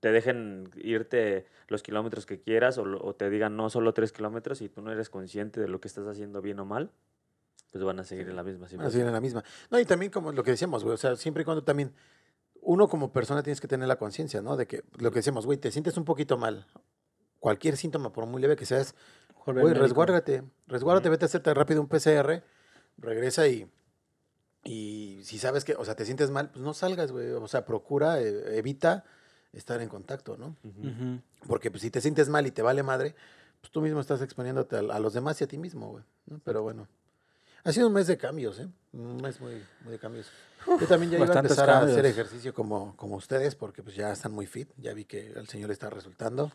te 0.00 0.10
dejen 0.10 0.70
irte 0.76 1.46
los 1.68 1.82
kilómetros 1.82 2.26
que 2.26 2.40
quieras, 2.40 2.78
o, 2.78 3.14
te 3.14 3.30
digan 3.30 3.56
no 3.56 3.70
solo 3.70 3.92
tres 3.94 4.10
kilómetros 4.10 4.60
y 4.62 4.68
tú 4.68 4.80
no 4.80 4.90
eres 4.90 5.10
consciente 5.10 5.60
de 5.60 5.68
lo 5.68 5.80
que 5.80 5.86
estás 5.86 6.06
haciendo 6.08 6.40
bien 6.42 6.58
o 6.58 6.64
mal, 6.64 6.90
pues 7.70 7.84
van 7.84 8.00
a 8.00 8.04
seguir 8.04 8.28
en 8.28 8.34
la 8.34 8.42
misma 8.42 8.64
Así 8.66 8.76
situación. 8.76 9.06
en 9.06 9.12
la 9.12 9.20
misma. 9.20 9.44
No, 9.70 9.78
y 9.78 9.84
también 9.84 10.10
como 10.10 10.32
lo 10.32 10.42
que 10.42 10.52
decíamos, 10.52 10.82
güey, 10.82 10.94
o 10.94 10.98
sea, 10.98 11.14
siempre 11.14 11.42
y 11.42 11.44
cuando 11.44 11.62
también 11.62 11.92
uno 12.62 12.88
como 12.88 13.12
persona 13.12 13.42
tienes 13.42 13.60
que 13.60 13.68
tener 13.68 13.86
la 13.86 13.96
conciencia, 13.96 14.40
¿no? 14.40 14.56
De 14.56 14.66
que 14.66 14.82
lo 14.98 15.10
que 15.10 15.20
decíamos, 15.20 15.46
güey, 15.46 15.58
te 15.58 15.70
sientes 15.70 15.96
un 15.96 16.04
poquito 16.04 16.38
mal. 16.38 16.66
Cualquier 17.38 17.76
síntoma, 17.76 18.12
por 18.12 18.26
muy 18.26 18.42
leve 18.42 18.56
que 18.56 18.66
seas, 18.66 18.96
güey, 19.46 19.74
resguárdate, 19.74 20.42
resguárdate, 20.66 21.08
Ujú. 21.08 21.12
vete 21.12 21.24
a 21.24 21.26
hacerte 21.26 21.54
rápido 21.54 21.80
un 21.80 21.88
PCR, 21.88 22.42
regresa 22.98 23.46
y, 23.48 23.70
y 24.64 25.20
si 25.24 25.38
sabes 25.38 25.64
que, 25.64 25.74
o 25.74 25.84
sea, 25.84 25.94
te 25.94 26.04
sientes 26.04 26.30
mal, 26.30 26.50
pues 26.50 26.62
no 26.62 26.74
salgas, 26.74 27.12
güey, 27.12 27.30
o 27.30 27.48
sea, 27.48 27.64
procura, 27.64 28.20
eh, 28.20 28.58
evita 28.58 29.04
estar 29.52 29.80
en 29.80 29.88
contacto, 29.88 30.36
¿no? 30.36 30.56
Porque 31.46 31.70
pues, 31.70 31.82
si 31.82 31.90
te 31.90 32.00
sientes 32.00 32.28
mal 32.28 32.46
y 32.46 32.50
te 32.50 32.62
vale 32.62 32.82
madre, 32.82 33.14
pues 33.60 33.70
tú 33.72 33.80
mismo 33.80 34.00
estás 34.00 34.20
exponiéndote 34.22 34.76
a, 34.76 34.80
a 34.80 34.98
los 34.98 35.14
demás 35.14 35.40
y 35.40 35.44
a 35.44 35.46
ti 35.46 35.58
mismo, 35.58 35.90
güey. 35.90 36.04
¿no? 36.26 36.40
Pero 36.44 36.62
bueno. 36.62 36.86
Ha 37.64 37.72
sido 37.72 37.88
un 37.88 37.92
mes 37.92 38.06
de 38.06 38.16
cambios, 38.16 38.60
¿eh? 38.60 38.68
Un 38.92 39.16
mes 39.16 39.40
muy, 39.40 39.62
muy 39.82 39.92
de 39.92 39.98
cambios. 39.98 40.30
Yo 40.66 40.86
también 40.86 41.10
ya 41.12 41.18
iba 41.18 41.34
a 41.34 41.38
empezar 41.38 41.68
a 41.68 41.80
hacer 41.80 42.06
ejercicio 42.06 42.54
como, 42.54 42.96
como 42.96 43.16
ustedes, 43.16 43.54
porque 43.54 43.82
pues 43.82 43.96
ya 43.96 44.12
están 44.12 44.32
muy 44.32 44.46
fit. 44.46 44.70
Ya 44.76 44.94
vi 44.94 45.04
que 45.04 45.32
al 45.36 45.48
señor 45.48 45.68
le 45.68 45.74
está 45.74 45.90
resultando. 45.90 46.50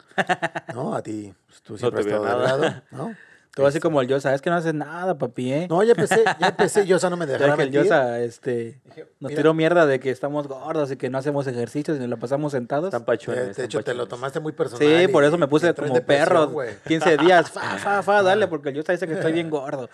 ¿No? 0.73 0.95
A 0.95 1.03
ti, 1.03 1.34
pues, 1.45 1.62
tú 1.62 1.77
siempre 1.77 1.99
has 1.99 2.06
te 2.06 2.12
veo 2.12 2.23
estado 2.23 2.41
delgado, 2.41 2.82
¿no? 2.91 3.15
Todo 3.56 3.68
así 3.68 3.80
como 3.80 4.02
el 4.02 4.08
Yosa, 4.08 4.34
es 4.34 4.42
que 4.42 4.50
no 4.50 4.56
haces 4.56 4.74
nada, 4.74 5.16
papi, 5.18 5.54
¿eh? 5.54 5.68
No, 5.70 5.84
ya 5.84 5.92
empecé, 5.92 6.24
ya 6.39 6.48
empecé, 6.50 6.88
yo, 6.88 6.96
o 6.96 7.00
sea, 7.00 7.12
no 7.12 7.18
me 7.18 7.28
dejaba 7.28 7.56
que 7.56 7.63
el. 7.63 7.72
Yosa 7.72 8.20
este, 8.20 8.82
Dije, 8.84 9.06
nos 9.20 9.30
mira, 9.30 9.42
tiró 9.42 9.54
mierda 9.54 9.86
de 9.86 10.00
que 10.00 10.10
estamos 10.10 10.48
gordos 10.48 10.92
y 10.92 10.98
que 10.98 11.10
no 11.12 11.20
hacemos 11.20 11.46
ejercicios 11.46 11.98
y 11.98 12.00
nos 12.00 12.10
la 12.10 12.18
pasamos 12.18 12.52
sentados. 12.54 12.86
Están 12.88 13.04
eh, 13.04 13.06
pachones. 13.06 13.44
de 13.46 13.52
están 13.52 13.66
hecho, 13.66 13.84
te 13.84 13.94
lo 13.94 14.08
tomaste 14.08 14.39
muy 14.39 14.54
personal. 14.54 14.80
Sí, 14.88 15.04
y- 15.04 15.08
por 15.08 15.24
eso 15.24 15.38
me 15.38 15.48
puse 15.48 15.72
como 15.76 15.94
perro. 16.02 16.48
güey. 16.50 16.72
15 16.88 17.18
días, 17.18 17.52
fa, 17.52 17.78
fa, 17.78 18.02
fa, 18.02 18.24
dale, 18.24 18.48
porque 18.48 18.70
el 18.70 18.76
Yosa 18.76 18.92
dice 18.94 19.08
que 19.08 19.13
estoy 19.13 19.34
bien 19.34 19.50
gordo. 19.52 19.88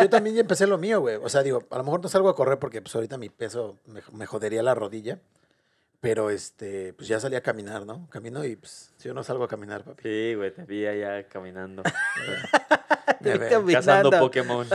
Yo 0.00 0.08
también 0.10 0.34
ya 0.34 0.40
empecé 0.40 0.66
lo 0.66 0.76
mío, 0.76 1.00
güey. 1.00 1.16
O 1.22 1.28
sea, 1.28 1.44
digo, 1.44 1.62
a 1.70 1.78
lo 1.78 1.84
mejor 1.84 2.02
no 2.02 2.08
salgo 2.08 2.28
a 2.28 2.34
correr 2.34 2.58
porque 2.58 2.82
pues 2.82 2.92
ahorita 2.96 3.16
mi 3.16 3.28
peso 3.28 3.76
me, 3.86 4.00
me 4.12 4.26
jodería 4.26 4.62
la 4.64 4.74
rodilla. 4.74 5.18
Pero 6.00 6.30
este, 6.30 6.92
pues 6.92 7.08
ya 7.08 7.18
salí 7.18 7.34
a 7.34 7.42
caminar, 7.42 7.84
¿no? 7.84 8.06
Camino 8.08 8.44
y 8.44 8.54
pues 8.54 8.92
yo 9.02 9.12
no 9.14 9.24
salgo 9.24 9.44
a 9.44 9.48
caminar, 9.48 9.82
papi. 9.82 10.02
Sí, 10.04 10.34
güey, 10.36 10.52
te 10.54 10.62
vi 10.62 10.86
allá 10.86 11.26
caminando. 11.26 11.82
Me 13.20 13.32
Te 13.32 13.32
vi 13.32 13.48
caminando. 13.48 13.72
cazando 13.72 14.10
Pokémon. 14.20 14.66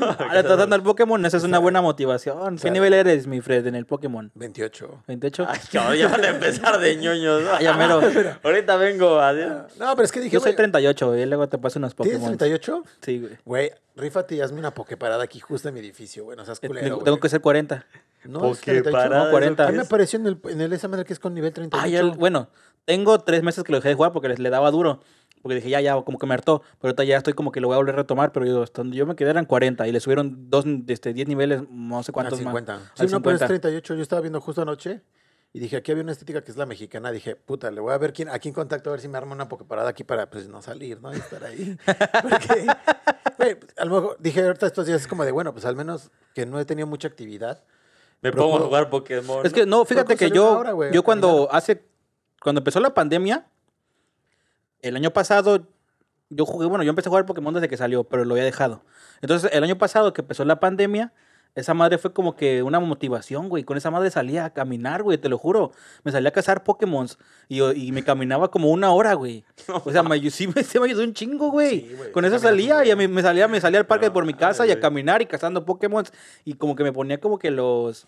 Ahora 0.00 0.40
estás 0.40 0.56
dando 0.56 0.74
al 0.76 0.82
Pokémon, 0.82 1.26
esa 1.26 1.36
es 1.36 1.42
una 1.42 1.58
buena 1.58 1.82
motivación. 1.82 2.56
¿Qué 2.56 2.70
nivel 2.70 2.94
eres, 2.94 3.26
mi 3.26 3.42
Fred, 3.42 3.66
en 3.66 3.74
el 3.74 3.84
Pokémon? 3.84 4.30
28. 4.34 5.02
¿28? 5.06 5.46
Ay, 5.46 5.60
cabrón, 5.70 5.96
ya 5.98 6.08
van 6.08 6.24
a 6.24 6.28
empezar 6.28 6.78
de 6.78 6.96
ñoños. 6.96 7.42
¿no? 7.42 7.50
Ah, 7.56 7.60
ya 7.60 7.74
mero. 7.74 8.00
Ahorita 8.42 8.76
vengo, 8.76 9.20
adiós. 9.20 9.76
No, 9.78 9.94
pero 9.94 10.04
es 10.04 10.12
que 10.12 10.20
dije, 10.20 10.32
Yo 10.32 10.40
soy 10.40 10.52
güey, 10.52 10.56
38, 10.56 11.16
y 11.16 11.26
luego 11.26 11.48
te 11.48 11.58
paso 11.58 11.78
unos 11.78 11.94
¿tienes 11.94 12.14
Pokémon. 12.14 12.38
38? 12.38 12.84
Sí, 13.02 13.18
güey. 13.18 13.38
Güey, 13.44 13.72
rífate 13.94 14.34
y 14.36 14.40
hazme 14.40 14.58
una 14.58 14.72
pokeparada 14.72 15.22
aquí 15.24 15.40
justo 15.40 15.68
en 15.68 15.74
mi 15.74 15.80
edificio, 15.80 16.24
güey. 16.24 16.36
No 16.36 16.44
seas 16.44 16.60
culero, 16.60 16.82
Tengo, 16.84 16.96
güey. 16.96 17.04
tengo 17.04 17.20
que 17.20 17.28
ser 17.28 17.40
40. 17.40 17.86
No, 18.28 18.52
es 18.52 18.58
Pokeparada, 18.58 19.08
38. 19.08 19.24
No, 19.24 19.30
40. 19.30 19.64
A 19.64 19.70
mí 19.70 19.76
me 19.76 19.82
apareció 19.82 20.18
en 20.18 20.26
el, 20.26 20.40
en 20.44 20.60
el 20.60 20.72
esa 20.72 20.88
madre 20.88 21.04
que 21.04 21.12
es 21.12 21.18
con 21.18 21.34
nivel 21.34 21.52
38. 21.52 21.84
Ah, 21.84 21.88
ya, 21.88 22.16
bueno, 22.16 22.48
tengo 22.84 23.18
tres 23.20 23.42
meses 23.42 23.64
que 23.64 23.72
lo 23.72 23.78
dejé 23.78 23.90
de 23.90 23.94
jugar 23.94 24.12
porque 24.12 24.28
les, 24.28 24.38
le 24.38 24.50
daba 24.50 24.70
duro. 24.70 25.00
Porque 25.42 25.56
dije, 25.56 25.70
ya, 25.70 25.80
ya, 25.80 26.00
como 26.02 26.18
que 26.18 26.26
me 26.26 26.34
hartó. 26.34 26.60
Pero 26.80 26.88
ahorita 26.88 27.04
ya 27.04 27.18
estoy 27.18 27.34
como 27.34 27.52
que 27.52 27.60
lo 27.60 27.68
voy 27.68 27.74
a 27.74 27.78
volver 27.78 27.94
a 27.94 27.98
retomar. 27.98 28.32
Pero 28.32 28.46
yo, 28.46 28.64
yo 28.90 29.06
me 29.06 29.14
quedé 29.14 29.30
eran 29.30 29.44
40 29.44 29.86
y 29.86 29.92
le 29.92 30.00
subieron 30.00 30.50
dos, 30.50 30.64
este, 30.88 31.12
10 31.12 31.28
niveles, 31.28 31.62
no 31.70 32.02
sé 32.02 32.10
Al 32.10 32.14
cuántos 32.14 32.38
50. 32.38 32.72
más. 32.74 32.82
Sí, 32.94 33.04
Al 33.04 33.10
no, 33.12 33.22
pero 33.22 33.36
es 33.36 33.40
50. 33.40 33.46
38. 33.46 33.94
Yo 33.94 34.02
estaba 34.02 34.20
viendo 34.22 34.40
justo 34.40 34.62
anoche 34.62 35.02
y 35.52 35.58
dije, 35.58 35.76
aquí 35.76 35.90
había 35.90 36.02
una 36.02 36.12
estética 36.12 36.42
que 36.42 36.50
es 36.50 36.56
la 36.56 36.66
mexicana. 36.66 37.10
Dije, 37.10 37.36
puta, 37.36 37.70
le 37.70 37.80
voy 37.80 37.92
a 37.92 37.98
ver 37.98 38.12
quién, 38.12 38.28
a 38.28 38.38
quién 38.38 38.52
contacto 38.52 38.90
a 38.90 38.92
ver 38.92 39.00
si 39.00 39.08
me 39.08 39.16
arma 39.18 39.32
una 39.32 39.48
pokeparada 39.48 39.88
aquí 39.88 40.04
para 40.04 40.28
pues 40.28 40.48
no 40.48 40.60
salir, 40.60 41.00
¿no? 41.00 41.14
Y 41.14 41.16
estar 41.16 41.42
ahí. 41.44 41.78
Porque, 42.22 42.66
güey, 43.38 43.56
a 43.78 43.84
lo 43.84 43.94
mejor 43.94 44.16
dije 44.20 44.42
ahorita 44.42 44.66
estos 44.66 44.86
días 44.86 45.00
es 45.00 45.06
como 45.06 45.24
de, 45.24 45.32
bueno, 45.32 45.52
pues 45.52 45.64
al 45.64 45.76
menos 45.76 46.10
que 46.34 46.44
no 46.44 46.58
he 46.60 46.64
tenido 46.64 46.86
mucha 46.86 47.08
actividad. 47.08 47.64
Me 48.22 48.32
Pero 48.32 48.44
pongo 48.44 48.56
a 48.56 48.60
jugar 48.60 48.90
Pokémon. 48.90 49.44
Es 49.44 49.52
que 49.52 49.66
no, 49.66 49.84
fíjate 49.84 50.16
que 50.16 50.30
yo, 50.30 50.58
hora, 50.58 50.72
güey, 50.72 50.92
yo 50.92 51.02
cuando 51.02 51.48
hace, 51.52 51.84
cuando 52.42 52.60
empezó 52.60 52.80
la 52.80 52.94
pandemia, 52.94 53.46
el 54.82 54.96
año 54.96 55.12
pasado, 55.12 55.66
yo 56.30 56.46
jugué, 56.46 56.66
bueno, 56.66 56.84
yo 56.84 56.90
empecé 56.90 57.08
a 57.08 57.10
jugar 57.10 57.26
Pokémon 57.26 57.54
desde 57.54 57.68
que 57.68 57.76
salió, 57.76 58.04
pero 58.04 58.24
lo 58.24 58.34
había 58.34 58.44
dejado. 58.44 58.82
Entonces, 59.20 59.50
el 59.52 59.62
año 59.62 59.78
pasado 59.78 60.12
que 60.12 60.22
empezó 60.22 60.44
la 60.44 60.60
pandemia, 60.60 61.12
esa 61.56 61.72
madre 61.72 61.96
fue 61.96 62.12
como 62.12 62.36
que 62.36 62.62
una 62.62 62.78
motivación, 62.80 63.48
güey. 63.48 63.64
Con 63.64 63.78
esa 63.78 63.90
madre 63.90 64.10
salía 64.10 64.44
a 64.44 64.50
caminar, 64.50 65.02
güey, 65.02 65.16
te 65.16 65.30
lo 65.30 65.38
juro. 65.38 65.72
Me 66.04 66.12
salía 66.12 66.28
a 66.28 66.32
cazar 66.32 66.62
Pokémon 66.62 67.08
y, 67.48 67.62
y 67.62 67.92
me 67.92 68.04
caminaba 68.04 68.50
como 68.50 68.70
una 68.70 68.92
hora, 68.92 69.14
güey. 69.14 69.42
O 69.84 69.90
sea, 69.90 70.02
me, 70.02 70.18
sí, 70.30 70.46
me, 70.48 70.62
sí 70.62 70.78
me 70.78 70.84
ayudó 70.84 71.02
un 71.02 71.14
chingo, 71.14 71.50
güey. 71.50 71.80
Sí, 71.80 71.94
güey, 71.96 72.12
Con 72.12 72.26
eso 72.26 72.38
salía 72.38 72.84
y 72.84 72.90
a 72.90 72.96
mí 72.96 73.06
buen. 73.06 73.14
me 73.14 73.22
salía, 73.22 73.48
me 73.48 73.60
salía 73.60 73.80
al 73.80 73.86
parque 73.86 74.06
No, 74.06 74.12
por 74.12 74.26
mi 74.26 74.34
casa 74.34 74.66
y 74.66 74.70
a 74.70 74.78
caminar 74.80 75.22
y 75.22 75.26
cazando 75.26 75.64
Pokémon 75.64 76.04
y 76.44 76.54
como 76.54 76.76
que 76.76 76.84
me 76.84 76.92
ponía 76.92 77.18
como 77.20 77.38
que 77.38 77.50
los 77.50 78.06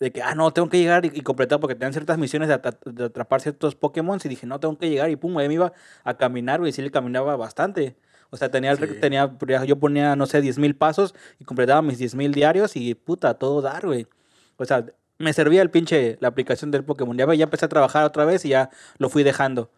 de 0.00 0.10
que, 0.10 0.20
ah, 0.22 0.34
no, 0.34 0.52
tengo 0.52 0.68
que 0.68 0.78
llegar 0.78 1.04
y, 1.06 1.12
y 1.14 1.20
completar 1.20 1.60
porque 1.60 1.76
tenían 1.76 1.92
ciertas 1.92 2.18
misiones 2.18 2.48
de 2.48 3.04
atrapar 3.04 3.40
ciertos 3.40 3.76
Pokémon 3.76 4.18
y 4.22 4.28
dije, 4.28 4.46
no, 4.46 4.58
tengo 4.58 4.76
que 4.76 4.90
llegar 4.90 5.08
y 5.10 5.16
pum, 5.16 5.38
ahí 5.38 5.46
me 5.48 5.54
iba 5.54 5.72
a 6.02 6.14
caminar, 6.16 6.58
güey, 6.58 6.70
y 6.70 6.72
sí 6.72 6.82
le 6.82 6.90
caminaba 6.90 7.36
bastante. 7.36 7.94
O 8.34 8.36
sea, 8.36 8.50
tenía, 8.50 8.72
el 8.72 8.78
Sí. 8.78 8.86
tenía 9.00 9.30
yo 9.64 9.76
ponía, 9.78 10.16
no 10.16 10.26
sé, 10.26 10.40
10 10.40 10.58
mil 10.58 10.74
pasos 10.74 11.14
y 11.38 11.44
completaba 11.44 11.82
mis 11.82 11.98
10 11.98 12.16
mil 12.16 12.32
diarios 12.34 12.74
y 12.74 12.94
puta, 12.96 13.28
a 13.28 13.34
todo 13.34 13.62
dar, 13.62 13.86
güey. 13.86 14.08
O 14.56 14.64
sea, 14.64 14.84
me 15.18 15.32
servía 15.32 15.62
el 15.62 15.70
pinche, 15.70 16.18
la 16.20 16.26
aplicación 16.28 16.72
del 16.72 16.82
Pokémon. 16.84 17.16
Ya, 17.16 17.32
ya 17.34 17.44
empecé 17.44 17.66
a 17.66 17.68
trabajar 17.68 18.04
otra 18.04 18.24
vez 18.24 18.44
y 18.44 18.48
ya 18.48 18.70
lo 18.98 19.08
fui 19.08 19.22
dejando. 19.22 19.70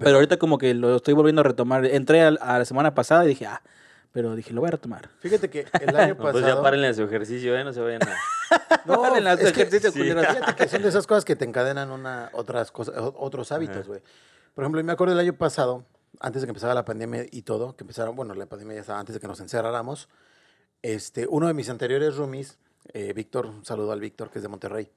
Pero 0.00 0.16
ahorita 0.16 0.38
como 0.38 0.56
que 0.56 0.72
lo 0.72 0.96
estoy 0.96 1.12
volviendo 1.12 1.40
a 1.40 1.44
retomar. 1.44 1.84
Entré 1.84 2.22
al- 2.22 2.38
a, 2.40 2.58
la 2.58 2.64
semana 2.64 2.94
pasada 2.94 3.26
y 3.26 3.28
dije, 3.28 3.44
ah, 3.46 3.62
pero 4.12 4.34
dije, 4.34 4.54
lo 4.54 4.62
voy 4.62 4.68
a 4.68 4.70
retomar. 4.72 5.10
Fíjate 5.20 5.50
que 5.50 5.66
el 5.80 5.94
año 5.96 6.14
No, 6.14 6.22
pasado. 6.22 6.32
pues 6.32 6.46
ya 6.46 6.62
párenle 6.62 6.94
su 6.94 7.02
ejercicio, 7.02 7.54
¿eh? 7.56 7.64
No 7.64 7.72
se 7.74 7.80
vayan 7.82 8.00
a... 8.02 8.16
No, 8.86 9.16
En 9.16 9.24
las 9.24 9.38
es 9.40 9.52
que- 9.52 9.60
ejercicios 9.62 9.92
sí. 9.94 10.02
Fíjate 10.02 10.54
que 10.56 10.68
son 10.68 10.82
de 10.82 10.88
esas 10.88 11.06
cosas 11.06 11.24
que 11.24 11.36
te 11.36 11.44
encadenan 11.44 11.90
una, 11.90 12.30
otras 12.32 12.70
cosas, 12.72 12.94
otros 12.98 13.52
hábitos, 13.52 13.86
güey. 13.86 14.00
Por 14.54 14.64
ejemplo, 14.64 14.80
yo 14.80 14.84
me 14.86 14.92
acuerdo 14.92 15.14
del 15.14 15.20
año 15.26 15.36
pasado, 15.36 15.84
antes 16.20 16.42
de 16.42 16.46
que 16.46 16.50
empezara 16.50 16.74
la 16.74 16.84
pandemia 16.84 17.26
y 17.30 17.42
todo, 17.42 17.76
que 17.76 17.84
empezaron, 17.84 18.16
bueno, 18.16 18.34
la 18.34 18.46
pandemia 18.46 18.74
ya 18.76 18.80
estaba 18.80 19.00
antes 19.00 19.14
de 19.14 19.20
que 19.20 19.26
nos 19.26 19.40
encerráramos, 19.40 20.08
este, 20.82 21.26
uno 21.26 21.46
de 21.46 21.54
mis 21.54 21.68
anteriores 21.70 22.16
roomies, 22.16 22.58
eh, 22.92 23.12
Víctor, 23.12 23.46
un 23.46 23.64
saludo 23.64 23.92
al 23.92 24.00
Víctor, 24.00 24.30
que 24.30 24.38
es 24.38 24.42
de 24.42 24.48
Monterrey. 24.48 24.90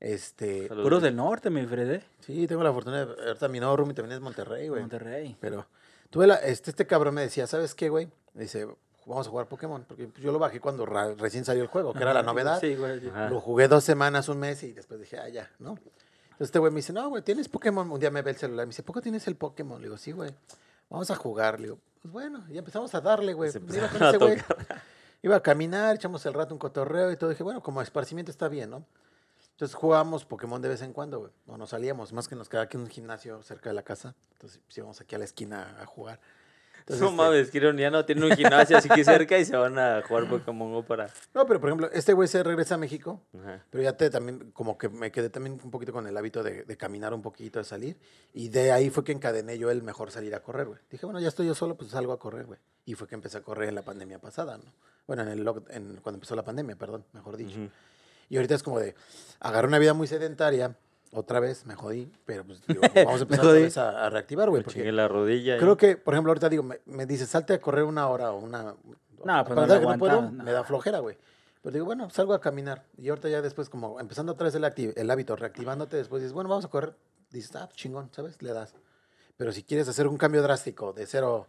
Este, 0.00 0.68
Saludos. 0.68 0.84
Puros 0.84 1.02
del 1.02 1.16
norte, 1.16 1.50
mi 1.50 1.66
Fred, 1.66 1.90
¿eh? 1.90 2.04
sí, 2.20 2.46
tengo 2.46 2.62
la 2.62 2.72
fortuna 2.72 3.04
de, 3.04 3.26
ahorita 3.26 3.48
mi 3.48 3.58
nuevo 3.58 3.76
roomie 3.76 3.94
también 3.94 4.16
es 4.16 4.20
Monterrey, 4.20 4.68
güey. 4.68 4.80
Monterrey. 4.80 5.36
Pero 5.40 5.66
tuve 6.08 6.28
la, 6.28 6.36
este, 6.36 6.70
este 6.70 6.86
cabrón 6.86 7.14
me 7.14 7.22
decía, 7.22 7.48
¿sabes 7.48 7.74
qué, 7.74 7.88
güey? 7.88 8.08
Dice, 8.32 8.68
vamos 9.06 9.26
a 9.26 9.30
jugar 9.30 9.48
Pokémon, 9.48 9.84
porque 9.88 10.06
pues, 10.06 10.22
yo 10.22 10.30
lo 10.30 10.38
bajé 10.38 10.60
cuando 10.60 10.86
recién 10.86 11.44
salió 11.44 11.62
el 11.62 11.68
juego, 11.68 11.92
que 11.92 12.02
era 12.02 12.14
la 12.14 12.22
novedad. 12.22 12.60
Sí, 12.60 12.76
güey. 12.76 13.08
Ajá. 13.08 13.28
Lo 13.28 13.40
jugué 13.40 13.66
dos 13.66 13.82
semanas, 13.82 14.28
un 14.28 14.38
mes 14.38 14.62
y 14.62 14.72
después 14.72 15.00
dije, 15.00 15.18
ah, 15.18 15.28
ya, 15.28 15.50
¿no? 15.58 15.76
Entonces 16.38 16.50
este 16.50 16.60
güey 16.60 16.70
me 16.70 16.76
dice, 16.76 16.92
no, 16.92 17.08
güey, 17.08 17.20
¿tienes 17.20 17.48
Pokémon? 17.48 17.90
Un 17.90 17.98
día 17.98 18.12
me 18.12 18.22
ve 18.22 18.30
el 18.30 18.36
celular 18.36 18.62
y 18.62 18.66
me 18.66 18.70
dice, 18.70 18.84
¿poco 18.84 19.02
tienes 19.02 19.26
el 19.26 19.34
Pokémon? 19.34 19.80
Le 19.82 19.88
digo, 19.88 19.96
sí, 19.96 20.12
güey, 20.12 20.32
vamos 20.88 21.10
a 21.10 21.16
jugar. 21.16 21.58
Le 21.58 21.66
digo, 21.66 21.80
pues 22.00 22.12
bueno, 22.12 22.44
y 22.48 22.56
empezamos 22.56 22.94
a 22.94 23.00
darle, 23.00 23.34
güey. 23.34 23.50
Se 23.50 23.58
Iba 23.58 23.88
con 23.88 24.00
ese 24.04 24.18
güey. 24.18 24.38
Iba 25.22 25.34
a 25.34 25.42
caminar, 25.42 25.96
echamos 25.96 26.24
el 26.26 26.34
rato 26.34 26.54
un 26.54 26.60
cotorreo 26.60 27.10
y 27.10 27.16
todo. 27.16 27.30
Dije, 27.30 27.42
bueno, 27.42 27.60
como 27.60 27.82
esparcimiento 27.82 28.30
está 28.30 28.46
bien, 28.46 28.70
¿no? 28.70 28.84
Entonces 29.50 29.74
jugábamos 29.74 30.24
Pokémon 30.24 30.62
de 30.62 30.68
vez 30.68 30.80
en 30.82 30.92
cuando, 30.92 31.18
güey. 31.18 31.32
No 31.46 31.58
nos 31.58 31.70
salíamos, 31.70 32.12
más 32.12 32.28
que 32.28 32.36
nos 32.36 32.48
quedaba 32.48 32.66
aquí 32.66 32.76
un 32.76 32.86
gimnasio 32.86 33.42
cerca 33.42 33.70
de 33.70 33.74
la 33.74 33.82
casa. 33.82 34.14
Entonces 34.34 34.60
pues, 34.64 34.78
íbamos 34.78 35.00
aquí 35.00 35.16
a 35.16 35.18
la 35.18 35.24
esquina 35.24 35.76
a 35.80 35.86
jugar. 35.86 36.20
Entonces, 36.88 37.02
No 37.02 37.08
este, 37.08 37.16
mames, 37.16 37.50
quiero 37.50 37.72
ya 37.74 37.90
no 37.90 38.04
tienen 38.06 38.24
un 38.24 38.30
gimnasio 38.30 38.78
así 38.78 38.88
que 38.88 39.04
cerca 39.04 39.38
y 39.38 39.44
se 39.44 39.54
van 39.54 39.78
a 39.78 40.02
jugar 40.08 40.26
Pokémon 40.26 40.72
Go 40.72 40.82
para... 40.82 41.10
No, 41.34 41.46
pero 41.46 41.60
por 41.60 41.68
ejemplo, 41.68 41.90
este 41.92 42.14
güey 42.14 42.28
se 42.28 42.42
regresa 42.42 42.76
a 42.76 42.78
México 42.78 43.20
Ajá. 43.38 43.62
Pero 43.68 43.84
ya 43.84 43.96
te 43.96 44.08
también, 44.08 44.50
como 44.52 44.78
que 44.78 44.88
me 44.88 45.12
quedé 45.12 45.28
también 45.28 45.60
un 45.62 45.70
poquito 45.70 45.92
con 45.92 46.06
el 46.06 46.16
hábito 46.16 46.42
de, 46.42 46.64
de 46.64 46.76
caminar 46.78 47.12
un 47.12 47.20
poquito, 47.20 47.58
de 47.58 47.64
salir. 47.66 47.98
Y 48.32 48.48
de 48.48 48.72
ahí 48.72 48.88
fue 48.88 49.04
que 49.04 49.12
encadené 49.12 49.58
yo 49.58 49.70
el 49.70 49.82
mejor 49.82 50.10
salir 50.10 50.34
a 50.34 50.40
correr, 50.40 50.66
güey. 50.66 50.80
Dije, 50.90 51.04
bueno, 51.04 51.20
ya 51.20 51.28
estoy 51.28 51.46
yo 51.46 51.54
solo, 51.54 51.76
pues 51.76 51.90
salgo 51.90 52.12
a 52.12 52.18
correr, 52.18 52.46
güey. 52.46 52.58
Y 52.86 52.94
fue 52.94 53.06
que 53.06 53.14
empecé 53.14 53.36
a 53.36 53.42
correr 53.42 53.68
en 53.68 53.74
la 53.74 53.82
pandemia 53.82 54.18
pasada, 54.18 54.56
¿no? 54.56 54.72
Bueno, 55.06 55.22
en 55.22 55.28
el 55.28 55.40
en, 55.40 55.96
cuando 55.96 56.16
empezó 56.16 56.34
la 56.34 56.44
pandemia, 56.44 56.76
perdón, 56.76 57.04
mejor 57.12 57.36
dicho. 57.36 57.58
Ujú. 57.58 57.70
Y 58.30 58.36
ahorita 58.36 58.54
es 58.54 58.62
como 58.62 58.78
de, 58.78 58.94
agarré 59.40 59.68
una 59.68 59.78
vida 59.78 59.94
muy 59.94 60.06
sedentaria, 60.06 60.76
otra 61.12 61.40
vez, 61.40 61.64
me 61.66 61.74
jodí, 61.74 62.10
pero 62.26 62.44
pues 62.44 62.60
digo, 62.66 62.80
vamos 63.06 63.20
a 63.20 63.22
empezar 63.24 63.44
otra 63.46 63.58
vez 63.60 63.76
a, 63.78 64.06
a 64.06 64.10
reactivar, 64.10 64.48
güey. 64.50 64.60
Me 64.60 64.64
Porque 64.64 64.92
la 64.92 65.08
rodilla. 65.08 65.56
y- 65.56 65.58
creo 65.58 65.76
que, 65.76 65.96
por 65.96 66.14
ejemplo, 66.14 66.30
ahorita 66.30 66.48
digo, 66.48 66.62
me, 66.62 66.80
me 66.86 67.06
dice, 67.06 67.26
salte 67.26 67.54
a 67.54 67.60
correr 67.60 67.84
una 67.84 68.08
hora 68.08 68.32
o 68.32 68.38
una... 68.38 68.62
No, 68.62 68.74
pues 69.18 69.24
para 69.24 69.54
no 69.54 69.60
nada 69.66 69.74
lo 69.80 69.80
que 69.80 69.92
no 69.94 69.98
puedo, 69.98 70.12
aguanta, 70.12 70.42
me 70.44 70.52
da 70.52 70.64
flojera, 70.64 70.98
güey. 71.00 71.16
Pero 71.62 71.72
digo, 71.74 71.86
bueno, 71.86 72.08
salgo 72.10 72.34
a 72.34 72.40
caminar. 72.40 72.84
Y 72.96 73.08
ahorita 73.08 73.28
ya 73.28 73.42
después, 73.42 73.68
como 73.68 73.98
empezando 73.98 74.32
otra 74.32 74.44
vez 74.44 74.54
el, 74.54 74.92
el 74.96 75.10
hábito, 75.10 75.34
reactivándote, 75.34 75.96
después 75.96 76.22
dices, 76.22 76.32
bueno, 76.32 76.48
vamos 76.48 76.64
a 76.64 76.68
correr. 76.68 76.94
Dices, 77.30 77.54
ah, 77.56 77.68
chingón, 77.74 78.10
¿sabes? 78.12 78.40
Le 78.42 78.52
das. 78.52 78.74
Pero 79.36 79.50
si 79.52 79.64
quieres 79.64 79.88
hacer 79.88 80.06
un 80.06 80.16
cambio 80.18 80.40
drástico 80.42 80.92
de 80.92 81.04
cero, 81.06 81.48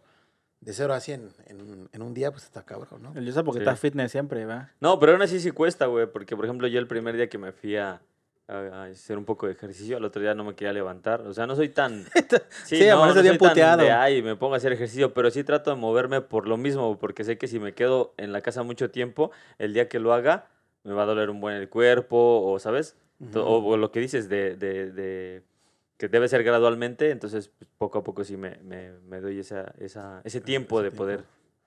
de 0.60 0.72
cero 0.72 0.94
a 0.94 1.00
100 1.00 1.30
en, 1.46 1.88
en 1.92 2.02
un 2.02 2.12
día, 2.12 2.30
pues 2.32 2.44
está 2.44 2.62
cabrón, 2.64 3.02
¿no? 3.02 3.12
El 3.14 3.32
porque 3.44 3.60
Sí. 3.60 3.64
está 3.64 3.76
fitness 3.76 4.10
siempre, 4.12 4.44
¿va? 4.46 4.70
No, 4.80 4.98
pero 4.98 5.12
aún 5.12 5.22
así 5.22 5.38
sí 5.40 5.52
cuesta, 5.52 5.86
güey, 5.86 6.06
porque 6.06 6.34
por 6.36 6.44
ejemplo 6.44 6.66
yo 6.68 6.78
el 6.80 6.86
primer 6.88 7.16
día 7.16 7.28
que 7.28 7.38
me 7.38 7.52
fui 7.52 7.76
a, 7.76 8.02
a- 8.50 8.84
hacer 8.84 9.16
un 9.18 9.24
poco 9.24 9.46
de 9.46 9.52
ejercicio, 9.52 9.96
al 9.96 10.04
otro 10.04 10.20
día 10.20 10.34
no 10.34 10.44
me 10.44 10.54
quería 10.54 10.72
levantar, 10.72 11.22
o 11.22 11.32
sea, 11.32 11.46
no 11.46 11.56
soy 11.56 11.68
tan... 11.70 12.04
Sí, 12.64 12.88
amanece 12.88 13.22
bien 13.22 13.32
soy 13.34 13.38
tan 13.38 13.50
puteado. 13.50 13.82
de, 13.82 13.92
ay, 13.92 14.22
me 14.22 14.36
pongo 14.36 14.54
a 14.54 14.56
hacer 14.58 14.72
ejercicio, 14.72 15.14
pero 15.14 15.30
sí 15.30 15.44
trato 15.44 15.70
de 15.70 15.76
moverme 15.76 16.20
por 16.20 16.46
lo 16.48 16.56
mismo, 16.56 16.98
porque 16.98 17.24
sé 17.24 17.38
que 17.38 17.48
si 17.48 17.58
me 17.58 17.72
quedo 17.74 18.12
en 18.16 18.32
la 18.32 18.40
casa 18.42 18.62
mucho 18.62 18.90
tiempo, 18.90 19.30
el 19.58 19.72
día 19.74 19.88
que 19.88 19.98
lo 19.98 20.12
haga, 20.12 20.46
me 20.84 20.92
va 20.92 21.02
a 21.02 21.06
doler 21.06 21.30
un 21.30 21.40
buen 21.40 21.56
el 21.56 21.68
cuerpo, 21.68 22.42
o, 22.44 22.58
¿sabes? 22.58 22.96
O, 23.34 23.40
o 23.40 23.76
lo 23.76 23.90
que 23.92 24.00
dices 24.00 24.28
de, 24.28 24.56
de- 24.56 24.92
de 24.92 25.42
que 25.98 26.08
debe 26.08 26.26
ser 26.28 26.42
gradualmente, 26.42 27.10
entonces 27.10 27.48
pues, 27.58 27.68
poco 27.76 27.98
a 27.98 28.02
poco 28.04 28.24
sí 28.24 28.36
me, 28.36 28.56
me- 28.62 28.92
me 29.08 29.20
doy 29.20 29.38
esa, 29.40 29.74
esa, 29.78 30.22
ese 30.24 30.40
tiempo 30.40 30.78
ese 30.80 30.84
de 30.84 30.90
tiempo. 30.90 31.04
poder, 31.04 31.24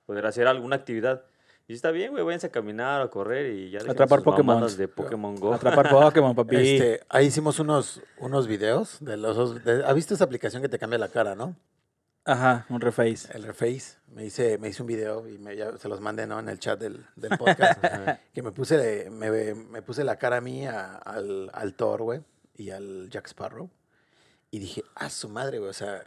poder 0.07 0.25
hacer 0.25 0.47
alguna 0.47 0.75
actividad. 0.77 1.23
Y 1.67 1.73
está 1.73 1.91
bien, 1.91 2.11
güey, 2.11 2.23
váyanse 2.23 2.47
a 2.47 2.51
caminar, 2.51 3.01
a 3.01 3.07
correr 3.09 3.53
y 3.53 3.69
ya. 3.71 3.79
Atrapar 3.87 4.23
mamadas 4.25 4.75
de 4.75 4.87
Pokémon 4.89 5.35
Go. 5.35 5.53
Atrapar 5.53 5.89
Pokémon, 5.89 6.35
papi. 6.35 6.55
Este, 6.57 7.01
ahí 7.09 7.27
hicimos 7.27 7.57
unos, 7.59 8.01
unos 8.19 8.47
videos 8.47 8.97
de 8.99 9.15
los... 9.17 9.63
de- 9.63 9.83
¿Has 9.85 9.95
visto 9.95 10.13
esa 10.13 10.25
aplicación 10.25 10.61
que 10.61 10.67
te 10.69 10.77
cambia 10.77 10.99
la 10.99 11.07
cara, 11.07 11.35
no? 11.35 11.55
Ajá, 12.25 12.65
un 12.69 12.81
reface. 12.81 13.29
el 13.33 13.43
reface. 13.43 13.97
Me 14.07 14.25
hice, 14.25 14.57
me 14.57 14.69
hice 14.69 14.81
un 14.81 14.87
video 14.87 15.27
y 15.27 15.37
me, 15.37 15.55
ya 15.55 15.77
se 15.77 15.87
los 15.87 15.99
mandé 16.01 16.27
¿no? 16.27 16.37
en 16.39 16.49
el 16.49 16.59
chat 16.59 16.79
del, 16.79 17.05
del 17.15 17.37
podcast. 17.37 17.81
que 18.33 18.41
me 18.43 18.51
puse, 18.51 19.09
me, 19.09 19.53
me 19.55 19.81
puse 19.81 20.03
la 20.03 20.17
cara 20.17 20.37
a 20.37 20.41
mí, 20.41 20.65
a- 20.67 20.95
al, 20.97 21.49
al 21.53 21.73
Thor, 21.75 22.01
güey, 22.03 22.21
y 22.55 22.71
al 22.71 23.09
Jack 23.09 23.27
Sparrow. 23.27 23.69
Y 24.51 24.59
dije, 24.59 24.83
a 24.95 25.09
su 25.09 25.29
madre, 25.29 25.59
güey, 25.59 25.69
o 25.69 25.73
sea, 25.73 26.03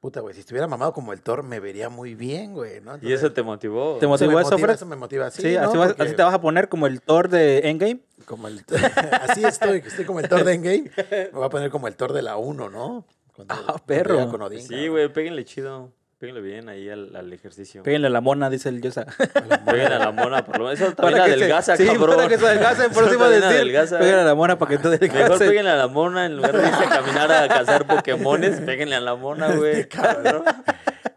puta, 0.00 0.20
güey, 0.20 0.34
si 0.34 0.40
estuviera 0.40 0.66
mamado 0.66 0.92
como 0.92 1.12
el 1.12 1.20
Thor, 1.20 1.42
me 1.42 1.60
vería 1.60 1.88
muy 1.90 2.14
bien, 2.14 2.54
güey, 2.54 2.80
¿no? 2.80 2.98
¿Y 3.02 3.12
eso 3.12 3.32
te 3.32 3.42
motivó? 3.42 3.98
¿Te 4.00 4.06
motivó 4.06 4.40
eso, 4.40 4.50
motiva, 4.50 4.66
Fred? 4.68 4.74
Eso 4.76 4.86
me 4.86 4.96
motiva, 4.96 5.30
sí, 5.30 5.42
Sí, 5.42 5.54
¿no? 5.54 5.68
así, 5.68 5.76
vas- 5.76 5.88
Porque 5.88 6.02
así 6.04 6.16
te 6.16 6.22
vas 6.22 6.34
a 6.34 6.40
poner 6.40 6.68
como 6.68 6.86
el 6.86 7.00
Thor 7.02 7.28
de 7.28 7.68
Endgame. 7.68 8.00
como 8.24 8.48
el, 8.48 8.64
así 9.28 9.44
estoy, 9.44 9.78
estoy 9.86 10.04
como 10.06 10.20
el 10.20 10.28
Thor 10.28 10.44
de 10.44 10.54
Endgame. 10.54 10.90
Me 11.10 11.28
voy 11.32 11.44
a 11.44 11.50
poner 11.50 11.70
como 11.70 11.86
el 11.86 11.96
Thor 11.96 12.12
de 12.14 12.22
la 12.22 12.36
1, 12.38 12.70
¿no? 12.70 13.04
Cuando- 13.34 13.54
Ah, 13.54 13.76
perro. 13.84 14.14
iba 14.20 14.30
con 14.30 14.42
Odín, 14.42 14.66
Sí, 14.66 14.88
güey, 14.88 15.12
péguenle 15.12 15.44
chido. 15.44 15.92
Péguenle 16.20 16.42
bien 16.42 16.68
ahí 16.68 16.86
al, 16.90 17.16
al 17.16 17.32
ejercicio. 17.32 17.82
Péguenle 17.82 18.08
a 18.08 18.10
la 18.10 18.20
mona, 18.20 18.50
dice 18.50 18.68
el 18.68 18.82
Yosa. 18.82 19.06
Péguenle 19.64 19.94
a 19.94 19.98
la 19.98 20.10
mona, 20.12 20.44
por 20.44 20.58
lo 20.58 20.64
menos. 20.64 20.78
Eso 20.78 20.92
también 20.92 21.18
Para 21.18 21.24
que 21.24 21.30
se- 21.30 21.36
adelgaza, 21.38 21.76
sí, 21.78 21.86
cabrón. 21.86 22.16
para 22.16 22.28
que 22.28 22.36
se 22.38 22.46
adelgace, 22.46 22.90
por 22.90 23.04
eso 23.06 23.14
iba 23.14 23.24
a 23.26 23.30
decir. 23.30 23.44
adelgaza, 23.46 23.98
Péguenle 23.98 24.20
a 24.20 24.24
la 24.24 24.34
mona 24.34 24.58
para 24.58 24.68
que 24.68 24.74
no 24.84 24.90
Mejor 24.90 25.08
adelgace. 25.16 25.48
péguenle 25.48 25.70
a 25.70 25.76
la 25.76 25.86
mona 25.88 26.26
en 26.26 26.36
lugar 26.36 26.52
de 26.58 26.68
irse 26.68 26.84
a 26.84 26.88
caminar 26.90 27.32
a 27.32 27.48
cazar 27.48 27.86
Pokémones. 27.86 28.60
Péguenle 28.60 28.96
a 28.96 29.00
la 29.00 29.14
mona, 29.14 29.48
güey. 29.56 29.88
cabrón. 29.88 30.44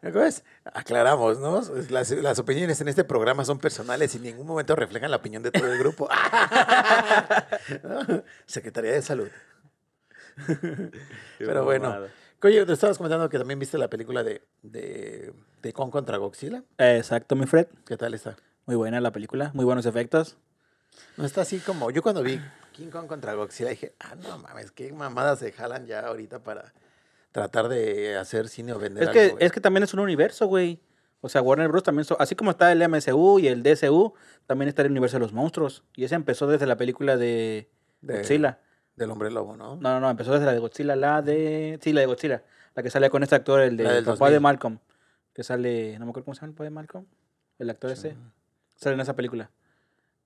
¿Me 0.01 0.09
acuerdas? 0.09 0.43
Aclaramos, 0.73 1.37
¿no? 1.39 1.61
Las, 1.89 2.11
las 2.11 2.39
opiniones 2.39 2.79
en 2.79 2.87
este 2.87 3.03
programa 3.03 3.43
son 3.43 3.59
personales 3.59 4.13
y 4.13 4.17
en 4.19 4.23
ningún 4.23 4.47
momento 4.47 4.73
reflejan 4.75 5.11
la 5.11 5.17
opinión 5.17 5.43
de 5.43 5.51
todo 5.51 5.69
el 5.69 5.79
grupo. 5.79 6.07
Secretaría 8.45 8.93
de 8.93 9.01
Salud. 9.01 9.27
Qué 10.47 10.89
Pero 11.39 11.65
bueno. 11.65 11.95
Oye, 12.43 12.65
te 12.65 12.73
estabas 12.73 12.97
comentando 12.97 13.29
que 13.29 13.37
también 13.37 13.57
viste 13.59 13.77
la 13.77 13.89
película 13.89 14.21
de, 14.23 14.41
de, 14.63 15.33
de 15.61 15.73
Kong 15.73 15.89
contra 15.91 16.17
Godzilla. 16.17 16.63
Exacto, 16.77 17.35
mi 17.35 17.45
Fred. 17.45 17.67
¿Qué 17.85 17.95
tal 17.95 18.13
está? 18.13 18.35
Muy 18.65 18.75
buena 18.75 18.99
la 18.99 19.11
película, 19.11 19.51
muy 19.53 19.63
buenos 19.65 19.85
efectos. 19.85 20.37
No 21.17 21.25
está 21.25 21.41
así 21.41 21.59
como. 21.59 21.89
Yo 21.91 22.01
cuando 22.01 22.21
vi 22.21 22.39
King 22.73 22.89
Kong 22.89 23.07
contra 23.07 23.33
Godzilla 23.33 23.69
dije, 23.69 23.95
ah, 23.99 24.15
no 24.15 24.37
mames, 24.39 24.71
qué 24.71 24.91
mamadas 24.91 25.39
se 25.39 25.51
jalan 25.51 25.85
ya 25.85 26.01
ahorita 26.01 26.43
para 26.43 26.73
tratar 27.31 27.67
de 27.69 28.17
hacer 28.17 28.49
cine 28.49 28.73
o 28.73 28.79
vender 28.79 29.03
Es 29.03 29.09
que, 29.09 29.21
algo, 29.25 29.39
es 29.39 29.51
que 29.51 29.61
también 29.61 29.83
es 29.83 29.93
un 29.93 30.01
universo, 30.01 30.45
güey. 30.47 30.81
O 31.21 31.29
sea, 31.29 31.41
Warner 31.41 31.69
Bros. 31.69 31.83
también, 31.83 32.03
so- 32.03 32.19
así 32.19 32.35
como 32.35 32.51
está 32.51 32.71
el 32.73 32.81
MCU 32.81 33.39
y 33.39 33.47
el 33.47 33.63
DCU, 33.63 34.13
también 34.45 34.67
está 34.67 34.81
el 34.81 34.91
universo 34.91 35.15
de 35.15 35.21
los 35.21 35.31
monstruos. 35.31 35.83
Y 35.95 36.03
ese 36.03 36.15
empezó 36.15 36.47
desde 36.47 36.67
la 36.67 36.75
película 36.75 37.15
de 37.15 37.69
De- 38.01 38.17
Godzilla. 38.17 38.59
Del 38.95 39.09
hombre 39.11 39.31
lobo, 39.31 39.55
¿no? 39.55 39.75
No, 39.75 39.81
no, 39.81 39.99
no, 39.99 40.09
empezó 40.09 40.33
desde 40.33 40.45
la 40.45 40.53
de 40.53 40.59
Godzilla, 40.59 40.95
la 40.95 41.21
de... 41.21 41.79
Sí, 41.81 41.93
la 41.93 42.01
de 42.01 42.07
Godzilla. 42.07 42.43
La 42.75 42.83
que 42.83 42.89
sale 42.89 43.09
con 43.09 43.23
este 43.23 43.35
actor, 43.35 43.61
el 43.61 43.75
de 43.77 43.83
del 43.83 44.03
papá 44.03 44.27
de 44.27 44.35
2000. 44.35 44.39
Malcolm. 44.41 44.79
Que 45.33 45.43
sale... 45.43 45.97
No 45.99 46.05
me 46.05 46.11
acuerdo 46.11 46.25
cómo 46.25 46.35
se 46.35 46.41
llama 46.41 46.49
el 46.51 46.55
papá 46.55 46.63
de 46.65 46.69
Malcolm. 46.69 47.05
El 47.59 47.69
actor 47.69 47.91
ese. 47.91 48.15
Sale 48.75 48.95
en 48.95 49.01
esa 49.01 49.15
película. 49.15 49.49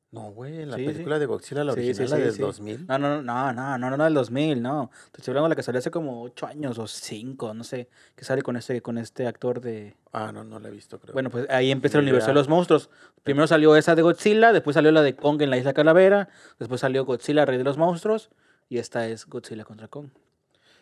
No, 0.09 0.31
güey, 0.31 0.65
la 0.65 0.77
Sí, 0.77 0.85
película 0.85 1.15
sí. 1.17 1.19
de 1.19 1.25
Godzilla, 1.25 1.63
la 1.65 1.73
Sí, 1.73 1.79
original, 1.79 2.07
sí, 2.07 2.11
la 2.11 2.17
sí, 2.17 2.23
del 2.23 2.33
sí. 2.33 2.41
2000. 2.41 2.87
No, 2.87 2.97
no, 2.97 3.21
no, 3.21 3.53
no, 3.53 3.53
no, 3.53 3.89
no, 3.89 3.97
no, 3.97 4.03
del 4.05 4.13
2000, 4.13 4.61
no. 4.61 4.89
Te 5.11 5.19
estoy 5.19 5.31
hablando 5.31 5.47
de 5.47 5.49
la 5.49 5.55
que 5.57 5.63
salió 5.63 5.79
hace 5.79 5.91
como 5.91 6.23
8 6.23 6.47
años 6.47 6.79
o 6.79 6.87
5, 6.87 7.53
no 7.53 7.63
sé. 7.65 7.89
Que 8.15 8.23
sale 8.23 8.41
con 8.41 8.55
este, 8.55 8.81
con 8.81 8.97
este 8.97 9.27
actor 9.27 9.59
de... 9.59 9.97
Ah, 10.13 10.31
no, 10.33 10.45
no 10.45 10.59
la 10.59 10.69
he 10.69 10.71
visto, 10.71 10.97
creo. 10.99 11.11
Bueno, 11.13 11.29
pues 11.29 11.49
ahí 11.49 11.71
empieza 11.71 11.97
el 11.97 12.05
Ni 12.05 12.09
universo 12.11 12.29
de 12.29 12.35
los 12.35 12.47
monstruos. 12.47 12.89
Primero 13.23 13.47
salió 13.47 13.75
esa 13.75 13.95
de 13.95 14.01
Godzilla, 14.01 14.53
después 14.53 14.75
salió 14.75 14.91
la 14.93 15.01
de 15.01 15.15
Kong 15.15 15.41
en 15.41 15.49
la 15.49 15.57
Isla 15.57 15.73
Calavera, 15.73 16.29
después 16.57 16.79
salió 16.79 17.03
Godzilla, 17.03 17.45
Rey 17.45 17.57
de 17.57 17.65
los 17.65 17.77
Monstruos, 17.77 18.29
y 18.69 18.77
esta 18.77 19.07
es 19.07 19.25
Godzilla 19.25 19.63
contra 19.65 19.87
Kong. 19.87 20.09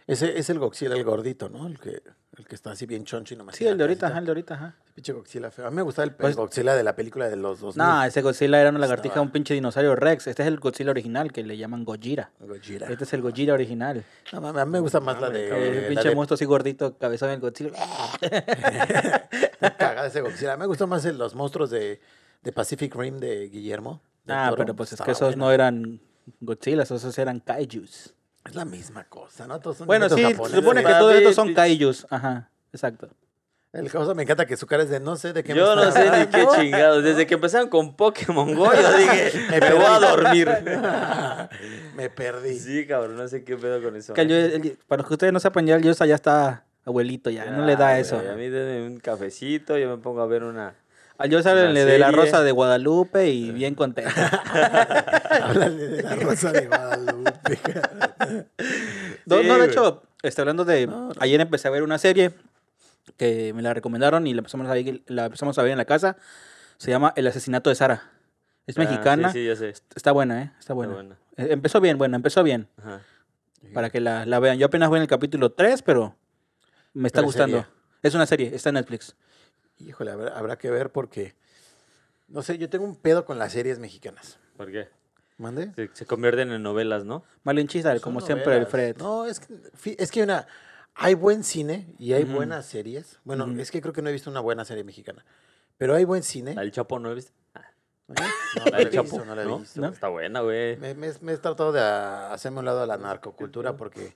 Ese 0.08 0.38
es 0.38 0.50
el 0.52 0.60
Godzilla, 0.60 0.94
el 0.96 1.04
gordito, 1.04 1.50
¿no? 1.50 1.66
El 1.66 1.80
que, 1.80 2.04
el 2.38 2.46
que 2.48 2.54
está 2.54 2.70
así 2.72 2.86
bien 2.86 3.06
choncho 3.06 3.34
y 3.34 3.38
nomás. 3.38 3.56
Sí, 3.56 3.66
el 3.66 3.76
de 3.76 3.84
ahorita, 3.86 4.06
ajá, 4.08 4.20
el 4.20 4.26
de 4.26 4.32
ahorita, 4.32 4.54
ajá. 4.54 4.76
Pinche 4.94 5.12
Godzilla 5.14 5.50
feo. 5.50 5.66
A 5.66 5.72
mí 5.72 5.76
me 5.78 5.82
gustaba 5.82 6.04
el, 6.04 6.12
el 6.12 6.16
Pues- 6.16 6.36
Godzilla 6.36 6.76
de 6.76 6.84
la 6.84 6.96
película 6.96 7.28
de 7.28 7.36
los 7.38 7.60
2000. 7.60 7.78
No, 7.84 8.04
ese 8.04 8.22
Godzilla 8.22 8.62
era 8.62 8.70
una 8.70 8.78
lagartija, 8.78 9.14
Estaba- 9.14 9.26
un 9.26 9.32
pinche 9.32 9.56
dinosaurio 9.56 9.96
Rex. 9.96 10.28
Este 10.28 10.44
es 10.44 10.48
el 10.48 10.60
Godzilla 10.60 10.92
original, 10.92 11.32
que 11.32 11.42
le 11.44 11.58
llaman 11.58 11.84
Gojira. 11.86 12.30
Godzilla. 12.40 12.86
Este 12.88 13.04
es 13.04 13.14
el 13.14 13.24
Gojira 13.24 13.56
original. 13.56 14.06
No, 14.32 14.42
mames, 14.42 14.62
a 14.62 14.66
mí 14.66 14.72
me 14.74 14.80
gusta 14.80 15.00
más 15.00 15.20
la 15.20 15.32
de... 15.32 15.80
el 15.80 15.88
pinche 15.88 16.10
de- 16.10 16.16
monstruo 16.16 16.36
así 16.36 16.46
gordito, 16.46 16.96
cabezón 17.00 17.30
del 17.30 17.40
Godzilla. 17.40 17.72
Cagada 19.78 20.08
ese 20.08 20.22
Godzilla. 20.22 20.58
Me 20.58 20.66
gustó 20.68 20.88
más 20.88 21.04
el- 21.06 21.18
los 21.18 21.36
monstruos 21.36 21.70
de, 21.72 22.00
de 22.44 22.52
Pacific 22.52 22.94
Rim 22.96 23.18
de 23.20 23.50
Guillermo. 23.50 24.02
del 24.24 24.36
Ah, 24.38 24.50
Toro. 24.50 24.58
pero 24.64 24.76
pues 24.76 24.94
es 24.94 25.02
que 25.02 25.12
esos 25.12 25.30
bueno. 25.30 25.46
no 25.46 25.52
eran 25.52 26.00
Godzilla, 26.40 26.84
esos 26.84 27.18
eran 27.18 27.40
Kaijus. 27.40 28.14
Es 28.46 28.56
la 28.56 28.66
misma 28.66 29.04
cosa, 29.06 29.48
¿no? 29.48 29.60
Todos 29.60 29.78
son 29.78 29.88
Bueno, 29.88 30.08
sí, 30.10 30.16
inventos 30.22 30.50
se 30.50 30.56
japoneses. 30.56 30.60
supone 30.64 30.84
que 30.84 30.94
todos 31.00 31.16
estos 31.16 31.36
son 31.36 31.54
Kaijus. 31.54 32.08
Ajá, 32.10 32.50
exacto. 32.72 33.10
El 33.74 33.92
caso 33.92 34.16
me 34.16 34.24
encanta 34.24 34.46
que 34.46 34.56
su 34.56 34.68
cara 34.68 34.84
es 34.84 34.90
de 34.90 35.02
no 35.02 35.18
sé 35.18 35.34
de 35.34 35.44
qué 35.44 35.54
me 35.54 35.60
Yo 35.60 35.76
no 35.76 35.84
está 35.84 36.02
sé 36.02 36.20
ni 36.20 36.28
qué 36.28 36.48
chingados. 36.56 37.04
Desde 37.04 37.28
que 37.28 37.34
empezaron 37.34 37.68
con 37.68 37.96
Pokémon 37.98 38.56
Go, 38.56 38.72
yo 38.74 38.94
dije, 38.98 39.32
Me 39.50 39.60
me 39.60 39.74
voy 39.74 39.84
a 39.86 40.00
dormir. 40.00 40.48
me 41.96 42.10
perdí. 42.10 42.58
Sí, 42.58 42.86
cabrón, 42.88 43.18
no 43.18 43.28
sé 43.28 43.44
qué 43.44 43.58
pedo 43.58 43.82
con 43.84 43.96
eso. 43.96 44.14
Que 44.14 44.26
Yo- 44.26 44.36
el- 44.36 44.78
para 44.88 45.04
que 45.04 45.14
ustedes 45.14 45.34
no 45.34 45.40
sepan, 45.40 45.66
ya 45.68 45.76
el 45.76 45.84
Yosa 45.84 46.06
ya 46.06 46.16
está 46.16 46.64
abuelito, 46.86 47.30
ya, 47.30 47.46
no 47.52 47.66
le 47.66 47.76
da 47.76 47.94
Ya, 47.94 48.00
eso. 48.00 48.18
A 48.18 48.36
mí 48.36 48.48
denme 48.50 48.88
un 48.88 49.00
cafecito, 49.00 49.78
yo 49.78 49.90
me 49.90 49.98
pongo 50.02 50.22
a 50.22 50.26
ver 50.28 50.44
una... 50.44 50.74
Al 51.18 51.30
Yosa 51.30 51.54
Una 51.54 51.70
le 51.70 51.86
de 51.86 51.98
la. 52.00 52.12
Rosa 52.12 52.42
de 52.44 52.52
Guadalupe 52.52 53.30
y 53.30 53.52
bien 53.52 53.76
contento. 53.76 54.12
Háblale 55.42 55.88
de 55.88 56.04
la 56.04 56.16
rosa 56.16 56.52
de 56.52 56.68
Guadalupe. 56.68 57.60
No, 59.26 59.40
Sí, 59.42 59.48
no, 59.48 59.58
de 59.58 59.66
hecho, 59.66 60.04
este, 60.22 60.42
hablando 60.42 60.66
de... 60.66 60.86
No, 60.86 61.08
no. 61.08 61.14
Ayer 61.20 61.42
empecé 61.42 61.68
a 61.68 61.72
ver 61.72 61.82
una 61.82 61.98
serie 61.98 62.32
que 63.18 63.54
me 63.54 63.64
la 63.64 63.74
recomendaron 63.74 64.28
y 64.28 64.34
la 64.36 64.40
empezamos 64.40 64.68
a 64.70 64.74
ver, 64.74 65.02
la 65.08 65.26
empezamos 65.26 65.58
a 65.58 65.64
ver 65.64 65.72
en 65.72 65.78
la 65.80 65.86
casa. 65.86 66.16
Se 66.78 66.92
llama 66.92 67.12
El 67.16 67.26
asesinato 67.26 67.70
de 67.72 67.76
Sara. 67.76 68.12
Es 68.68 68.78
Ah, 68.78 68.82
mexicana. 68.82 69.32
Sí, 69.32 69.40
sí, 69.40 69.46
ya 69.48 69.56
sé. 69.56 69.70
Está 69.96 70.12
buena, 70.12 70.42
¿eh? 70.42 70.46
Está 70.60 70.60
Está 70.60 70.74
buena. 70.76 71.18
Eh, 71.38 71.48
Empezó 71.50 71.82
bien, 71.82 71.98
bueno, 71.98 72.16
empezó 72.16 72.44
bien. 72.44 72.68
Ajá. 72.78 73.02
Para 73.74 73.90
que 73.90 74.00
la, 74.00 74.26
la 74.28 74.40
vean. 74.40 74.58
Yo 74.60 74.68
apenas 74.68 74.90
voy 74.90 74.98
en 74.98 75.04
el 75.04 75.08
capítulo 75.10 75.52
3, 75.52 75.82
pero 75.82 76.16
me 76.94 77.08
está 77.08 77.18
Pero 77.22 77.26
gustando. 77.28 77.58
serie. 77.58 77.72
Es 78.04 78.14
una 78.14 78.26
serie, 78.28 78.52
está 78.56 78.70
en 78.70 78.76
Netflix. 78.76 79.16
Híjole, 79.80 80.12
habrá, 80.12 80.38
habrá 80.38 80.58
que 80.58 80.70
ver 80.70 80.92
porque... 80.92 81.36
No 82.28 82.42
sé, 82.42 82.58
yo 82.58 82.70
tengo 82.70 82.86
un 82.86 82.96
pedo 82.96 83.24
con 83.26 83.38
las 83.38 83.52
series 83.52 83.78
mexicanas. 83.80 84.40
¿Por 84.58 84.72
qué? 84.72 84.90
¿Mande? 85.38 85.72
Se, 85.76 85.90
se 85.94 86.06
convierten 86.06 86.52
en 86.52 86.64
novelas, 86.64 87.06
¿no? 87.06 87.24
Malinchista, 87.44 87.92
Son 87.92 88.00
como 88.00 88.22
siempre, 88.22 88.58
el. 88.58 88.66
Fred. 88.66 88.98
No, 88.98 89.26
es 89.26 89.40
que, 89.40 89.96
es 90.00 90.10
que 90.12 90.22
hay 90.22 90.24
una, 90.24 90.48
hay 90.96 91.14
buen 91.14 91.44
cine 91.44 91.94
y 92.00 92.14
hay 92.14 92.24
buenas 92.24 92.66
series. 92.66 93.20
Bueno, 93.26 93.46
es 93.60 93.70
que 93.70 93.82
creo 93.82 93.94
que 93.94 94.02
no 94.02 94.10
he 94.10 94.14
visto 94.14 94.30
una 94.32 94.40
buena 94.40 94.66
serie 94.66 94.84
mexicana. 94.84 95.24
Pero 95.78 95.94
hay 95.94 96.06
buen 96.06 96.24
cine. 96.24 96.56
La 96.56 96.62
del 96.62 96.72
Chapo, 96.72 96.98
¿no 97.00 97.10
la 97.10 97.16
viste? 97.16 97.32
¿Eh? 97.56 97.62
No, 98.08 98.66
La 98.66 98.72
la 98.72 98.82
he 98.82 98.90
Chapo, 98.90 99.04
visto, 99.04 99.26
no 99.26 99.36
la 99.36 99.42
he 99.44 99.46
¿no? 99.46 99.60
visto. 99.60 99.82
¿No? 99.82 99.88
Está 99.90 100.08
buena, 100.08 100.40
güey. 100.40 100.78
Me, 100.78 100.96
me- 100.96 101.14
me 101.22 101.34
he 101.34 101.38
tratado 101.38 101.72
de 101.74 101.82
hacerme 101.82 102.58
a 102.58 102.60
un 102.62 102.66
lado 102.66 102.82
de 102.82 102.88
la 102.88 102.98
narcocultura 102.98 103.76
porque, 103.78 104.16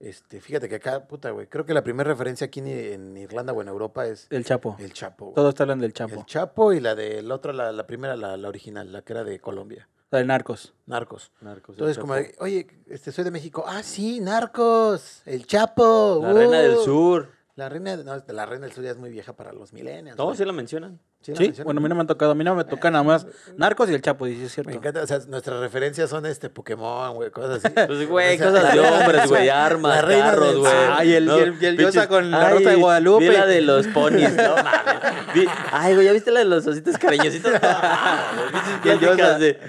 este, 0.00 0.40
fíjate 0.40 0.68
que 0.68 0.76
acá, 0.76 1.06
puta, 1.06 1.30
güey, 1.30 1.46
creo 1.46 1.64
que 1.66 1.74
la 1.74 1.84
primera 1.84 2.08
referencia 2.10 2.46
aquí 2.46 2.60
en, 2.60 2.68
en 2.68 3.16
Irlanda 3.16 3.52
o 3.52 3.60
en 3.62 3.68
Europa 3.68 4.06
es 4.06 4.26
El 4.30 4.44
Chapo. 4.44 4.76
el 4.80 4.92
Chapo. 4.92 5.26
güey. 5.26 5.34
Todos 5.34 5.54
te 5.54 5.62
hablan 5.62 5.78
del 5.78 5.92
Chapo. 5.92 6.14
El 6.14 6.26
Chapo 6.26 6.72
y 6.72 6.80
la 6.80 6.94
del 6.94 7.30
otro, 7.30 7.52
la, 7.52 7.70
la 7.70 7.86
primera, 7.86 8.16
la, 8.16 8.36
la 8.36 8.48
original, 8.48 8.90
la 8.92 9.02
que 9.02 9.12
era 9.12 9.24
de 9.24 9.38
Colombia, 9.38 9.88
La 10.10 10.18
del 10.18 10.26
Narcos. 10.26 10.74
Narcos. 10.86 11.30
Narcos, 11.40 11.74
Entonces, 11.76 11.98
como, 11.98 12.14
de, 12.14 12.34
oye, 12.40 12.66
este, 12.88 13.12
soy 13.12 13.24
de 13.24 13.30
México. 13.30 13.64
Ah, 13.66 13.82
sí, 13.82 14.20
Narcos, 14.20 15.22
el 15.26 15.46
Chapo. 15.46 16.20
La 16.22 16.32
Reina 16.32 16.60
del 16.60 16.76
uh". 16.76 16.82
Sur. 16.84 17.40
La 17.56 17.68
reina, 17.68 17.94
no, 17.96 18.16
la 18.26 18.46
reina 18.46 18.64
del 18.66 18.74
sur 18.74 18.82
ya 18.82 18.90
es 18.92 18.96
muy 18.96 19.10
vieja 19.10 19.34
para 19.36 19.52
los 19.52 19.74
millennials. 19.74 20.16
No, 20.16 20.24
güey. 20.24 20.36
sí 20.36 20.44
la 20.46 20.52
mencionan. 20.52 20.98
Sí, 21.22 21.32
bueno, 21.64 21.80
a 21.80 21.82
mí 21.82 21.88
no 21.90 21.94
me 21.94 22.00
han 22.00 22.06
tocado. 22.06 22.32
A 22.32 22.34
mí 22.34 22.42
no 22.44 22.54
me 22.54 22.64
toca 22.64 22.90
nada 22.90 23.04
más 23.04 23.26
Narcos 23.58 23.90
y 23.90 23.94
el 23.94 24.00
Chapo, 24.00 24.24
dice 24.24 24.46
es 24.46 24.52
cierto. 24.54 24.70
Me 24.70 24.76
encanta, 24.76 25.02
o 25.02 25.06
sea, 25.06 25.18
nuestras 25.28 25.60
referencias 25.60 26.08
son 26.08 26.24
este 26.24 26.48
Pokémon, 26.48 27.14
güey, 27.14 27.30
cosas 27.30 27.62
así. 27.62 27.74
Pues, 27.86 28.08
güey, 28.08 28.36
O 28.36 28.38
sea, 28.38 28.50
cosas 28.50 28.72
de 28.72 28.80
hombres, 28.80 29.28
güey, 29.28 29.48
armas, 29.50 30.02
carros, 30.02 30.56
güey. 30.56 30.72
Ay, 30.90 31.12
el- 31.12 31.26
y 31.26 31.30
el- 31.30 31.56
y 31.60 31.66
el 31.66 31.76
Yosa 31.76 32.08
con 32.08 32.30
la 32.30 32.48
Rosa 32.50 32.70
de 32.70 32.76
Guadalupe. 32.76 33.28
Vi 33.28 33.36
la 33.36 33.44
de 33.46 33.60
los 33.60 33.86
ponis, 33.88 34.32
no 34.32 34.42
mames. 34.56 35.34
Vi- 35.34 35.46
Ay, 35.72 35.94
güey, 35.94 36.06
¿ya 36.06 36.12
viste 36.12 36.30
la 36.30 36.38
de 36.40 36.46
los 36.46 36.66
ositos 36.66 36.96
cariñositos? 36.96 37.52
No, 37.62 37.68
mames, 37.68 38.52
pinches 38.52 38.70
Y 38.84 38.88
el 38.88 38.98
pláticas 38.98 39.18
Yosa- 39.32 39.38
de- 39.38 39.60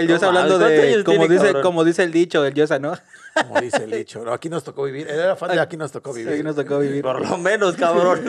El 0.00 0.08
Yosa 0.08 0.26
hablando 0.28 0.58
¿cuántos 0.58 0.68
de, 0.78 1.04
como 1.04 1.18
tiene, 1.18 1.34
dice, 1.34 1.46
cabrón? 1.46 1.62
como 1.62 1.84
dice 1.84 2.02
el 2.02 2.12
dicho, 2.12 2.44
el 2.44 2.54
Yosa, 2.54 2.78
¿no? 2.78 2.92
Como 3.34 3.60
dice 3.60 3.84
el 3.84 3.90
dicho, 3.90 4.24
¿no? 4.24 4.32
Aquí 4.32 4.48
nos 4.48 4.64
tocó 4.64 4.82
vivir. 4.84 5.08
Él 5.08 5.18
era 5.20 5.36
fan 5.36 5.50
de 5.52 5.60
Aquí 5.60 5.76
nos 5.76 5.92
tocó 5.92 6.12
vivir. 6.12 6.32
Aquí 6.34 6.42
nos 6.42 6.56
tocó 6.56 6.78
vivir. 6.80 7.02
Por 7.02 7.20
lo 7.24 7.38
menos, 7.38 7.76
cabrón. 7.76 8.22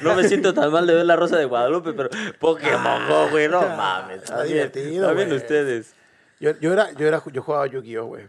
No 0.00 0.14
me 0.14 0.28
siento 0.28 0.54
tan 0.54 0.70
mal 0.70 0.86
de 0.86 0.94
ver 0.94 1.06
la 1.06 1.16
Rosa 1.16 1.36
de 1.36 1.44
Guadalupe, 1.44 1.92
pero 1.92 2.08
Pokémon 2.38 3.08
Go, 3.08 3.28
güey, 3.30 3.48
no 3.48 3.60
mames. 3.62 4.18
Está 4.18 4.34
Está 4.34 4.44
divertido, 4.44 5.12
güey. 5.12 5.32
ustedes. 5.34 5.92
Yo, 6.38 6.52
yo 6.60 6.72
era, 6.72 6.92
yo 6.92 7.06
era, 7.06 7.22
yo 7.32 7.42
jugaba 7.42 7.66
Yu-Gi-Oh, 7.66 8.04
güey. 8.06 8.28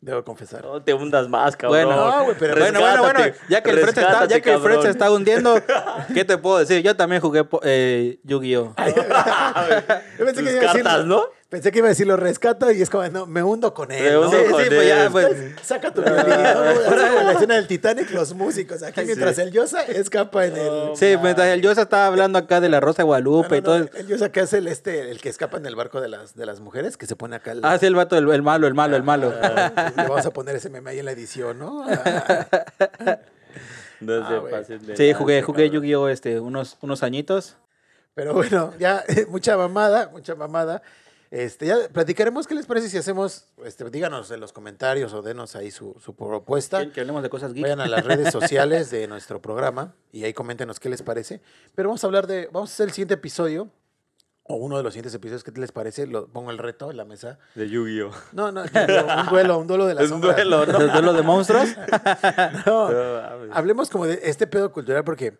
Debo 0.00 0.22
confesar. 0.22 0.62
No 0.62 0.82
te 0.82 0.92
hundas 0.92 1.28
más, 1.30 1.56
cabrón. 1.56 1.86
Bueno, 1.86 1.96
No, 2.18 2.24
güey, 2.24 2.36
pero 2.38 2.54
bueno, 2.56 2.78
bueno, 2.80 3.02
bueno, 3.04 3.20
ya 3.48 3.62
que 3.62 3.70
el 3.70 3.78
Fred 3.78 3.94
se 3.94 4.00
está, 4.02 4.26
ya 4.26 4.40
que 4.40 4.52
el 4.52 4.60
Fred 4.60 4.80
se 4.80 4.90
está 4.90 5.10
hundiendo, 5.10 5.54
¿qué 6.12 6.26
te 6.26 6.36
puedo 6.36 6.58
decir? 6.58 6.82
Yo 6.82 6.94
también 6.94 7.22
jugué 7.22 7.46
eh, 7.62 8.18
Yu-Gi-Oh! 8.24 8.74
Yo 10.18 10.24
pensé 10.26 10.42
Tus 10.42 10.42
que 10.42 10.42
iba 10.42 10.50
a 10.50 10.74
decir- 10.74 10.82
cartas, 10.82 11.06
¿no? 11.06 11.24
Pensé 11.54 11.70
que 11.70 11.78
iba 11.78 11.86
a 11.86 11.90
decir 11.90 12.08
lo 12.08 12.16
rescato 12.16 12.68
y 12.72 12.82
es 12.82 12.90
como, 12.90 13.06
no, 13.10 13.26
me 13.26 13.40
hundo 13.44 13.72
con 13.74 13.92
él. 13.92 14.02
Me 14.02 14.10
¿no? 14.10 14.22
hundo 14.22 14.36
Sí, 14.36 14.50
con 14.50 14.60
sí, 14.64 14.68
pues 14.74 14.88
ya, 14.88 15.08
pues. 15.08 15.36
Saca 15.62 15.94
tu 15.94 16.02
violín, 16.02 16.26
la 16.26 17.32
escena 17.32 17.54
del 17.54 17.68
Titanic, 17.68 18.10
los 18.10 18.34
músicos. 18.34 18.82
Aquí 18.82 19.02
Sí. 19.02 19.06
mientras 19.06 19.38
el 19.38 19.52
Yosa 19.52 19.82
escapa 19.82 20.46
en 20.46 20.56
el... 20.56 20.96
Sí, 20.96 21.14
mientras 21.22 21.46
el 21.46 21.62
Yosa 21.62 21.82
estaba 21.82 22.06
hablando 22.06 22.40
acá 22.40 22.60
de 22.60 22.68
la 22.68 22.80
Rosa 22.80 23.02
de 23.02 23.04
Guadalupe 23.04 23.48
no, 23.50 23.56
y 23.56 23.62
todo. 23.62 23.78
no, 23.78 23.86
el 23.94 24.06
Yosa 24.08 24.32
que 24.32 24.40
hace 24.40 24.58
el, 24.58 24.66
este, 24.66 25.12
el 25.12 25.20
que 25.20 25.28
escapa 25.28 25.56
en 25.58 25.66
el 25.66 25.76
barco 25.76 26.00
de 26.00 26.08
las, 26.08 26.34
de 26.34 26.44
las 26.44 26.58
mujeres, 26.58 26.96
que 26.96 27.06
se 27.06 27.14
pone 27.14 27.36
acá 27.36 27.52
el... 27.52 27.60
Ah, 27.62 27.78
sí, 27.78 27.86
el 27.86 27.94
vato, 27.94 28.18
el, 28.18 28.28
el 28.32 28.42
malo, 28.42 28.66
el 28.66 28.74
malo, 28.74 28.96
el 28.96 29.04
malo. 29.04 29.32
Ah, 29.40 29.92
Le 29.96 30.02
vamos 30.08 30.26
a 30.26 30.32
poner 30.32 30.56
ese 30.56 30.70
meme 30.70 30.90
ahí 30.90 30.98
en 30.98 31.04
la 31.04 31.12
edición, 31.12 31.56
¿no? 31.60 31.86
Ah, 31.88 33.18
No 34.00 34.14
Ah, 34.24 34.28
se 34.28 34.50
pasen 34.50 34.86
de 34.86 34.96
Sí, 34.96 35.12
jugué, 35.12 35.42
jugué. 35.42 35.70
Yu-Gi-Oh! 35.70 36.08
Este, 36.08 36.40
unos, 36.40 36.76
unos 36.82 37.02
añitos. 37.04 37.56
Pero 38.14 38.34
bueno, 38.34 38.72
ya 38.78 39.04
mucha 39.28 39.56
mamada, 39.56 40.08
mucha 40.12 40.34
mamada. 40.34 40.82
Este, 41.34 41.66
ya 41.66 41.76
platicaremos 41.92 42.46
qué 42.46 42.54
les 42.54 42.64
parece 42.64 42.88
si 42.88 42.96
hacemos, 42.96 43.48
este, 43.64 43.90
díganos 43.90 44.30
en 44.30 44.38
los 44.38 44.52
comentarios 44.52 45.12
o 45.14 45.20
denos 45.20 45.56
ahí 45.56 45.72
su, 45.72 45.96
su 45.98 46.14
propuesta. 46.14 46.78
Que, 46.78 46.92
que 46.92 47.00
hablemos 47.00 47.24
de 47.24 47.28
cosas 47.28 47.52
geek. 47.52 47.62
Vayan 47.64 47.80
a 47.80 47.88
las 47.88 48.04
redes 48.04 48.30
sociales 48.32 48.88
de 48.92 49.08
nuestro 49.08 49.42
programa 49.42 49.94
y 50.12 50.22
ahí 50.22 50.32
coméntenos 50.32 50.78
qué 50.78 50.88
les 50.88 51.02
parece. 51.02 51.40
Pero 51.74 51.88
vamos 51.88 52.04
a 52.04 52.06
hablar 52.06 52.28
de, 52.28 52.48
vamos 52.52 52.70
a 52.70 52.74
hacer 52.74 52.86
el 52.86 52.92
siguiente 52.92 53.14
episodio 53.14 53.68
o 54.44 54.54
uno 54.56 54.76
de 54.76 54.84
los 54.84 54.92
siguientes 54.92 55.12
episodios, 55.12 55.42
¿qué 55.42 55.50
les 55.60 55.72
parece? 55.72 56.06
Lo 56.06 56.28
pongo 56.28 56.52
el 56.52 56.58
reto 56.58 56.90
en 56.92 56.98
la 56.98 57.04
mesa. 57.04 57.40
De 57.56 57.68
Yu-Gi-Oh! 57.68 58.12
No, 58.32 58.52
no, 58.52 58.62
un 58.62 59.26
duelo, 59.30 59.58
un 59.58 59.66
duelo 59.66 59.86
de 59.86 59.94
las 59.94 60.04
Es 60.04 60.10
un 60.12 60.20
sombras. 60.20 60.36
duelo, 60.36 60.66
¿no? 60.66 60.78
¿De 60.78 60.88
duelo 60.88 61.12
de 61.14 61.22
monstruos? 61.22 61.68
No, 62.66 62.90
No, 62.92 63.54
hablemos 63.54 63.90
como 63.90 64.06
de 64.06 64.20
este 64.22 64.46
pedo 64.46 64.70
cultural 64.70 65.02
porque 65.02 65.36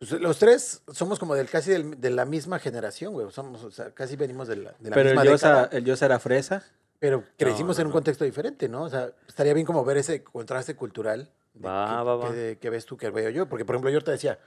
los 0.00 0.38
tres 0.38 0.82
somos 0.92 1.18
como 1.18 1.34
del 1.34 1.48
casi 1.48 1.70
del- 1.72 2.00
de 2.00 2.10
la 2.10 2.24
misma 2.24 2.58
generación, 2.58 3.12
güey. 3.12 3.30
Somos, 3.32 3.64
o 3.64 3.70
sea, 3.70 3.90
casi 3.92 4.16
venimos 4.16 4.46
de 4.48 4.56
la, 4.56 4.74
de 4.78 4.90
la 4.90 4.94
Pero 4.94 5.10
misma 5.10 5.22
el 5.22 5.28
Yosa, 5.28 5.48
década. 5.48 5.68
el 5.78 5.84
Yosa 5.84 6.06
era 6.06 6.18
fresa. 6.18 6.64
Pero 7.00 7.24
crecimos 7.36 7.76
no, 7.76 7.82
en 7.82 7.86
un 7.86 7.90
no. 7.90 7.94
contexto 7.94 8.24
diferente, 8.24 8.68
¿no? 8.68 8.82
O 8.84 8.88
sea, 8.88 9.12
estaría 9.28 9.54
bien 9.54 9.66
como 9.66 9.84
ver 9.84 9.96
ese 9.98 10.22
contraste 10.24 10.74
cultural. 10.76 11.30
de 11.54 11.66
Va, 11.68 11.86
que, 11.98 12.04
va, 12.04 12.16
va. 12.16 12.30
que- 12.32 12.58
que 12.60 12.70
ves 12.70 12.86
tú, 12.86 12.96
que 12.96 13.10
veo 13.10 13.30
yo. 13.30 13.48
Porque, 13.48 13.64
por 13.64 13.74
ejemplo, 13.74 13.90
yo 13.90 14.00
te 14.02 14.10
decía, 14.12 14.38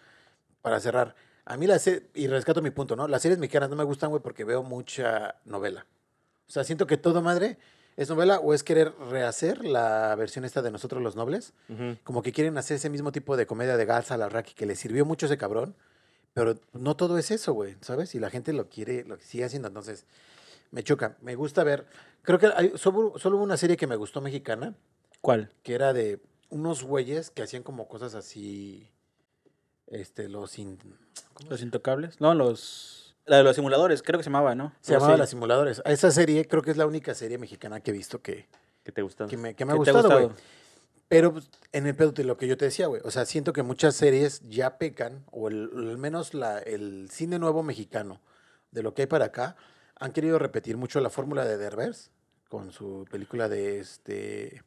para 0.62 0.80
cerrar, 0.80 1.16
a 1.46 1.58
mí 1.58 1.66
las 1.68 1.86
y 2.14 2.28
rescato 2.28 2.62
mi 2.62 2.72
punto, 2.72 2.96
¿no? 2.96 3.08
Las 3.08 3.22
series 3.22 3.40
mexicanas 3.40 3.70
no 3.70 3.76
me 3.76 3.84
gustan, 3.84 4.10
güey, 4.10 4.22
porque 4.22 4.44
veo 4.46 4.64
mucha 4.64 5.36
novela. 5.46 5.86
O 6.48 6.52
sea, 6.52 6.64
siento 6.64 6.88
que 6.88 6.98
todo 6.98 7.22
madre 7.22 7.58
es 7.98 8.10
novela 8.10 8.40
o 8.40 8.54
es 8.54 8.64
querer 8.64 8.94
rehacer 9.10 9.66
la 9.66 10.16
versión 10.16 10.46
esta 10.46 10.62
de 10.62 10.72
Nosotros 10.72 11.02
los 11.04 11.16
Nobles. 11.16 11.54
Como 12.04 12.22
que 12.22 12.32
quieren 12.32 12.58
hacer 12.58 12.76
ese 12.78 12.90
mismo 12.90 13.12
tipo 13.12 13.38
de 13.38 13.46
comedia 13.46 13.78
de 13.78 13.86
Garza 13.86 14.18
Larraqui 14.18 14.54
que 14.54 14.66
le 14.66 14.76
sirvió 14.76 15.06
mucho 15.06 15.26
ese 15.28 15.38
cabrón. 15.38 15.76
Pero 16.34 16.56
no 16.72 16.96
todo 16.96 17.18
es 17.18 17.30
eso, 17.30 17.52
güey, 17.54 17.76
¿sabes? 17.82 18.16
Y 18.16 18.20
la 18.20 18.30
gente 18.30 18.54
lo 18.54 18.70
quiere, 18.70 19.04
lo 19.04 19.18
sigue 19.18 19.44
haciendo. 19.44 19.68
Entonces, 19.68 20.06
me 20.72 20.82
choca. 20.84 21.18
Me 21.22 21.36
gusta 21.36 21.64
ver. 21.66 21.86
Creo 22.22 22.40
que 22.40 22.48
hay, 22.56 22.72
solo, 22.78 23.14
solo 23.18 23.36
hubo 23.36 23.44
una 23.44 23.58
serie 23.58 23.76
que 23.76 23.86
me 23.88 23.98
gustó 23.98 24.22
mexicana, 24.22 24.74
¿Cuál? 25.20 25.52
que 25.64 25.74
era 25.76 25.92
de 25.92 26.22
unos 26.50 26.84
güeyes 26.84 27.32
que 27.32 27.44
hacían 27.44 27.64
como 27.64 27.90
cosas 27.90 28.16
así. 28.16 28.88
Este, 29.88 30.30
los. 30.30 30.58
in- 30.58 30.78
¿cómo 31.34 31.50
¿Los 31.50 31.62
intocables? 31.62 32.22
No, 32.22 32.34
los... 32.34 33.01
La 33.26 33.38
de 33.38 33.44
los 33.44 33.56
simuladores, 33.56 34.02
creo 34.02 34.20
que 34.20 34.24
se 34.24 34.30
llamaba, 34.30 34.56
¿no? 34.56 34.74
se 34.82 34.94
llamaba 34.94 35.14
así. 35.14 35.20
Las 35.20 35.30
Simuladores. 35.30 35.82
A 35.86 35.92
esa 35.92 36.12
serie 36.12 36.48
creo 36.48 36.62
que 36.64 36.72
es 36.72 36.78
la 36.78 36.86
única 36.88 37.14
serie 37.14 37.38
mexicana 37.38 37.80
que 37.80 37.92
he 37.92 37.94
visto 37.94 38.22
que, 38.22 38.48
¿Qué 38.84 38.92
te 38.92 39.02
gustan? 39.02 39.28
que 39.30 39.38
me, 39.38 39.54
que 39.56 39.64
me 39.66 39.74
ha 39.74 39.78
¿Qué 39.78 39.84
te 39.84 39.90
ha 39.92 39.94
gustado, 39.94 40.28
güey. 40.28 40.36
Pero 41.08 41.34
pues, 41.34 41.50
en 41.74 41.88
el 41.88 41.96
pedo 41.96 42.12
de 42.14 42.24
lo 42.24 42.38
que 42.38 42.48
yo 42.48 42.58
te 42.58 42.66
decía, 42.66 42.88
güey. 42.88 43.02
O 43.06 43.12
sea, 43.12 43.26
siento 43.26 43.52
que 43.54 43.64
muchas 43.64 43.96
series 43.96 44.42
ya 44.50 44.78
pecan, 44.78 45.26
o 45.32 45.50
el- 45.50 45.70
al 45.76 45.98
menos 45.98 46.34
la, 46.34 46.60
el 46.60 47.10
cine 47.12 47.38
nuevo 47.38 47.64
mexicano, 47.64 48.22
de 48.72 48.82
lo 48.82 48.94
que 48.94 49.04
hay 49.04 49.08
para 49.08 49.26
acá, 49.26 49.56
han 50.00 50.14
querido 50.14 50.40
repetir 50.40 50.78
mucho 50.78 51.00
la 51.02 51.10
fórmula 51.10 51.46
de 51.46 51.58
Derbez 51.58 52.12
con 52.50 52.72
su 52.72 53.06
película 53.12 53.50
de 53.50 53.80
este. 53.80 54.64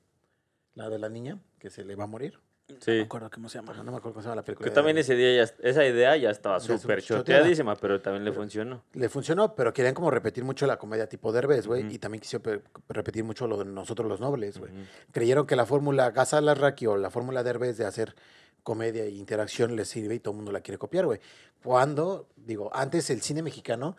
La 0.74 0.88
de 0.90 0.98
la 0.98 1.08
niña, 1.08 1.38
que 1.58 1.70
se 1.70 1.84
le 1.84 1.96
va 1.96 2.04
a 2.04 2.08
morir. 2.08 2.38
No 2.66 2.76
me 2.76 2.80
Sí. 2.80 3.00
acuerdo 3.00 3.30
cómo 3.30 3.48
se 3.50 3.58
llama. 3.58 3.74
No, 3.74 3.84
no 3.84 3.92
me 3.92 3.98
acuerdo 3.98 4.14
cómo 4.14 4.22
se 4.22 4.28
llama 4.28 4.36
la 4.36 4.42
película. 4.44 4.66
Que 4.68 4.74
también 4.74 4.96
ese 4.96 5.14
día 5.14 5.44
ya, 5.44 5.52
esa 5.68 5.84
idea 5.84 6.16
ya 6.16 6.30
estaba 6.30 6.58
súper 6.60 7.02
choteadísima, 7.02 7.76
pero 7.76 8.00
también 8.00 8.24
le 8.24 8.32
funcionó. 8.32 8.82
Le 8.94 9.08
funcionó, 9.10 9.54
pero 9.54 9.74
querían 9.74 9.92
como 9.94 10.10
repetir 10.10 10.44
mucho 10.44 10.66
la 10.66 10.78
comedia 10.78 11.06
tipo 11.06 11.30
Derbez, 11.30 11.66
güey. 11.66 11.94
Y 11.94 11.98
también 11.98 12.22
quisieron 12.22 12.42
pe- 12.42 12.62
repetir 12.88 13.22
mucho 13.22 13.46
lo 13.46 13.58
de 13.58 13.66
nosotros 13.66 14.08
los 14.08 14.18
nobles, 14.20 14.56
güey. 14.58 14.72
Creyeron 15.12 15.46
que 15.46 15.56
la 15.56 15.66
fórmula 15.66 16.10
Gaza 16.10 16.40
Larraqui 16.40 16.86
o 16.86 16.96
la 16.96 17.10
fórmula 17.10 17.42
Derbez 17.42 17.76
de 17.76 17.84
hacer 17.84 18.14
comedia 18.62 19.04
e 19.04 19.10
interacción 19.10 19.76
les 19.76 19.88
sirve 19.88 20.14
y 20.14 20.20
todo 20.20 20.32
el 20.32 20.36
mundo 20.36 20.50
la 20.50 20.62
quiere 20.62 20.78
copiar, 20.78 21.04
güey. 21.04 21.20
Cuando, 21.62 22.28
digo, 22.36 22.70
antes 22.74 23.10
el 23.10 23.20
cine 23.20 23.42
mexicano 23.42 23.94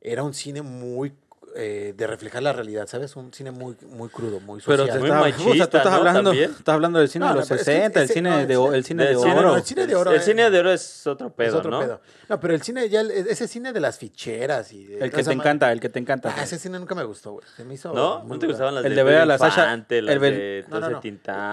era 0.00 0.22
un 0.22 0.34
cine 0.34 0.62
muy 0.62 1.12
de 1.54 2.06
reflejar 2.06 2.42
la 2.42 2.52
realidad, 2.52 2.86
¿sabes? 2.86 3.14
Un 3.16 3.32
cine 3.32 3.50
muy, 3.50 3.76
muy 3.88 4.08
crudo, 4.08 4.40
muy 4.40 4.60
social. 4.60 4.88
Pero 4.92 5.00
muy 5.00 5.08
está, 5.08 5.20
machista, 5.20 5.50
o 5.50 5.54
sea, 5.54 5.70
tú 5.70 5.76
estás, 5.76 5.92
¿no? 5.92 5.98
hablando, 5.98 6.32
estás 6.32 6.74
hablando 6.74 6.98
del 6.98 7.08
cine 7.08 7.28
de 7.28 7.34
los 7.34 7.50
no, 7.50 7.56
60, 7.56 8.02
el, 8.02 8.08
cine 8.08 8.46
de, 8.46 8.54
el 8.54 8.84
cine 8.84 9.04
de, 9.06 9.16
oro. 9.16 9.56
el 9.56 9.62
cine 9.62 9.86
de 9.86 9.94
oro. 9.94 10.10
El, 10.10 10.16
es, 10.16 10.24
cine 10.24 10.50
de 10.50 10.58
oro 10.58 10.72
es 10.72 11.06
otro 11.06 11.30
pedo, 11.30 11.48
es 11.48 11.54
otro 11.54 11.70
¿no? 11.70 11.80
Pedo. 11.80 12.00
No, 12.28 12.40
pero 12.40 12.54
el 12.54 12.62
cine, 12.62 12.88
ya, 12.88 13.02
ese 13.02 13.46
cine 13.46 13.72
de 13.72 13.80
las 13.80 13.98
ficheras 13.98 14.72
y... 14.72 14.84
De, 14.86 14.98
el 14.98 15.10
que 15.10 15.22
te 15.22 15.32
encanta, 15.32 15.70
el 15.70 15.80
que 15.80 15.88
te 15.88 15.98
encanta. 15.98 16.34
Ah, 16.36 16.42
ese 16.42 16.58
cine 16.58 16.78
nunca 16.78 16.94
me 16.94 17.04
gustó, 17.04 17.32
güey. 17.32 17.44
¿No? 17.84 18.24
¿No 18.24 18.38
te 18.38 18.46
gustaban 18.46 18.74
las 18.74 18.84
el 18.84 18.94
de 18.94 19.02
ver 19.02 19.18
a 19.18 19.26
la 19.26 19.38
Sasha? 19.38 19.72
El 19.74 19.86
de 19.86 20.64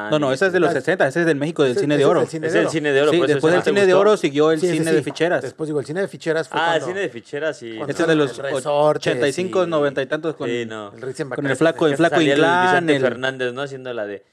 No, 0.10 0.20
no, 0.20 0.34
ese 0.34 0.48
es 0.48 0.54
de 0.54 0.60
los 0.60 0.72
60, 0.72 1.08
ese 1.08 1.20
es 1.22 1.26
del 1.26 1.38
México 1.38 1.64
del 1.64 1.78
cine 1.78 1.98
de 1.98 2.06
oro. 2.06 2.22
Es 2.22 2.34
el 2.34 2.70
cine 2.70 2.92
de 2.92 3.02
oro. 3.02 3.12
después 3.12 3.54
del 3.54 3.64
cine 3.64 3.86
de 3.86 3.94
oro 3.94 4.18
siguió 4.18 4.52
el 4.52 4.60
cine 4.60 4.92
de 4.92 5.04
ficheras. 5.04 5.42
Después 5.42 5.68
digo, 5.68 5.80
el 5.80 5.86
cine 5.86 6.02
de 6.02 6.08
ficheras 6.08 6.48
fue 6.50 6.60
Ah, 6.60 6.76
el 6.78 6.84
cine 6.84 7.02
de 7.02 7.10
ficheras 7.10 7.62
y... 7.64 7.80
Este 7.82 8.04
es 8.04 8.08
de 8.08 8.16
los 8.16 8.40
85, 8.40 9.68
90 9.68 9.91
y 10.00 10.06
tantos 10.06 10.36
con, 10.36 10.48
sí, 10.48 10.66
no. 10.66 10.94
el, 10.94 11.02
Bacán, 11.02 11.30
con 11.30 11.48
el 11.48 11.56
flaco, 11.56 11.88
el 11.88 11.98
flaco 11.98 12.22
Inclán. 12.22 12.90
El, 12.90 13.02
Fernández, 13.02 13.54
¿no? 13.54 13.64
Haciendo 13.64 13.94
la 13.94 14.06
de, 14.06 14.24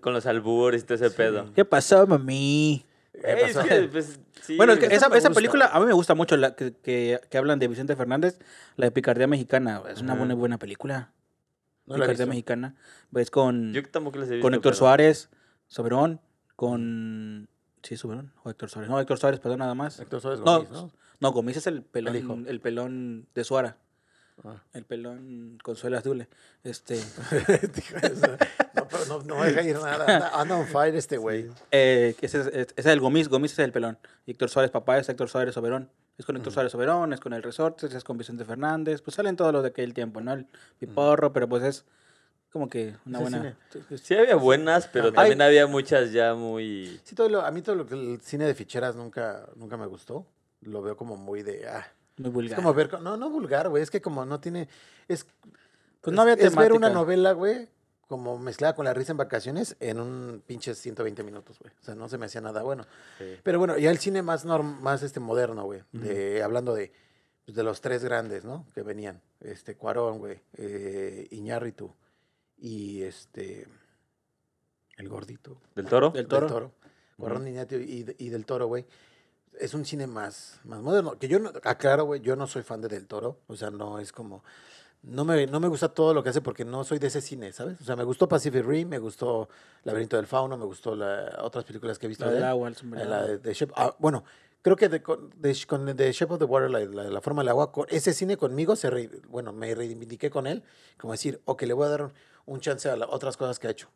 con 0.00 0.12
los 0.12 0.26
albures, 0.26 0.84
todo 0.84 0.94
ese 0.96 1.08
sí. 1.08 1.16
pedo. 1.16 1.52
¿Qué 1.54 1.64
pasó, 1.64 2.06
mami? 2.06 2.84
¿Qué 3.12 3.36
pasó? 3.42 3.60
Es 3.60 3.66
que, 3.66 3.88
pues, 3.88 4.20
sí, 4.42 4.56
bueno, 4.56 4.74
es 4.74 4.78
que 4.78 4.94
esa, 4.94 5.06
esa 5.16 5.30
película 5.30 5.66
a 5.72 5.80
mí 5.80 5.86
me 5.86 5.92
gusta 5.92 6.14
mucho, 6.14 6.36
la 6.36 6.54
que, 6.54 6.72
que, 6.74 7.20
que, 7.28 7.38
hablan 7.38 7.58
de 7.58 7.68
Vicente 7.68 7.96
Fernández, 7.96 8.38
la 8.76 8.86
de 8.86 8.90
Picardía 8.92 9.26
Mexicana. 9.26 9.82
Es 9.88 10.00
una 10.00 10.12
uh 10.12 10.16
-huh. 10.16 10.18
buena, 10.18 10.34
buena 10.34 10.58
película. 10.58 11.12
No 11.86 11.96
Picardía 11.96 12.26
Mexicana. 12.26 12.76
Ves 13.10 13.30
con, 13.30 13.72
Yo 13.72 13.82
tampoco 13.88 14.18
he 14.18 14.20
visto, 14.20 14.40
con 14.40 14.54
Héctor 14.54 14.72
pero... 14.72 14.78
Suárez, 14.78 15.30
Soberón, 15.66 16.20
con... 16.56 17.48
Sí, 17.82 17.96
Soberón, 17.96 18.32
o 18.44 18.50
Héctor 18.50 18.68
Suárez. 18.68 18.90
No, 18.90 19.00
Héctor 19.00 19.18
Suárez, 19.18 19.40
perdón, 19.40 19.60
nada 19.60 19.74
más. 19.74 19.98
Héctor 19.98 20.20
Suárez 20.20 20.40
Gómez, 20.40 20.70
¿no? 20.70 20.92
No, 21.20 21.32
Gómez 21.32 21.56
es 21.56 21.66
el 21.66 21.82
pelón, 21.82 22.16
el, 22.16 22.46
el 22.48 22.60
pelón 22.60 23.26
de 23.34 23.44
Suara. 23.44 23.76
Ah. 24.44 24.62
El 24.72 24.84
pelón 24.84 25.58
Consuelo 25.62 25.98
Azule. 25.98 26.28
Este, 26.64 26.94
Dijo 27.74 27.96
eso. 28.02 28.26
no, 28.74 28.88
pero 28.88 29.04
no, 29.08 29.22
no 29.22 29.42
deja 29.44 29.62
ir 29.62 29.76
nada. 29.78 30.30
Anda, 30.40 30.56
on 30.56 30.66
fire 30.66 30.94
este 30.96 31.16
güey. 31.18 31.50
eh, 31.70 32.14
que 32.18 32.26
ese, 32.26 32.40
es, 32.40 32.46
ese 32.48 32.74
es 32.76 32.86
el 32.86 33.00
Gomis, 33.00 33.28
Gomis 33.28 33.52
es 33.52 33.58
el 33.58 33.72
pelón. 33.72 33.98
Héctor 34.26 34.48
Suárez, 34.48 34.70
papá, 34.70 34.98
es 34.98 35.08
Héctor 35.08 35.28
Suárez 35.28 35.54
Soberón. 35.54 35.90
Es 36.16 36.26
con 36.26 36.36
Héctor 36.36 36.52
Suárez 36.52 36.72
Soberón, 36.72 37.12
es 37.12 37.20
con 37.20 37.32
el 37.32 37.42
Resortes, 37.42 37.94
es 37.94 38.04
con 38.04 38.18
Vicente 38.18 38.44
Fernández. 38.44 39.00
Pues 39.02 39.14
salen 39.14 39.36
todos 39.36 39.52
los 39.52 39.62
de 39.62 39.68
aquel 39.70 39.94
tiempo, 39.94 40.20
¿no? 40.20 40.32
El 40.34 40.46
Piporro, 40.78 41.32
pero 41.32 41.48
pues 41.48 41.62
es 41.62 41.84
como 42.52 42.68
que 42.68 42.94
una 43.06 43.20
buena... 43.20 43.56
Sí 44.02 44.14
había 44.16 44.34
buenas, 44.36 44.86
pero 44.88 45.12
también 45.12 45.40
había 45.40 45.66
muchas 45.66 46.12
ya 46.12 46.34
muy... 46.34 47.00
Sí, 47.04 47.14
todo 47.14 47.28
lo- 47.28 47.40
a 47.42 47.50
mí 47.50 47.62
todo 47.62 47.74
lo 47.76 47.86
que 47.86 47.94
el 47.94 48.20
cine 48.20 48.44
de 48.46 48.54
ficheras 48.54 48.96
nunca, 48.96 49.46
nunca 49.56 49.76
me 49.76 49.86
gustó. 49.86 50.26
Lo 50.62 50.82
veo 50.82 50.96
como 50.96 51.16
muy 51.16 51.42
de... 51.42 51.66
Ah. 51.68 51.86
Muy 52.20 52.28
Es 52.28 52.34
vulgar. 52.34 52.56
como 52.56 52.74
ver... 52.74 53.00
No, 53.00 53.16
no 53.16 53.30
vulgar, 53.30 53.68
güey. 53.68 53.82
Es 53.82 53.90
que 53.90 54.00
como 54.00 54.24
no 54.24 54.40
tiene... 54.40 54.68
Es, 55.08 55.26
Pues 56.00 56.14
no 56.14 56.22
había 56.22 56.34
es, 56.34 56.44
es 56.44 56.56
ver 56.56 56.72
una 56.72 56.90
novela, 56.90 57.32
güey, 57.32 57.68
como 58.06 58.38
mezclada 58.38 58.74
con 58.74 58.84
la 58.84 58.92
risa 58.94 59.12
en 59.12 59.18
vacaciones 59.18 59.76
en 59.80 60.00
un 60.00 60.42
pinche 60.46 60.74
120 60.74 61.22
minutos, 61.22 61.58
güey. 61.58 61.72
O 61.80 61.84
sea, 61.84 61.94
no 61.94 62.08
se 62.08 62.18
me 62.18 62.26
hacía 62.26 62.40
nada 62.40 62.62
bueno. 62.62 62.84
sí. 63.18 63.36
Pero 63.42 63.58
bueno, 63.58 63.78
ya 63.78 63.90
el 63.90 63.98
cine 63.98 64.22
más 64.22 64.44
norm, 64.44 64.80
más 64.82 65.02
este 65.02 65.20
moderno, 65.20 65.64
güey. 65.64 65.82
de- 65.92 66.42
Hablando 66.42 66.74
de, 66.74 66.92
pues, 67.44 67.56
de 67.56 67.62
los 67.62 67.80
tres 67.80 68.02
grandes, 68.04 68.44
¿no? 68.44 68.66
Que 68.74 68.82
venían. 68.82 69.20
Este, 69.40 69.76
Cuarón, 69.76 70.18
güey. 70.18 70.40
Eh, 70.56 71.28
Iñárritu. 71.30 71.94
Y 72.58 73.02
este... 73.02 73.66
El 74.96 75.08
gordito. 75.08 75.56
¿Del 75.74 75.86
Toro? 75.86 76.10
Del 76.10 76.26
Toro. 76.28 76.72
Cuarón, 77.16 77.46
Iñárritu 77.48 77.76
y, 77.76 78.14
y 78.18 78.28
Del 78.28 78.44
Toro, 78.44 78.66
güey. 78.66 78.86
Es 79.60 79.74
un 79.74 79.84
cine 79.84 80.06
más, 80.06 80.58
más 80.64 80.80
moderno. 80.80 81.18
Que 81.18 81.28
yo, 81.28 81.38
no, 81.38 81.50
aclaro, 81.64 82.04
güey, 82.04 82.20
yo 82.20 82.34
no 82.36 82.46
soy 82.46 82.62
fan 82.62 82.80
de 82.80 82.88
Del 82.88 83.06
Toro. 83.06 83.38
O 83.46 83.56
sea, 83.56 83.70
no 83.70 83.98
es 83.98 84.12
como... 84.12 84.42
No 85.02 85.24
me, 85.24 85.46
no 85.46 85.60
me 85.60 85.68
gusta 85.68 85.88
todo 85.88 86.12
lo 86.12 86.22
que 86.22 86.28
hace 86.28 86.42
porque 86.42 86.62
no 86.62 86.84
soy 86.84 86.98
de 86.98 87.06
ese 87.06 87.22
cine, 87.22 87.52
¿sabes? 87.52 87.80
O 87.80 87.84
sea, 87.84 87.96
me 87.96 88.04
gustó 88.04 88.28
Pacific 88.28 88.62
Rim, 88.66 88.86
me 88.88 88.98
gustó 88.98 89.48
Laberinto 89.84 90.16
del 90.16 90.26
Fauno, 90.26 90.58
me 90.58 90.66
gustó 90.66 90.94
la, 90.94 91.38
otras 91.40 91.64
películas 91.64 91.98
que 91.98 92.04
he 92.04 92.08
visto 92.10 92.26
La 92.26 92.30
de 92.32 92.36
del 92.36 92.44
agua, 92.44 92.68
el 92.68 92.76
sombrero. 92.76 93.08
La 93.08 93.24
de, 93.26 93.38
de 93.38 93.52
Shape- 93.54 93.72
ah, 93.76 93.96
bueno, 93.98 94.24
creo 94.60 94.76
que 94.76 94.90
de, 94.90 94.98
de, 94.98 95.66
con 95.66 95.96
The 95.96 96.12
Shape 96.12 96.34
of 96.34 96.38
the 96.38 96.44
Water, 96.44 96.70
la, 96.70 96.80
la- 96.80 97.04
la 97.10 97.20
forma 97.22 97.40
del 97.40 97.48
agua, 97.48 97.72
ese 97.88 98.12
cine 98.12 98.36
conmigo, 98.36 98.76
se 98.76 98.90
re- 98.90 99.08
bueno, 99.30 99.54
me 99.54 99.74
reivindiqué 99.74 100.28
con 100.28 100.46
él, 100.46 100.62
como 100.98 101.14
decir, 101.14 101.40
o 101.46 101.56
que 101.56 101.66
le 101.66 101.72
voy 101.72 101.86
a 101.86 101.88
dar 101.88 102.12
un 102.44 102.60
chance 102.60 102.90
a 102.90 102.94
las 102.96 103.08
otras 103.10 103.38
cosas 103.38 103.58
que 103.58 103.68
ha 103.68 103.70
hecho. 103.70 103.88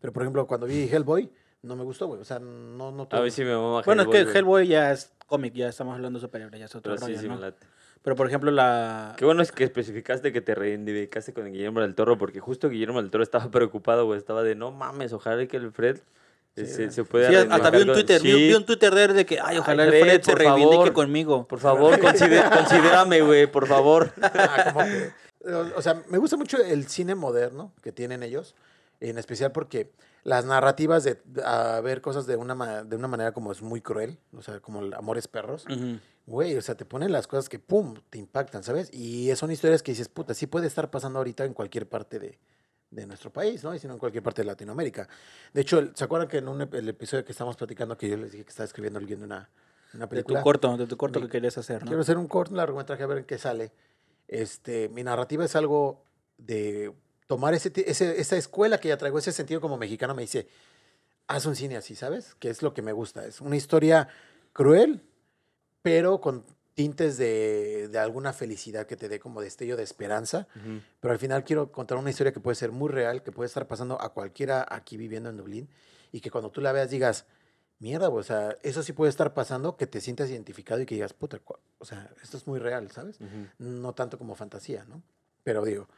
Pero, 0.00 0.12
por 0.12 0.22
ejemplo, 0.22 0.46
cuando 0.46 0.68
vi 0.68 0.84
Hellboy, 0.88 1.28
no 1.62 1.76
me 1.76 1.84
gustó, 1.84 2.06
güey. 2.08 2.20
O 2.20 2.24
sea, 2.24 2.38
no, 2.38 2.90
no 2.90 3.02
A 3.04 3.08
tuvo- 3.08 3.22
mí 3.22 3.30
sí 3.30 3.44
me 3.44 3.54
mama 3.54 3.82
Bueno, 3.84 4.02
es 4.02 4.06
Hellboy, 4.08 4.12
que 4.18 4.24
güey. 4.24 4.36
Hellboy 4.36 4.66
ya 4.68 4.92
es 4.92 5.12
cómic, 5.26 5.54
ya 5.54 5.68
estamos 5.68 5.94
hablando 5.94 6.18
de 6.18 6.26
superhéroes, 6.26 6.58
ya 6.58 6.66
es 6.66 6.74
otro 6.74 6.94
Pero 6.94 7.06
sí, 7.06 7.12
rollo, 7.12 7.20
sí 7.20 7.28
me 7.28 7.34
¿no? 7.36 7.40
late. 7.40 7.66
Pero 8.02 8.16
por 8.16 8.26
ejemplo, 8.26 8.50
la. 8.50 9.14
Qué 9.16 9.24
bueno 9.24 9.42
es 9.42 9.52
que 9.52 9.62
especificaste 9.64 10.32
que 10.32 10.40
te 10.40 10.54
reivindicaste 10.56 11.32
con 11.32 11.50
Guillermo 11.52 11.80
del 11.80 11.94
Toro, 11.94 12.18
porque 12.18 12.40
justo 12.40 12.68
Guillermo 12.68 13.00
del 13.00 13.10
Toro 13.10 13.22
estaba 13.22 13.48
preocupado, 13.50 14.06
güey. 14.06 14.18
Estaba 14.18 14.42
de, 14.42 14.54
no 14.56 14.72
mames, 14.72 15.12
ojalá 15.12 15.46
que 15.46 15.56
el 15.56 15.70
Fred 15.70 15.98
eh, 16.56 16.66
se, 16.66 16.90
se 16.90 17.04
pueda 17.04 17.28
Sí, 17.30 17.36
hasta 17.36 17.70
vi 17.70 17.78
un 17.78 17.84
con- 17.86 17.94
Twitter, 17.94 18.20
vi, 18.20 18.32
Sí, 18.32 18.36
vi 18.48 18.54
un 18.54 18.66
Twitter 18.66 18.92
de 18.94 19.04
él 19.04 19.14
de 19.14 19.24
que, 19.24 19.38
ay, 19.40 19.58
ojalá 19.58 19.84
Ay, 19.84 19.88
el 19.90 20.00
Fred, 20.02 20.22
se 20.22 20.34
reivindique 20.34 20.70
favor. 20.76 20.92
conmigo. 20.92 21.46
Por 21.46 21.60
favor, 21.60 21.98
consider- 22.00 22.50
considérame, 22.50 23.20
güey, 23.22 23.46
por 23.46 23.66
favor. 23.68 24.12
Ah, 24.22 24.84
que- 24.84 25.12
o 25.76 25.80
sea, 25.82 26.02
me 26.08 26.18
gusta 26.18 26.36
mucho 26.36 26.56
el 26.58 26.86
cine 26.88 27.14
moderno 27.14 27.72
que 27.82 27.90
tienen 27.92 28.22
ellos, 28.22 28.54
en 29.00 29.16
especial 29.18 29.50
porque 29.52 29.90
las 30.24 30.44
narrativas 30.44 31.02
de 31.04 31.18
a 31.44 31.80
ver 31.80 32.00
cosas 32.00 32.26
de 32.26 32.36
una, 32.36 32.84
de 32.84 32.96
una 32.96 33.08
manera 33.08 33.32
como 33.32 33.50
es 33.52 33.60
muy 33.62 33.80
cruel, 33.80 34.18
o 34.36 34.42
sea, 34.42 34.60
como 34.60 34.80
el 34.80 34.94
Amores 34.94 35.26
Perros, 35.28 35.66
güey, 36.26 36.56
o 36.56 36.62
sea, 36.62 36.76
te 36.76 36.84
ponen 36.84 37.10
las 37.10 37.26
cosas 37.26 37.48
que, 37.48 37.58
pum, 37.58 37.94
te 38.10 38.18
impactan, 38.18 38.62
¿sabes? 38.62 38.88
Y 38.92 39.34
son 39.34 39.50
historias 39.50 39.82
que 39.82 39.92
dices, 39.92 40.08
puta, 40.08 40.34
sí 40.34 40.46
puede 40.46 40.66
estar 40.68 40.90
pasando 40.90 41.18
ahorita 41.18 41.44
en 41.44 41.54
cualquier 41.54 41.88
parte 41.88 42.18
de, 42.20 42.38
de 42.90 43.06
nuestro 43.06 43.32
país, 43.32 43.64
¿no? 43.64 43.74
Y 43.74 43.80
si 43.80 43.86
no 43.88 43.94
en 43.94 43.98
cualquier 43.98 44.22
parte 44.22 44.42
de 44.42 44.46
Latinoamérica. 44.46 45.08
De 45.52 45.60
hecho, 45.62 45.90
¿se 45.94 46.04
acuerdan 46.04 46.28
que 46.28 46.38
en 46.38 46.46
un, 46.48 46.60
el 46.72 46.88
episodio 46.88 47.24
que 47.24 47.32
estamos 47.32 47.56
platicando 47.56 47.96
que 47.98 48.08
yo 48.08 48.16
les 48.16 48.30
dije 48.30 48.44
que 48.44 48.50
estaba 48.50 48.66
escribiendo 48.66 49.00
alguien 49.00 49.18
de 49.18 49.24
una, 49.24 49.50
una 49.94 50.04
De 50.04 50.06
tu 50.06 50.10
película? 50.10 50.42
corto, 50.42 50.76
de 50.76 50.86
tu 50.86 50.96
corto 50.96 51.18
Mi- 51.18 51.26
que 51.26 51.32
querías 51.32 51.58
hacer, 51.58 51.82
¿no? 51.82 51.88
Quiero 51.88 52.02
hacer 52.02 52.16
un 52.16 52.28
corto, 52.28 52.52
un 52.52 52.58
largometraje, 52.58 53.02
a 53.02 53.06
ver 53.06 53.18
en 53.18 53.24
qué 53.24 53.38
sale. 53.38 53.72
Este, 54.28 54.88
mi 54.90 55.02
narrativa 55.02 55.44
es 55.44 55.56
algo 55.56 56.04
de 56.38 56.92
tomar 57.36 57.54
ese, 57.54 57.72
ese- 57.86 58.20
esa 58.20 58.36
escuela 58.36 58.78
que 58.78 58.88
ya 58.88 58.98
traigo, 58.98 59.18
ese 59.18 59.32
sentido 59.32 59.60
como 59.62 59.78
mexicano, 59.78 60.14
me 60.14 60.20
dice, 60.22 60.48
haz 61.28 61.46
un 61.46 61.56
cine 61.56 61.76
así, 61.78 61.94
¿sabes? 61.94 62.34
Que 62.38 62.50
es 62.50 62.60
lo 62.60 62.74
que 62.74 62.82
me 62.82 62.92
gusta. 62.92 63.24
Es 63.24 63.40
una 63.40 63.56
historia 63.56 64.08
cruel, 64.52 65.02
pero 65.80 66.20
con 66.20 66.44
tintes 66.74 67.16
de, 67.16 67.88
de 67.88 67.98
alguna 67.98 68.32
felicidad 68.34 68.86
que 68.86 68.96
te 68.96 69.08
dé 69.08 69.18
como 69.18 69.40
destello 69.40 69.76
de 69.78 69.82
esperanza. 69.82 70.46
Pero 71.00 71.12
al 71.12 71.18
final 71.18 71.42
quiero 71.44 71.72
contar 71.72 71.96
una 71.96 72.10
historia 72.10 72.32
que 72.32 72.40
puede 72.40 72.54
ser 72.54 72.70
muy 72.70 72.90
real, 72.90 73.22
que 73.22 73.32
puede 73.32 73.46
estar 73.46 73.66
pasando 73.66 74.00
a 74.00 74.12
cualquiera 74.12 74.66
aquí 74.68 74.96
viviendo 74.98 75.30
en 75.30 75.36
Dublín 75.38 75.68
y 76.12 76.20
que 76.20 76.30
cuando 76.30 76.50
tú 76.50 76.60
la 76.60 76.72
veas 76.72 76.90
digas, 76.90 77.24
mierda, 77.78 78.10
o 78.10 78.22
sea, 78.22 78.56
eso 78.62 78.82
sí 78.82 78.92
puede 78.92 79.08
estar 79.10 79.32
pasando, 79.32 79.76
que 79.78 79.86
te 79.86 80.00
sientas 80.02 80.28
identificado 80.30 80.80
y 80.82 80.86
que 80.86 80.94
digas, 80.96 81.14
puta, 81.14 81.40
o 81.78 81.84
sea, 81.84 82.10
esto 82.22 82.36
es 82.36 82.46
muy 82.46 82.58
real, 82.58 82.90
¿sabes? 82.90 83.18
No 83.58 83.94
tanto 83.94 84.18
como 84.18 84.34
fantasía, 84.34 84.84
¿no? 84.84 85.02
Pero 85.44 85.64
digo, 85.64 85.88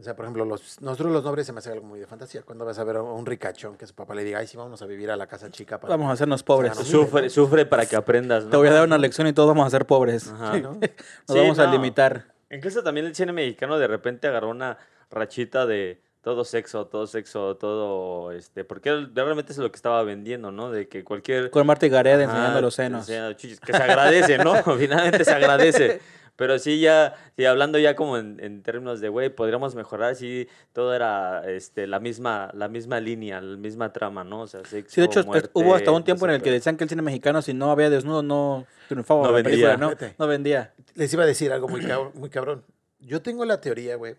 o 0.00 0.02
sea, 0.02 0.16
por 0.16 0.24
ejemplo, 0.24 0.46
los, 0.46 0.80
nosotros 0.80 1.12
los 1.12 1.22
nobles 1.22 1.46
se 1.46 1.52
me 1.52 1.58
hace 1.58 1.70
algo 1.70 1.84
muy 1.86 2.00
de 2.00 2.06
fantasía. 2.06 2.42
Cuando 2.42 2.64
vas 2.64 2.78
a 2.78 2.84
ver 2.84 2.96
a 2.96 3.02
un 3.02 3.26
ricachón 3.26 3.76
que 3.76 3.86
su 3.86 3.94
papá 3.94 4.14
le 4.14 4.24
diga, 4.24 4.38
ay, 4.38 4.46
sí, 4.46 4.56
vamos 4.56 4.80
a 4.80 4.86
vivir 4.86 5.10
a 5.10 5.16
la 5.16 5.26
casa 5.26 5.50
chica 5.50 5.78
para... 5.78 5.94
Vamos 5.94 6.08
a 6.08 6.12
hacernos 6.14 6.42
pobres. 6.42 6.74
Sufre, 6.78 7.28
sufre 7.28 7.66
para 7.66 7.84
que 7.84 7.96
aprendas, 7.96 8.44
¿no? 8.44 8.50
Te 8.50 8.56
voy 8.56 8.68
a 8.68 8.72
dar 8.72 8.86
una 8.86 8.96
lección 8.96 9.26
y 9.26 9.34
todos 9.34 9.48
vamos 9.48 9.66
a 9.66 9.70
ser 9.70 9.86
pobres. 9.86 10.28
Ajá. 10.28 10.54
Sí, 10.54 10.62
¿no? 10.62 10.70
Nos 10.80 10.80
Sí, 11.28 11.38
vamos 11.38 11.58
a 11.58 11.70
limitar. 11.70 12.32
Incluso 12.50 12.82
también 12.82 13.06
el 13.06 13.14
cine 13.14 13.32
mexicano 13.32 13.78
de 13.78 13.86
repente 13.86 14.26
agarró 14.26 14.48
una 14.48 14.78
rachita 15.10 15.66
de 15.66 16.00
todo 16.22 16.44
sexo, 16.44 16.86
todo 16.86 17.06
sexo, 17.06 17.56
todo, 17.56 18.32
este, 18.32 18.64
porque 18.64 19.06
realmente 19.14 19.52
es 19.52 19.58
lo 19.58 19.70
que 19.70 19.76
estaba 19.76 20.02
vendiendo, 20.02 20.50
¿no? 20.50 20.70
De 20.70 20.88
que 20.88 21.04
cualquier... 21.04 21.50
Con 21.50 21.66
Marta 21.66 21.86
y 21.86 21.90
Gareda 21.90 22.24
Ajá, 22.24 22.32
enseñando 22.32 22.60
los 22.60 22.74
senos. 22.74 23.00
enseñando 23.02 23.36
que 23.36 23.72
se 23.72 23.82
agradece, 23.82 24.38
¿no? 24.38 24.54
Finalmente 24.78 25.24
se 25.24 25.32
agradece. 25.32 26.00
Pero 26.40 26.58
sí, 26.58 26.80
ya, 26.80 27.14
sí, 27.36 27.44
hablando 27.44 27.78
ya 27.78 27.94
como 27.94 28.16
en, 28.16 28.42
en 28.42 28.62
términos 28.62 29.02
de, 29.02 29.10
güey, 29.10 29.28
podríamos 29.28 29.74
mejorar 29.74 30.16
si 30.16 30.48
todo 30.72 30.94
era 30.94 31.42
este, 31.46 31.86
la, 31.86 32.00
misma, 32.00 32.50
la 32.54 32.66
misma 32.68 32.98
línea, 32.98 33.42
la 33.42 33.58
misma 33.58 33.92
trama, 33.92 34.24
¿no? 34.24 34.40
O 34.40 34.46
sea, 34.46 34.64
sexo, 34.64 34.94
Sí, 34.94 35.02
de 35.02 35.06
hecho, 35.06 35.22
muerte, 35.24 35.50
hubo 35.52 35.74
hasta 35.74 35.90
un 35.90 36.02
tiempo 36.02 36.24
en 36.24 36.30
ese 36.30 36.36
el 36.36 36.42
que 36.42 36.50
decían 36.50 36.78
que 36.78 36.84
el 36.84 36.88
cine 36.88 37.02
mexicano, 37.02 37.42
si 37.42 37.52
no 37.52 37.70
había 37.70 37.90
desnudo, 37.90 38.22
no 38.22 38.64
triunfaba 38.88 39.26
No 39.26 39.36
la 39.36 39.42
película, 39.42 39.76
vendía. 39.76 40.06
¿no? 40.08 40.14
No 40.18 40.26
vendía. 40.26 40.72
Les 40.94 41.12
iba 41.12 41.24
a 41.24 41.26
decir 41.26 41.52
algo 41.52 41.68
muy 41.68 41.82
cabrón, 41.82 42.12
muy 42.14 42.30
cabrón. 42.30 42.64
Yo 43.00 43.20
tengo 43.20 43.44
la 43.44 43.60
teoría, 43.60 43.96
güey, 43.96 44.16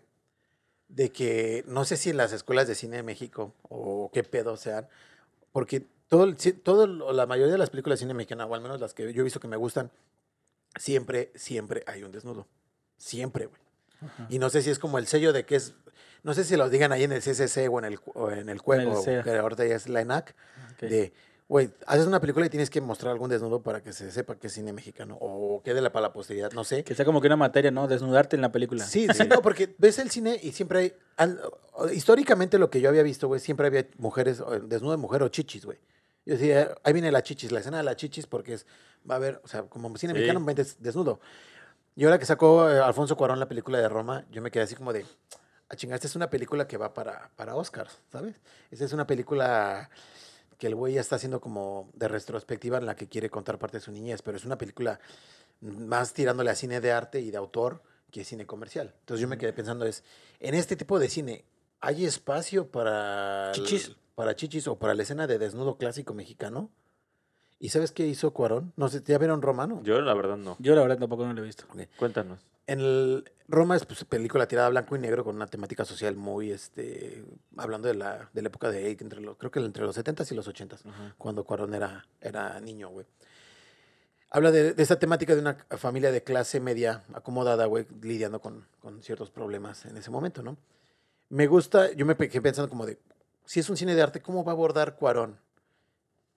de 0.86 1.10
que 1.10 1.64
no 1.66 1.84
sé 1.84 1.96
si 1.96 2.10
en 2.10 2.18
las 2.18 2.32
escuelas 2.32 2.68
de 2.68 2.76
cine 2.76 2.98
de 2.98 3.02
México 3.02 3.52
o 3.68 4.12
qué 4.14 4.22
pedo 4.22 4.56
sean, 4.56 4.86
porque 5.50 5.82
todo, 6.06 6.32
todo 6.62 7.12
la 7.12 7.26
mayoría 7.26 7.50
de 7.50 7.58
las 7.58 7.70
películas 7.70 7.98
de 7.98 8.04
cine 8.04 8.14
mexicano, 8.14 8.44
o 8.44 8.54
al 8.54 8.60
menos 8.60 8.80
las 8.80 8.94
que 8.94 9.12
yo 9.12 9.22
he 9.22 9.24
visto 9.24 9.40
que 9.40 9.48
me 9.48 9.56
gustan, 9.56 9.90
siempre, 10.78 11.32
siempre 11.34 11.82
hay 11.86 12.02
un 12.02 12.12
desnudo. 12.12 12.46
Siempre, 12.96 13.46
güey. 13.46 13.60
Y 14.28 14.38
no 14.38 14.50
sé 14.50 14.62
si 14.62 14.70
es 14.70 14.78
como 14.78 14.98
el 14.98 15.06
sello 15.06 15.32
de 15.32 15.44
que 15.46 15.54
es, 15.56 15.74
no 16.24 16.34
sé 16.34 16.42
si 16.44 16.56
lo 16.56 16.68
digan 16.68 16.90
ahí 16.92 17.04
en 17.04 17.12
el 17.12 17.20
CCC 17.22 17.68
o 17.70 17.78
en 17.78 17.84
el, 17.84 17.98
o 18.14 18.30
en 18.30 18.48
el 18.48 18.58
juego, 18.58 19.02
que 19.04 19.30
ahorita 19.30 19.64
ya 19.66 19.76
es 19.76 19.88
la 19.88 20.00
ENAC, 20.00 20.34
Ok. 20.74 20.80
de, 20.88 21.12
güey, 21.48 21.70
haces 21.86 22.06
una 22.06 22.20
película 22.20 22.46
y 22.46 22.48
tienes 22.48 22.68
que 22.70 22.80
mostrar 22.80 23.12
algún 23.12 23.30
desnudo 23.30 23.62
para 23.62 23.80
que 23.80 23.92
se 23.92 24.10
sepa 24.10 24.34
que 24.36 24.48
es 24.48 24.52
cine 24.54 24.72
mexicano 24.72 25.16
o 25.20 25.62
quede 25.62 25.80
la 25.80 25.92
para 25.92 26.08
la 26.08 26.12
posteridad, 26.12 26.50
no 26.52 26.64
sé. 26.64 26.82
Que 26.82 26.96
sea 26.96 27.04
como 27.04 27.20
que 27.20 27.28
una 27.28 27.36
materia, 27.36 27.70
¿no? 27.70 27.86
Desnudarte 27.86 28.34
en 28.34 28.42
la 28.42 28.50
película. 28.50 28.84
Sí, 28.84 29.06
sí, 29.14 29.22
no, 29.28 29.40
porque 29.40 29.72
ves 29.78 29.98
el 30.00 30.10
cine 30.10 30.38
y 30.42 30.50
siempre 30.52 30.78
hay. 30.80 30.92
al- 31.16 31.40
históricamente, 31.92 32.58
lo 32.58 32.70
que 32.70 32.80
yo 32.80 32.88
había 32.88 33.02
visto, 33.04 33.28
güey, 33.28 33.40
siempre 33.40 33.66
había 33.68 33.86
mujeres, 33.98 34.40
o 34.40 34.50
desnudo 34.60 34.92
de 34.92 34.98
mujer 34.98 35.22
o 35.22 35.28
chichis, 35.28 35.64
güey. 35.64 35.78
Yo 36.24 36.34
decía, 36.34 36.74
ahí 36.84 36.92
viene 36.92 37.10
la 37.10 37.22
chichis, 37.22 37.50
la 37.50 37.60
escena 37.60 37.78
de 37.78 37.82
la 37.82 37.96
chichis, 37.96 38.26
porque 38.26 38.54
es, 38.54 38.66
va 39.08 39.14
a 39.14 39.16
haber, 39.16 39.40
o 39.44 39.48
sea, 39.48 39.62
como 39.64 39.88
cine 39.96 40.12
Sí. 40.12 40.20
mexicano, 40.20 40.74
desnudo. 40.78 41.20
Y 41.96 42.04
ahora 42.04 42.18
que 42.18 42.26
sacó 42.26 42.70
eh, 42.70 42.78
Alfonso 42.80 43.16
Cuarón 43.16 43.40
la 43.40 43.48
película 43.48 43.78
de 43.78 43.88
Roma, 43.88 44.24
yo 44.30 44.40
me 44.40 44.50
quedé 44.50 44.62
así 44.62 44.74
como 44.74 44.92
de, 44.92 45.04
a 45.68 45.76
chingar, 45.76 45.96
esta 45.96 46.06
es 46.06 46.16
una 46.16 46.30
película 46.30 46.66
que 46.66 46.76
va 46.76 46.94
para, 46.94 47.30
para 47.36 47.54
Oscars, 47.56 47.98
¿sabes? 48.10 48.36
Esta 48.70 48.84
es 48.84 48.92
una 48.92 49.06
película 49.06 49.90
que 50.58 50.68
el 50.68 50.74
güey 50.76 50.94
ya 50.94 51.00
está 51.00 51.16
haciendo 51.16 51.40
como 51.40 51.90
de 51.94 52.06
retrospectiva 52.06 52.78
en 52.78 52.86
la 52.86 52.94
que 52.94 53.08
quiere 53.08 53.28
contar 53.28 53.58
parte 53.58 53.78
de 53.78 53.80
su 53.82 53.90
niñez, 53.90 54.22
pero 54.22 54.36
es 54.36 54.44
una 54.44 54.56
película 54.56 55.00
más 55.60 56.12
tirándole 56.12 56.50
a 56.50 56.54
cine 56.54 56.80
de 56.80 56.92
arte 56.92 57.20
y 57.20 57.30
de 57.30 57.36
autor 57.36 57.82
que 58.12 58.24
cine 58.24 58.46
comercial. 58.46 58.94
Entonces 59.00 59.20
yo 59.20 59.28
me 59.28 59.38
quedé 59.38 59.52
pensando 59.52 59.84
es, 59.86 60.04
en 60.38 60.54
este 60.54 60.76
tipo 60.76 60.98
de 60.98 61.08
cine, 61.08 61.44
¿hay 61.80 62.04
espacio 62.04 62.68
para 62.68 63.50
Chichis. 63.52 63.96
Para 64.14 64.36
chichis 64.36 64.68
o 64.68 64.78
para 64.78 64.94
la 64.94 65.02
escena 65.02 65.26
de 65.26 65.38
desnudo 65.38 65.76
clásico 65.76 66.14
mexicano? 66.14 66.70
¿Y 67.58 67.68
sabes 67.68 67.92
qué 67.92 68.06
hizo 68.06 68.32
Cuarón? 68.32 68.72
No 68.76 68.88
sé, 68.88 69.02
¿ya 69.04 69.18
vieron 69.18 69.40
Romano? 69.40 69.80
Yo 69.84 70.00
la 70.00 70.14
verdad 70.14 70.36
no. 70.36 70.56
Yo 70.58 70.74
la 70.74 70.82
verdad 70.82 70.98
tampoco 70.98 71.24
no 71.24 71.32
lo 71.32 71.42
he 71.42 71.44
visto. 71.44 71.64
Cuéntanos. 71.96 72.40
En 72.66 72.80
el 72.80 73.30
Roma 73.46 73.76
es 73.76 73.84
pues, 73.84 74.04
película 74.04 74.48
tirada 74.48 74.66
a 74.66 74.70
blanco 74.70 74.96
y 74.96 74.98
negro 74.98 75.22
con 75.22 75.36
una 75.36 75.46
temática 75.46 75.84
social 75.84 76.16
muy, 76.16 76.50
este, 76.50 77.24
hablando 77.56 77.86
de 77.86 77.94
la, 77.94 78.30
de 78.32 78.42
la 78.42 78.48
época 78.48 78.70
de 78.70 78.90
entre 78.90 79.20
los, 79.20 79.36
creo 79.36 79.52
que 79.52 79.60
entre 79.60 79.84
los 79.84 79.96
70s 79.96 80.32
y 80.32 80.34
los 80.34 80.48
80s, 80.48 80.80
cuando 81.18 81.44
Cuarón 81.44 81.74
era, 81.74 82.04
era 82.20 82.58
niño, 82.60 82.88
güey. 82.88 83.06
Habla 84.30 84.50
de, 84.50 84.72
de 84.72 84.82
esta 84.82 84.98
temática 84.98 85.34
de 85.34 85.42
una 85.42 85.54
familia 85.76 86.10
de 86.10 86.24
clase 86.24 86.58
media 86.58 87.04
acomodada, 87.12 87.66
güey, 87.66 87.86
lidiando 88.00 88.40
con, 88.40 88.66
con 88.80 89.02
ciertos 89.02 89.30
problemas 89.30 89.84
en 89.84 89.96
ese 89.98 90.10
momento, 90.10 90.42
¿no? 90.42 90.56
Me 91.28 91.46
gusta, 91.46 91.92
yo 91.92 92.06
me 92.06 92.16
quedé 92.16 92.40
pensando 92.40 92.68
como 92.68 92.86
de, 92.86 92.98
si 93.44 93.60
es 93.60 93.68
un 93.70 93.76
cine 93.76 93.94
de 93.94 94.02
arte, 94.02 94.20
¿cómo 94.20 94.44
va 94.44 94.52
a 94.52 94.54
abordar 94.54 94.96
Cuarón 94.96 95.38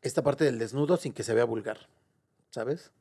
esta 0.01 0.21
parte 0.23 0.43
del 0.43 0.59
desnudo 0.59 0.97
sin 0.97 1.13
que 1.13 1.23
se 1.23 1.33
vea 1.33 1.45
vulgar? 1.45 1.87
¿Sabes? 2.49 2.91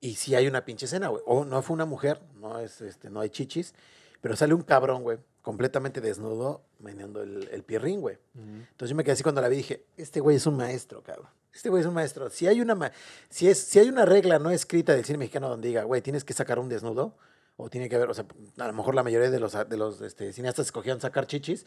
Y 0.00 0.16
si 0.16 0.34
hay 0.34 0.46
una 0.46 0.64
pinche 0.64 0.86
escena, 0.86 1.08
güey. 1.08 1.22
O 1.26 1.44
no 1.44 1.62
fue 1.62 1.74
una 1.74 1.86
mujer, 1.86 2.20
no 2.36 2.58
es 2.60 2.80
este, 2.80 3.10
no 3.10 3.20
hay 3.20 3.30
chichis, 3.30 3.74
pero 4.20 4.36
sale 4.36 4.54
un 4.54 4.62
cabrón, 4.62 5.02
güey, 5.02 5.18
completamente 5.42 6.00
desnudo, 6.00 6.62
meneando 6.78 7.22
el, 7.22 7.48
el 7.50 7.62
pierrín, 7.62 8.00
güey. 8.00 8.18
Entonces 8.34 8.90
yo 8.90 8.96
me 8.96 9.04
quedé 9.04 9.12
así 9.12 9.22
cuando 9.22 9.40
la 9.40 9.48
vi 9.48 9.56
dije, 9.56 9.84
este 9.96 10.20
güey 10.20 10.36
es 10.36 10.46
un 10.46 10.56
maestro, 10.56 11.02
cabrón. 11.02 11.28
Este 11.52 11.68
güey 11.68 11.80
es 11.82 11.86
un 11.86 11.94
maestro. 11.94 12.28
Si 12.30 12.46
hay 12.46 12.60
una 12.60 12.74
ma- 12.74 12.90
si 13.30 13.48
es, 13.48 13.58
si 13.58 13.78
hay 13.78 13.88
una 13.88 14.04
regla 14.04 14.38
no 14.38 14.50
escrita 14.50 14.92
del 14.94 15.04
cine 15.04 15.18
mexicano 15.18 15.48
donde 15.48 15.68
diga, 15.68 15.84
güey, 15.84 16.02
tienes 16.02 16.24
que 16.24 16.32
sacar 16.34 16.58
un 16.58 16.68
desnudo, 16.68 17.16
o 17.56 17.70
tiene 17.70 17.88
que 17.88 17.96
haber, 17.96 18.10
o 18.10 18.14
sea, 18.14 18.26
a 18.58 18.66
lo 18.66 18.72
mejor 18.72 18.94
la 18.94 19.02
mayoría 19.02 19.30
de 19.30 19.38
los, 19.38 19.52
de 19.52 19.76
los 19.76 20.00
este, 20.00 20.32
cineastas 20.32 20.66
escogían 20.66 21.00
sacar 21.00 21.26
chichis, 21.26 21.66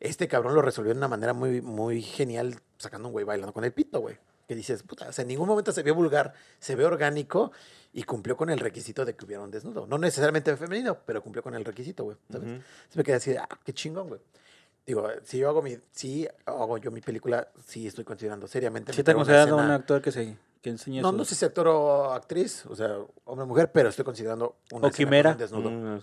este 0.00 0.28
cabrón 0.28 0.54
lo 0.54 0.62
resolvió 0.62 0.92
de 0.92 0.98
una 0.98 1.08
manera 1.08 1.32
muy, 1.32 1.62
muy 1.62 2.02
genial, 2.02 2.56
sacando 2.76 3.08
un 3.08 3.12
güey 3.12 3.24
bailando 3.24 3.52
con 3.52 3.64
el 3.64 3.72
pito, 3.72 4.00
güey. 4.00 4.18
Que 4.46 4.54
dices, 4.54 4.82
puta, 4.82 5.08
o 5.08 5.12
sea, 5.12 5.22
en 5.22 5.28
ningún 5.28 5.48
momento 5.48 5.72
se 5.72 5.82
ve 5.82 5.92
vulgar, 5.92 6.34
se 6.58 6.74
ve 6.74 6.84
orgánico 6.84 7.52
y 7.92 8.02
cumplió 8.02 8.36
con 8.36 8.50
el 8.50 8.58
requisito 8.58 9.04
de 9.04 9.14
que 9.14 9.24
hubiera 9.24 9.42
un 9.42 9.50
desnudo. 9.50 9.86
No 9.86 9.96
necesariamente 9.98 10.54
femenino, 10.56 10.98
pero 11.06 11.22
cumplió 11.22 11.42
con 11.42 11.54
el 11.54 11.64
requisito, 11.64 12.04
güey. 12.04 12.16
¿sabes? 12.30 12.48
Ujú. 12.48 12.54
Entonces 12.56 12.96
me 12.96 13.04
quedé 13.04 13.16
así, 13.16 13.36
ah, 13.36 13.48
qué 13.64 13.72
chingón, 13.72 14.08
güey. 14.08 14.20
Digo, 14.84 15.08
si 15.22 15.38
yo 15.38 15.48
hago 15.48 15.62
mi, 15.62 15.78
si 15.92 16.28
hago 16.44 16.76
yo 16.78 16.90
mi 16.90 17.00
película, 17.00 17.48
sí 17.64 17.86
estoy 17.86 18.04
considerando 18.04 18.48
seriamente. 18.48 18.92
¿Sí 18.92 19.02
una 19.02 19.14
considerado 19.14 19.56
un 19.56 19.70
actor 19.70 20.02
que 20.02 20.10
se 20.10 20.36
que 20.62 20.70
enseñe 20.70 21.02
No, 21.02 21.12
no 21.12 21.24
sé 21.24 21.34
si 21.34 21.44
actor 21.44 21.66
o 21.68 22.12
actriz, 22.12 22.64
o 22.66 22.74
sea, 22.74 22.96
hombre 23.24 23.44
o 23.44 23.46
mujer, 23.46 23.70
pero 23.72 23.88
estoy 23.90 24.04
considerando 24.04 24.56
una 24.70 24.86
O 24.86 24.90
escena 24.90 25.08
quimera. 25.08 25.30
con 25.30 25.34
un 25.34 25.38
desnudo. 25.38 25.70
Mm, 25.70 26.00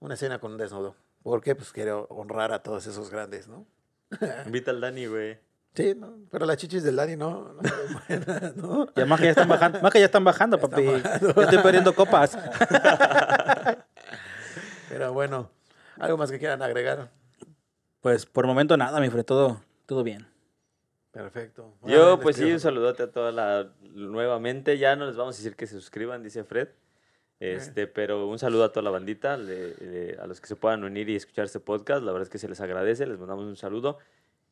Una 0.00 0.14
escena 0.14 0.38
con 0.38 0.52
un 0.52 0.58
desnudo. 0.58 0.94
¿Por 1.22 1.40
qué? 1.42 1.54
Pues 1.54 1.72
quiero 1.72 2.06
honrar 2.10 2.52
a 2.52 2.62
todos 2.62 2.86
esos 2.86 3.10
grandes, 3.10 3.46
¿no? 3.48 3.64
invita 4.46 4.70
al 4.72 4.80
Dani, 4.80 5.06
güey. 5.06 5.38
Sí, 5.74 5.94
¿no? 5.94 6.14
Pero 6.30 6.46
las 6.46 6.56
chichis 6.56 6.82
del 6.82 6.96
Dani 6.96 7.14
no, 7.16 7.52
no 7.52 7.60
son 7.68 8.02
buenas, 8.08 8.56
¿no? 8.56 8.84
Y 8.86 9.00
además 9.00 9.20
que 9.20 9.26
ya 9.26 9.30
están 9.30 9.48
bajando, 9.48 9.80
más 9.80 9.92
que 9.92 10.00
ya 10.00 10.06
están 10.06 10.24
bajando, 10.24 10.58
papi. 10.58 10.84
Yo 10.84 11.42
estoy 11.42 11.58
perdiendo 11.58 11.94
copas. 11.94 12.36
Pero 14.88 15.12
bueno, 15.12 15.50
algo 15.98 16.16
más 16.18 16.30
que 16.30 16.38
quieran 16.38 16.62
agregar. 16.62 17.10
Pues 18.00 18.26
por 18.26 18.44
el 18.44 18.48
momento 18.48 18.76
nada, 18.76 18.98
mi 19.00 19.08
Fred, 19.10 19.24
todo, 19.24 19.60
todo 19.86 20.02
bien. 20.02 20.26
Perfecto. 21.12 21.74
Yo, 21.86 22.20
pues 22.20 22.36
sí, 22.36 22.50
un 22.52 22.60
saludote 22.60 23.02
a 23.04 23.10
toda 23.10 23.32
la. 23.32 23.68
Nuevamente, 23.82 24.78
ya 24.78 24.94
no 24.96 25.06
les 25.06 25.16
vamos 25.16 25.34
a 25.34 25.38
decir 25.38 25.56
que 25.56 25.66
se 25.66 25.74
suscriban, 25.74 26.22
dice 26.22 26.44
Fred. 26.44 26.68
Este, 27.40 27.86
pero 27.86 28.26
un 28.28 28.38
saludo 28.38 28.64
a 28.64 28.68
toda 28.72 28.82
la 28.84 28.90
bandita, 28.90 29.36
le- 29.38 29.74
le- 29.76 30.16
a 30.20 30.26
los 30.26 30.40
que 30.42 30.46
se 30.46 30.56
puedan 30.56 30.84
unir 30.84 31.08
y 31.08 31.16
escuchar 31.16 31.46
este 31.46 31.58
podcast. 31.58 32.02
La 32.04 32.12
verdad 32.12 32.24
es 32.24 32.28
que 32.30 32.38
se 32.38 32.48
les 32.48 32.60
agradece, 32.60 33.06
les 33.06 33.18
mandamos 33.18 33.44
un 33.46 33.56
saludo. 33.56 33.98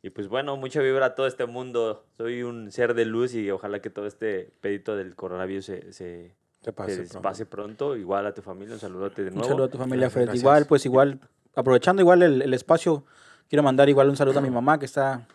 Y 0.02 0.10
pues 0.10 0.28
bueno, 0.28 0.56
mucha 0.56 0.80
vibra 0.80 1.06
a 1.06 1.14
todo 1.14 1.26
este 1.26 1.44
mundo. 1.46 2.06
Soy 2.16 2.42
un 2.42 2.72
ser 2.72 2.94
de 2.94 3.04
luz 3.04 3.34
y 3.34 3.50
ojalá 3.50 3.80
que 3.80 3.90
todo 3.90 4.06
este 4.06 4.50
pedito 4.60 4.96
del 4.96 5.14
coronavirus 5.16 5.64
se, 5.66 5.92
se, 5.92 6.34
pase 6.74 6.94
se 6.94 7.02
pronto. 7.02 7.22
pase 7.22 7.46
pronto. 7.46 7.96
Igual 7.96 8.26
a 8.26 8.32
tu 8.32 8.40
familia, 8.42 8.74
un 8.74 8.80
saludote 8.80 9.22
de 9.22 9.28
Un 9.30 9.34
nuevo. 9.34 9.48
saludo 9.48 9.64
a 9.66 9.70
tu 9.70 9.76
familia, 9.78 10.08
Fred. 10.08 10.24
gracias. 10.24 10.42
Igual, 10.42 10.66
pues 10.66 10.86
igual, 10.86 11.20
aprovechando 11.54 12.00
igual 12.00 12.22
el, 12.22 12.40
el 12.42 12.54
espacio, 12.54 13.04
quiero 13.50 13.62
mandar 13.62 13.88
igual 13.90 14.08
un 14.08 14.16
saludo 14.16 14.38
a 14.38 14.42
mi 14.42 14.50
mamá 14.50 14.78
que 14.78 14.86
está, 14.86 15.26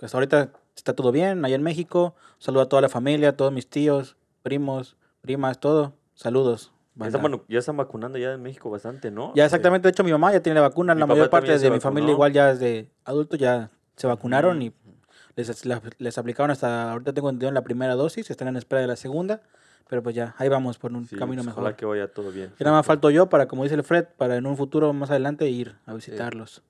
hasta 0.00 0.16
ahorita 0.16 0.50
está 0.76 0.94
todo 0.94 1.12
bien, 1.12 1.44
allá 1.44 1.54
en 1.56 1.62
México. 1.62 2.14
Saludo 2.38 2.62
a 2.62 2.68
toda 2.68 2.82
la 2.82 2.88
familia, 2.88 3.30
a 3.30 3.36
todos 3.36 3.52
mis 3.52 3.68
tíos, 3.68 4.16
primos, 4.42 4.96
primas, 5.20 5.58
todo. 5.58 5.94
Saludos. 6.14 6.72
Ya 6.94 7.06
están, 7.08 7.22
vacu- 7.22 7.44
ya 7.48 7.58
están 7.58 7.76
vacunando 7.76 8.16
ya 8.18 8.32
en 8.32 8.42
México 8.42 8.70
bastante, 8.70 9.10
¿no? 9.10 9.32
Ya 9.34 9.44
exactamente, 9.44 9.86
de 9.86 9.90
hecho 9.90 10.02
mi 10.02 10.12
mamá 10.12 10.32
ya 10.32 10.40
tiene 10.40 10.54
la 10.54 10.62
vacuna, 10.68 10.94
Mi 10.94 11.00
la 11.00 11.06
mayor 11.06 11.28
parte 11.28 11.58
de 11.58 11.70
mi 11.70 11.78
familia 11.80 12.10
igual 12.10 12.32
ya 12.32 12.50
es 12.52 12.58
de 12.58 12.90
adultos 13.04 13.38
ya 13.38 13.70
se 13.96 14.06
vacunaron 14.06 14.62
y 14.62 14.72
les, 15.34 15.66
les 15.98 16.18
aplicaron 16.18 16.50
hasta 16.50 16.92
ahorita 16.92 17.12
tengo 17.12 17.28
entendido 17.28 17.48
en 17.48 17.54
la 17.54 17.62
primera 17.64 17.94
dosis, 17.96 18.30
están 18.30 18.48
en 18.48 18.56
espera 18.56 18.80
de 18.80 18.86
la 18.86 18.96
segunda, 18.96 19.42
pero 19.88 20.02
pues 20.02 20.14
ya 20.14 20.34
ahí 20.38 20.48
vamos 20.48 20.78
por 20.78 20.90
un 20.92 21.06
Sí, 21.06 21.16
camino 21.16 21.40
pues, 21.40 21.46
mejor. 21.48 21.62
Ojalá 21.64 21.76
que 21.76 21.84
vaya 21.84 22.08
todo 22.10 22.30
bien. 22.32 22.54
Y 22.58 22.64
nada 22.64 22.76
más 22.78 22.86
falto 22.86 23.10
yo 23.10 23.26
para, 23.28 23.46
como 23.46 23.62
dice 23.64 23.74
el 23.74 23.84
Fred, 23.84 24.06
para 24.16 24.36
en 24.36 24.46
un 24.46 24.56
futuro 24.56 24.90
más 24.94 25.10
adelante 25.10 25.48
ir 25.50 25.76
a 25.84 25.92
visitarlos. 25.92 26.62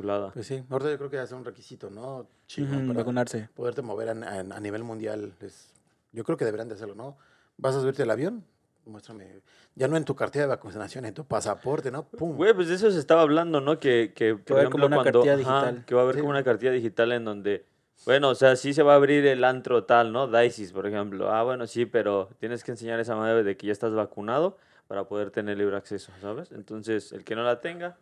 Chulada. 0.00 0.30
Pues 0.32 0.46
sí, 0.46 0.62
ahorita 0.70 0.90
yo 0.90 0.98
creo 0.98 1.10
que 1.10 1.16
ya 1.16 1.22
es 1.24 1.32
un 1.32 1.44
requisito, 1.44 1.90
¿no? 1.90 2.26
Chingón, 2.46 2.78
Ujú, 2.78 2.86
para 2.88 2.98
vacunarse. 3.00 3.48
poderte 3.54 3.82
mover 3.82 4.08
a, 4.08 4.12
a- 4.12 4.40
a 4.40 4.60
nivel 4.60 4.82
mundial. 4.84 5.32
es- 5.40 5.72
yo 6.12 6.24
creo 6.24 6.36
que 6.36 6.44
deberían 6.44 6.68
de 6.68 6.74
hacerlo, 6.74 6.94
¿no? 6.94 7.16
¿Vas 7.58 7.74
a 7.76 7.80
subirte 7.80 8.02
al 8.02 8.10
avión? 8.10 8.44
Muéstrame. 8.86 9.40
Ya 9.76 9.86
no 9.88 9.96
en 9.96 10.04
tu 10.04 10.16
cartilla 10.16 10.44
de 10.44 10.48
vacunación, 10.48 11.04
en 11.04 11.14
tu 11.14 11.24
pasaporte, 11.24 11.90
¿no? 11.90 12.04
¡Pum! 12.04 12.36
Güey, 12.36 12.54
pues 12.54 12.68
de 12.68 12.74
eso 12.74 12.90
se 12.90 12.98
estaba 12.98 13.22
hablando, 13.22 13.60
¿no? 13.60 13.78
Que, 13.78 14.12
que 14.14 14.34
por 14.34 14.56
va 14.56 14.60
a 14.60 14.62
haber 14.62 14.72
como 14.72 14.86
una 14.86 14.96
cuando. 14.96 15.20
cartilla 15.20 15.34
ajá, 15.34 15.66
digital. 15.66 15.84
que 15.84 15.94
va 15.94 16.00
a 16.00 16.04
haber 16.04 16.14
Sí. 16.16 16.20
como 16.22 16.30
una 16.30 16.42
cartilla 16.42 16.72
digital 16.72 17.12
en 17.12 17.24
donde. 17.24 17.66
Bueno, 18.06 18.30
o 18.30 18.34
sea, 18.34 18.56
sí 18.56 18.72
se 18.72 18.82
va 18.82 18.94
a 18.94 18.96
abrir 18.96 19.26
el 19.26 19.44
antro 19.44 19.84
tal, 19.84 20.10
¿no? 20.12 20.26
Dices, 20.26 20.72
por 20.72 20.86
ejemplo. 20.86 21.30
Ah, 21.30 21.42
bueno, 21.42 21.66
sí, 21.66 21.84
pero 21.84 22.30
tienes 22.38 22.64
que 22.64 22.70
enseñar 22.72 22.98
esa 22.98 23.14
madre 23.14 23.44
de 23.44 23.56
que 23.58 23.66
ya 23.66 23.72
estás 23.72 23.92
vacunado 23.92 24.56
para 24.88 25.04
poder 25.04 25.30
tener 25.30 25.58
libre 25.58 25.76
acceso, 25.76 26.10
¿sabes? 26.22 26.50
Entonces, 26.50 27.12
el 27.12 27.22
que 27.24 27.36
no 27.36 27.42
la 27.44 27.60
tenga. 27.60 27.98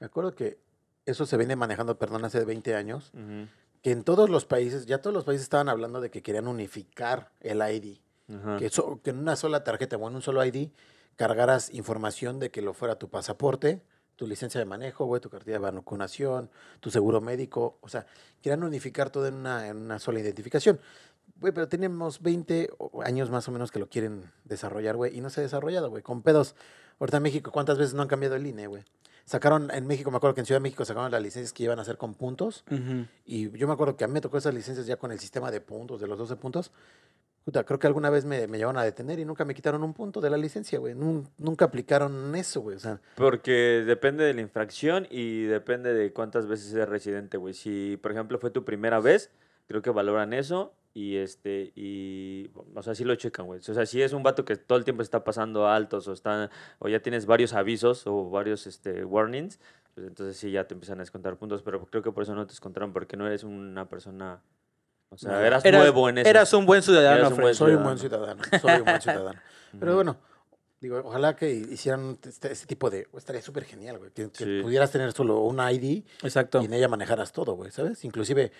Me 0.00 0.06
acuerdo 0.06 0.34
que 0.34 0.58
eso 1.06 1.26
se 1.26 1.36
viene 1.36 1.56
manejando, 1.56 1.98
perdón, 1.98 2.24
hace 2.24 2.44
20 2.44 2.74
años, 2.74 3.12
que 3.82 3.90
en 3.90 4.04
todos 4.04 4.30
los 4.30 4.44
países, 4.44 4.86
ya 4.86 4.98
todos 4.98 5.12
los 5.14 5.24
países 5.24 5.42
estaban 5.42 5.68
hablando 5.68 6.00
de 6.00 6.10
que 6.10 6.22
querían 6.22 6.46
unificar 6.46 7.30
el 7.40 7.58
ID. 7.60 7.98
Que, 8.58 8.68
so- 8.70 9.00
que 9.02 9.10
en 9.10 9.18
una 9.18 9.36
sola 9.36 9.62
tarjeta 9.64 9.96
o 9.96 10.08
en 10.08 10.14
un 10.14 10.22
solo 10.22 10.44
ID 10.44 10.70
cargaras 11.16 11.72
información 11.74 12.38
de 12.38 12.50
que 12.50 12.62
lo 12.62 12.72
fuera 12.72 12.94
tu 12.96 13.08
pasaporte, 13.10 13.82
tu 14.16 14.26
licencia 14.26 14.58
de 14.58 14.64
manejo, 14.64 15.04
güey, 15.04 15.20
tu 15.20 15.28
cartilla 15.28 15.58
de 15.58 15.70
vacunación, 15.70 16.48
tu 16.80 16.90
seguro 16.90 17.20
médico. 17.20 17.78
O 17.80 17.88
sea, 17.88 18.06
querían 18.40 18.62
unificar 18.62 19.10
todo 19.10 19.26
en 19.26 19.34
una, 19.34 19.68
en 19.68 19.76
una 19.78 19.98
sola 19.98 20.20
identificación. 20.20 20.80
Güey, 21.40 21.52
pero 21.52 21.66
tenemos 21.68 22.22
20 22.22 22.70
o- 22.78 23.02
años 23.02 23.30
más 23.30 23.48
o 23.48 23.52
menos 23.52 23.70
que 23.72 23.80
lo 23.80 23.88
quieren 23.88 24.30
desarrollar, 24.44 24.96
güey, 24.96 25.16
y 25.16 25.20
no 25.20 25.28
se 25.28 25.40
ha 25.40 25.42
desarrollado, 25.42 25.90
güey. 25.90 26.02
Con 26.02 26.22
pedos. 26.22 26.54
Ahorita 27.00 27.16
en 27.16 27.22
México, 27.24 27.50
¿cuántas 27.50 27.78
veces 27.78 27.94
no 27.94 28.02
han 28.02 28.08
cambiado 28.08 28.36
el 28.36 28.46
INE, 28.46 28.68
güey? 28.68 28.84
Sacaron, 29.32 29.70
en 29.70 29.86
México, 29.86 30.10
me 30.10 30.18
acuerdo 30.18 30.34
que 30.34 30.40
en 30.42 30.46
Ciudad 30.46 30.60
de 30.60 30.64
México 30.64 30.84
sacaron 30.84 31.10
las 31.10 31.22
licencias 31.22 31.54
que 31.54 31.62
iban 31.62 31.78
a 31.78 31.82
hacer 31.82 31.96
con 31.96 32.12
puntos. 32.12 32.64
Ujú. 32.70 33.06
Y 33.24 33.48
yo 33.56 33.66
me 33.66 33.72
acuerdo 33.72 33.96
que 33.96 34.04
a 34.04 34.06
mí 34.06 34.12
me 34.12 34.20
tocó 34.20 34.36
esas 34.36 34.52
licencias 34.52 34.86
ya 34.86 34.96
con 34.96 35.10
el 35.10 35.18
sistema 35.18 35.50
de 35.50 35.62
puntos, 35.62 36.02
de 36.02 36.06
los 36.06 36.18
12 36.18 36.36
puntos. 36.36 36.70
Puta, 37.42 37.64
creo 37.64 37.78
que 37.78 37.86
alguna 37.86 38.10
vez 38.10 38.26
me, 38.26 38.46
me 38.46 38.58
llevaron 38.58 38.78
a 38.78 38.84
detener 38.84 39.18
y 39.20 39.24
nunca 39.24 39.46
me 39.46 39.54
quitaron 39.54 39.82
un 39.84 39.94
punto 39.94 40.20
de 40.20 40.28
la 40.28 40.36
licencia, 40.36 40.78
güey. 40.78 40.94
Nun- 40.94 41.26
nunca 41.38 41.64
aplicaron 41.64 42.34
eso, 42.36 42.60
güey. 42.60 42.76
O 42.76 42.78
sea, 42.78 43.00
Porque 43.16 43.82
depende 43.86 44.22
de 44.22 44.34
la 44.34 44.42
infracción 44.42 45.06
y 45.10 45.44
depende 45.44 45.94
de 45.94 46.12
cuántas 46.12 46.46
veces 46.46 46.70
eres 46.74 46.90
residente, 46.90 47.38
güey. 47.38 47.54
Si, 47.54 47.96
por 48.02 48.12
ejemplo, 48.12 48.38
fue 48.38 48.50
tu 48.50 48.66
primera 48.66 49.00
vez, 49.00 49.30
creo 49.66 49.80
que 49.80 49.88
valoran 49.88 50.34
eso 50.34 50.74
y 50.94 51.16
este 51.16 51.72
y 51.74 52.50
o 52.74 52.82
sea, 52.82 52.94
sí 52.94 53.04
lo 53.04 53.14
checan, 53.14 53.46
güey. 53.46 53.60
O 53.60 53.62
sea, 53.62 53.86
si 53.86 54.02
es 54.02 54.12
un 54.12 54.22
vato 54.22 54.44
que 54.44 54.56
todo 54.56 54.78
el 54.78 54.84
tiempo 54.84 55.02
está 55.02 55.24
pasando 55.24 55.66
altos 55.68 56.06
o 56.08 56.12
está 56.12 56.50
o 56.78 56.88
ya 56.88 57.00
tienes 57.00 57.26
varios 57.26 57.52
avisos 57.54 58.06
o 58.06 58.28
varios 58.30 58.66
este 58.66 59.04
warnings, 59.04 59.58
pues 59.94 60.06
entonces 60.06 60.36
sí 60.36 60.50
ya 60.50 60.66
te 60.66 60.74
empiezan 60.74 60.98
a 60.98 61.02
descontar 61.02 61.36
puntos, 61.36 61.62
pero 61.62 61.84
creo 61.86 62.02
que 62.02 62.12
por 62.12 62.22
eso 62.24 62.34
no 62.34 62.46
te 62.46 62.52
descontaron 62.52 62.92
porque 62.92 63.16
no 63.16 63.26
eres 63.26 63.42
una 63.44 63.88
persona 63.88 64.42
o 65.10 65.16
sea, 65.18 65.46
eras, 65.46 65.64
Eras- 65.64 65.80
nuevo 65.82 66.08
en 66.08 66.18
eso. 66.18 66.28
Eras 66.28 66.52
un 66.54 66.64
buen 66.66 66.82
ciudadano, 66.82 67.28
un 67.28 67.36
buen 67.36 67.54
soy 67.54 67.74
un 67.74 67.82
buen 67.84 67.98
ciudadano. 67.98 68.42
Soy 68.60 68.78
un 68.78 68.84
buen 68.84 69.00
ciudadano. 69.00 69.40
Pero 69.78 69.94
bueno, 69.94 70.16
digo, 70.80 71.02
ojalá 71.04 71.36
que 71.36 71.50
hicieran 71.52 72.18
este, 72.26 72.50
este 72.50 72.66
tipo 72.66 72.88
de... 72.88 73.06
Estaría 73.16 73.42
súper 73.42 73.64
genial, 73.64 73.98
güey. 73.98 74.10
Que, 74.10 74.30
que 74.30 74.44
Sí. 74.44 74.60
pudieras 74.62 74.90
tener 74.90 75.12
solo 75.12 75.40
una 75.40 75.70
ID 75.70 76.04
Exacto. 76.22 76.62
y 76.62 76.64
en 76.64 76.72
ella 76.72 76.88
manejaras 76.88 77.30
todo, 77.32 77.52
güey, 77.54 77.70
¿sabes? 77.70 78.04
Inclusive 78.06 78.52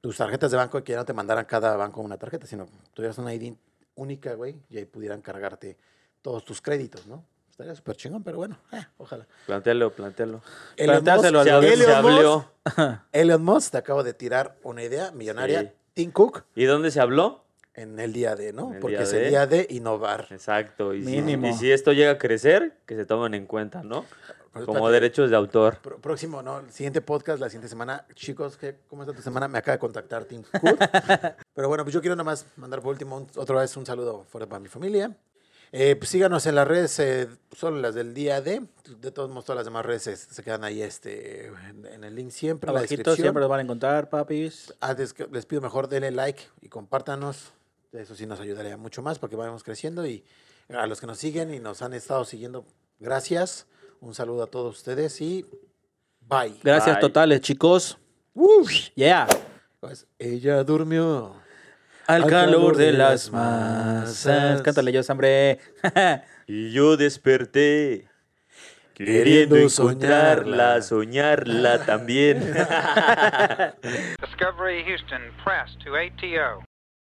tus 0.00 0.16
tarjetas 0.16 0.50
de 0.50 0.56
banco, 0.56 0.82
que 0.84 0.92
ya 0.92 0.98
no 0.98 1.04
te 1.04 1.12
mandaran 1.12 1.44
cada 1.44 1.76
banco 1.76 2.00
una 2.00 2.16
tarjeta, 2.18 2.46
sino 2.46 2.66
tuvieras 2.94 3.18
una 3.18 3.34
ID 3.34 3.54
única, 3.96 4.34
güey, 4.34 4.56
y 4.70 4.78
ahí 4.78 4.84
pudieran 4.84 5.20
cargarte 5.22 5.76
todos 6.22 6.44
tus 6.44 6.60
créditos, 6.60 7.06
¿no? 7.06 7.24
Estaría 7.50 7.74
súper 7.74 7.96
chingón, 7.96 8.22
pero 8.22 8.36
bueno, 8.36 8.56
eh, 8.70 8.86
ojalá. 8.98 9.26
Plantéalo, 9.46 9.92
plantéalo. 9.92 10.40
Elon 10.76 11.04
Musk- 11.04 11.10
al 11.10 11.20
Se, 11.20 11.50
habló- 11.50 11.62
se 11.62 11.72
Elon 11.74 11.88
Musk- 11.88 11.94
habló. 12.16 13.02
Elon 13.12 13.42
Musk 13.44 13.72
te 13.72 13.78
acabo 13.78 14.04
de 14.04 14.14
tirar 14.14 14.56
una 14.62 14.84
idea 14.84 15.10
millonaria. 15.10 15.62
Sí. 15.62 15.68
Tim 15.94 16.12
Cook 16.12 16.44
¿Y 16.54 16.64
dónde 16.66 16.92
se 16.92 17.00
habló? 17.00 17.44
en 17.74 17.98
el 18.00 18.12
día 18.12 18.34
de, 18.36 18.52
¿no? 18.52 18.72
Porque 18.80 19.02
es 19.02 19.12
el 19.12 19.28
día 19.30 19.46
de 19.46 19.66
innovar. 19.70 20.26
Exacto. 20.30 20.94
Y 20.94 21.04
si, 21.04 21.10
Mínimo. 21.10 21.46
y 21.48 21.52
si 21.54 21.70
esto 21.70 21.92
llega 21.92 22.12
a 22.12 22.18
crecer, 22.18 22.76
que 22.86 22.96
se 22.96 23.04
tomen 23.06 23.34
en 23.34 23.46
cuenta, 23.46 23.82
¿no? 23.84 24.04
Como 24.66 24.90
derechos 24.90 25.30
de 25.30 25.36
autor. 25.36 25.78
pro- 25.78 25.98
próximo, 25.98 26.42
¿no? 26.42 26.60
El 26.60 26.70
siguiente 26.72 27.00
podcast, 27.00 27.40
la 27.40 27.48
siguiente 27.48 27.68
semana. 27.68 28.06
Chicos, 28.14 28.56
¿qué, 28.56 28.76
¿cómo 28.88 29.02
está 29.02 29.14
tu 29.14 29.22
semana? 29.22 29.48
Me 29.48 29.58
acaba 29.58 29.74
de 29.76 29.80
contactar 29.80 30.24
Tim 30.24 30.42
Cook. 30.42 30.78
Pero 31.54 31.68
bueno, 31.68 31.84
pues 31.84 31.94
yo 31.94 32.00
quiero 32.00 32.16
nada 32.16 32.24
más 32.24 32.46
mandar 32.56 32.80
por 32.80 32.90
último 32.92 33.16
un- 33.16 33.28
otra 33.36 33.60
vez 33.60 33.76
un 33.76 33.86
saludo 33.86 34.24
fuerte 34.24 34.46
para 34.48 34.60
mi 34.60 34.68
familia. 34.68 35.16
Eh, 35.70 35.96
pues 35.96 36.08
síganos 36.08 36.46
en 36.46 36.54
las 36.54 36.66
redes, 36.66 36.98
eh, 36.98 37.28
solo 37.54 37.78
las 37.78 37.94
del 37.94 38.14
día 38.14 38.40
de. 38.40 38.62
De 39.00 39.10
todos 39.12 39.28
modos, 39.28 39.44
todas 39.44 39.58
las 39.58 39.66
demás 39.66 39.84
redes 39.84 40.02
se, 40.02 40.16
se 40.16 40.42
quedan 40.42 40.64
ahí 40.64 40.80
este, 40.80 41.48
en, 41.48 41.84
en 41.84 42.04
el 42.04 42.14
link 42.14 42.30
siempre, 42.30 42.70
en 42.70 42.74
la 42.74 42.80
Abajito 42.80 43.00
descripción. 43.00 43.24
siempre 43.26 43.42
lo 43.42 43.48
van 43.48 43.60
a 43.60 43.62
encontrar, 43.64 44.08
papis. 44.08 44.72
Antes 44.80 45.12
que 45.12 45.26
les 45.30 45.44
pido 45.44 45.60
mejor 45.60 45.88
denle 45.88 46.10
like 46.10 46.42
y 46.62 46.68
compártanos. 46.70 47.52
Eso 47.92 48.14
sí 48.14 48.24
nos 48.26 48.40
ayudaría 48.40 48.76
mucho 48.78 49.02
más 49.02 49.18
para 49.18 49.28
que 49.30 49.36
vayamos 49.36 49.62
creciendo. 49.62 50.06
Y 50.06 50.24
a 50.70 50.86
los 50.86 51.00
que 51.00 51.06
nos 51.06 51.18
siguen 51.18 51.52
y 51.52 51.58
nos 51.58 51.82
han 51.82 51.92
estado 51.92 52.24
siguiendo, 52.24 52.64
gracias. 52.98 53.66
Un 54.00 54.14
saludo 54.14 54.44
a 54.44 54.46
todos 54.46 54.76
ustedes 54.76 55.20
y 55.20 55.44
bye. 56.20 56.54
Gracias 56.62 56.96
Bye. 56.96 57.00
totales, 57.00 57.40
chicos. 57.40 57.98
Yeah. 58.94 59.26
Pues, 59.80 60.06
ella 60.18 60.62
durmió. 60.64 61.34
Al 62.06 62.26
calor 62.26 62.76
de 62.76 62.92
las 62.92 63.30
masas. 63.30 64.62
Cántale 64.62 64.92
yo, 64.92 65.00
hombre. 65.08 65.58
Y 66.50 66.72
yo 66.72 66.96
desperté 66.96 68.08
Queriendo 68.94 69.54
queriendo 69.54 69.68
soñarla. 69.68 70.32
encontrarla, 70.32 70.82
soñarla 70.82 71.84
también. 71.84 72.38
Discovery 74.22 74.82
Houston, 74.84 75.20
press 75.44 75.76
to 75.84 75.94
ATO. 75.94 76.67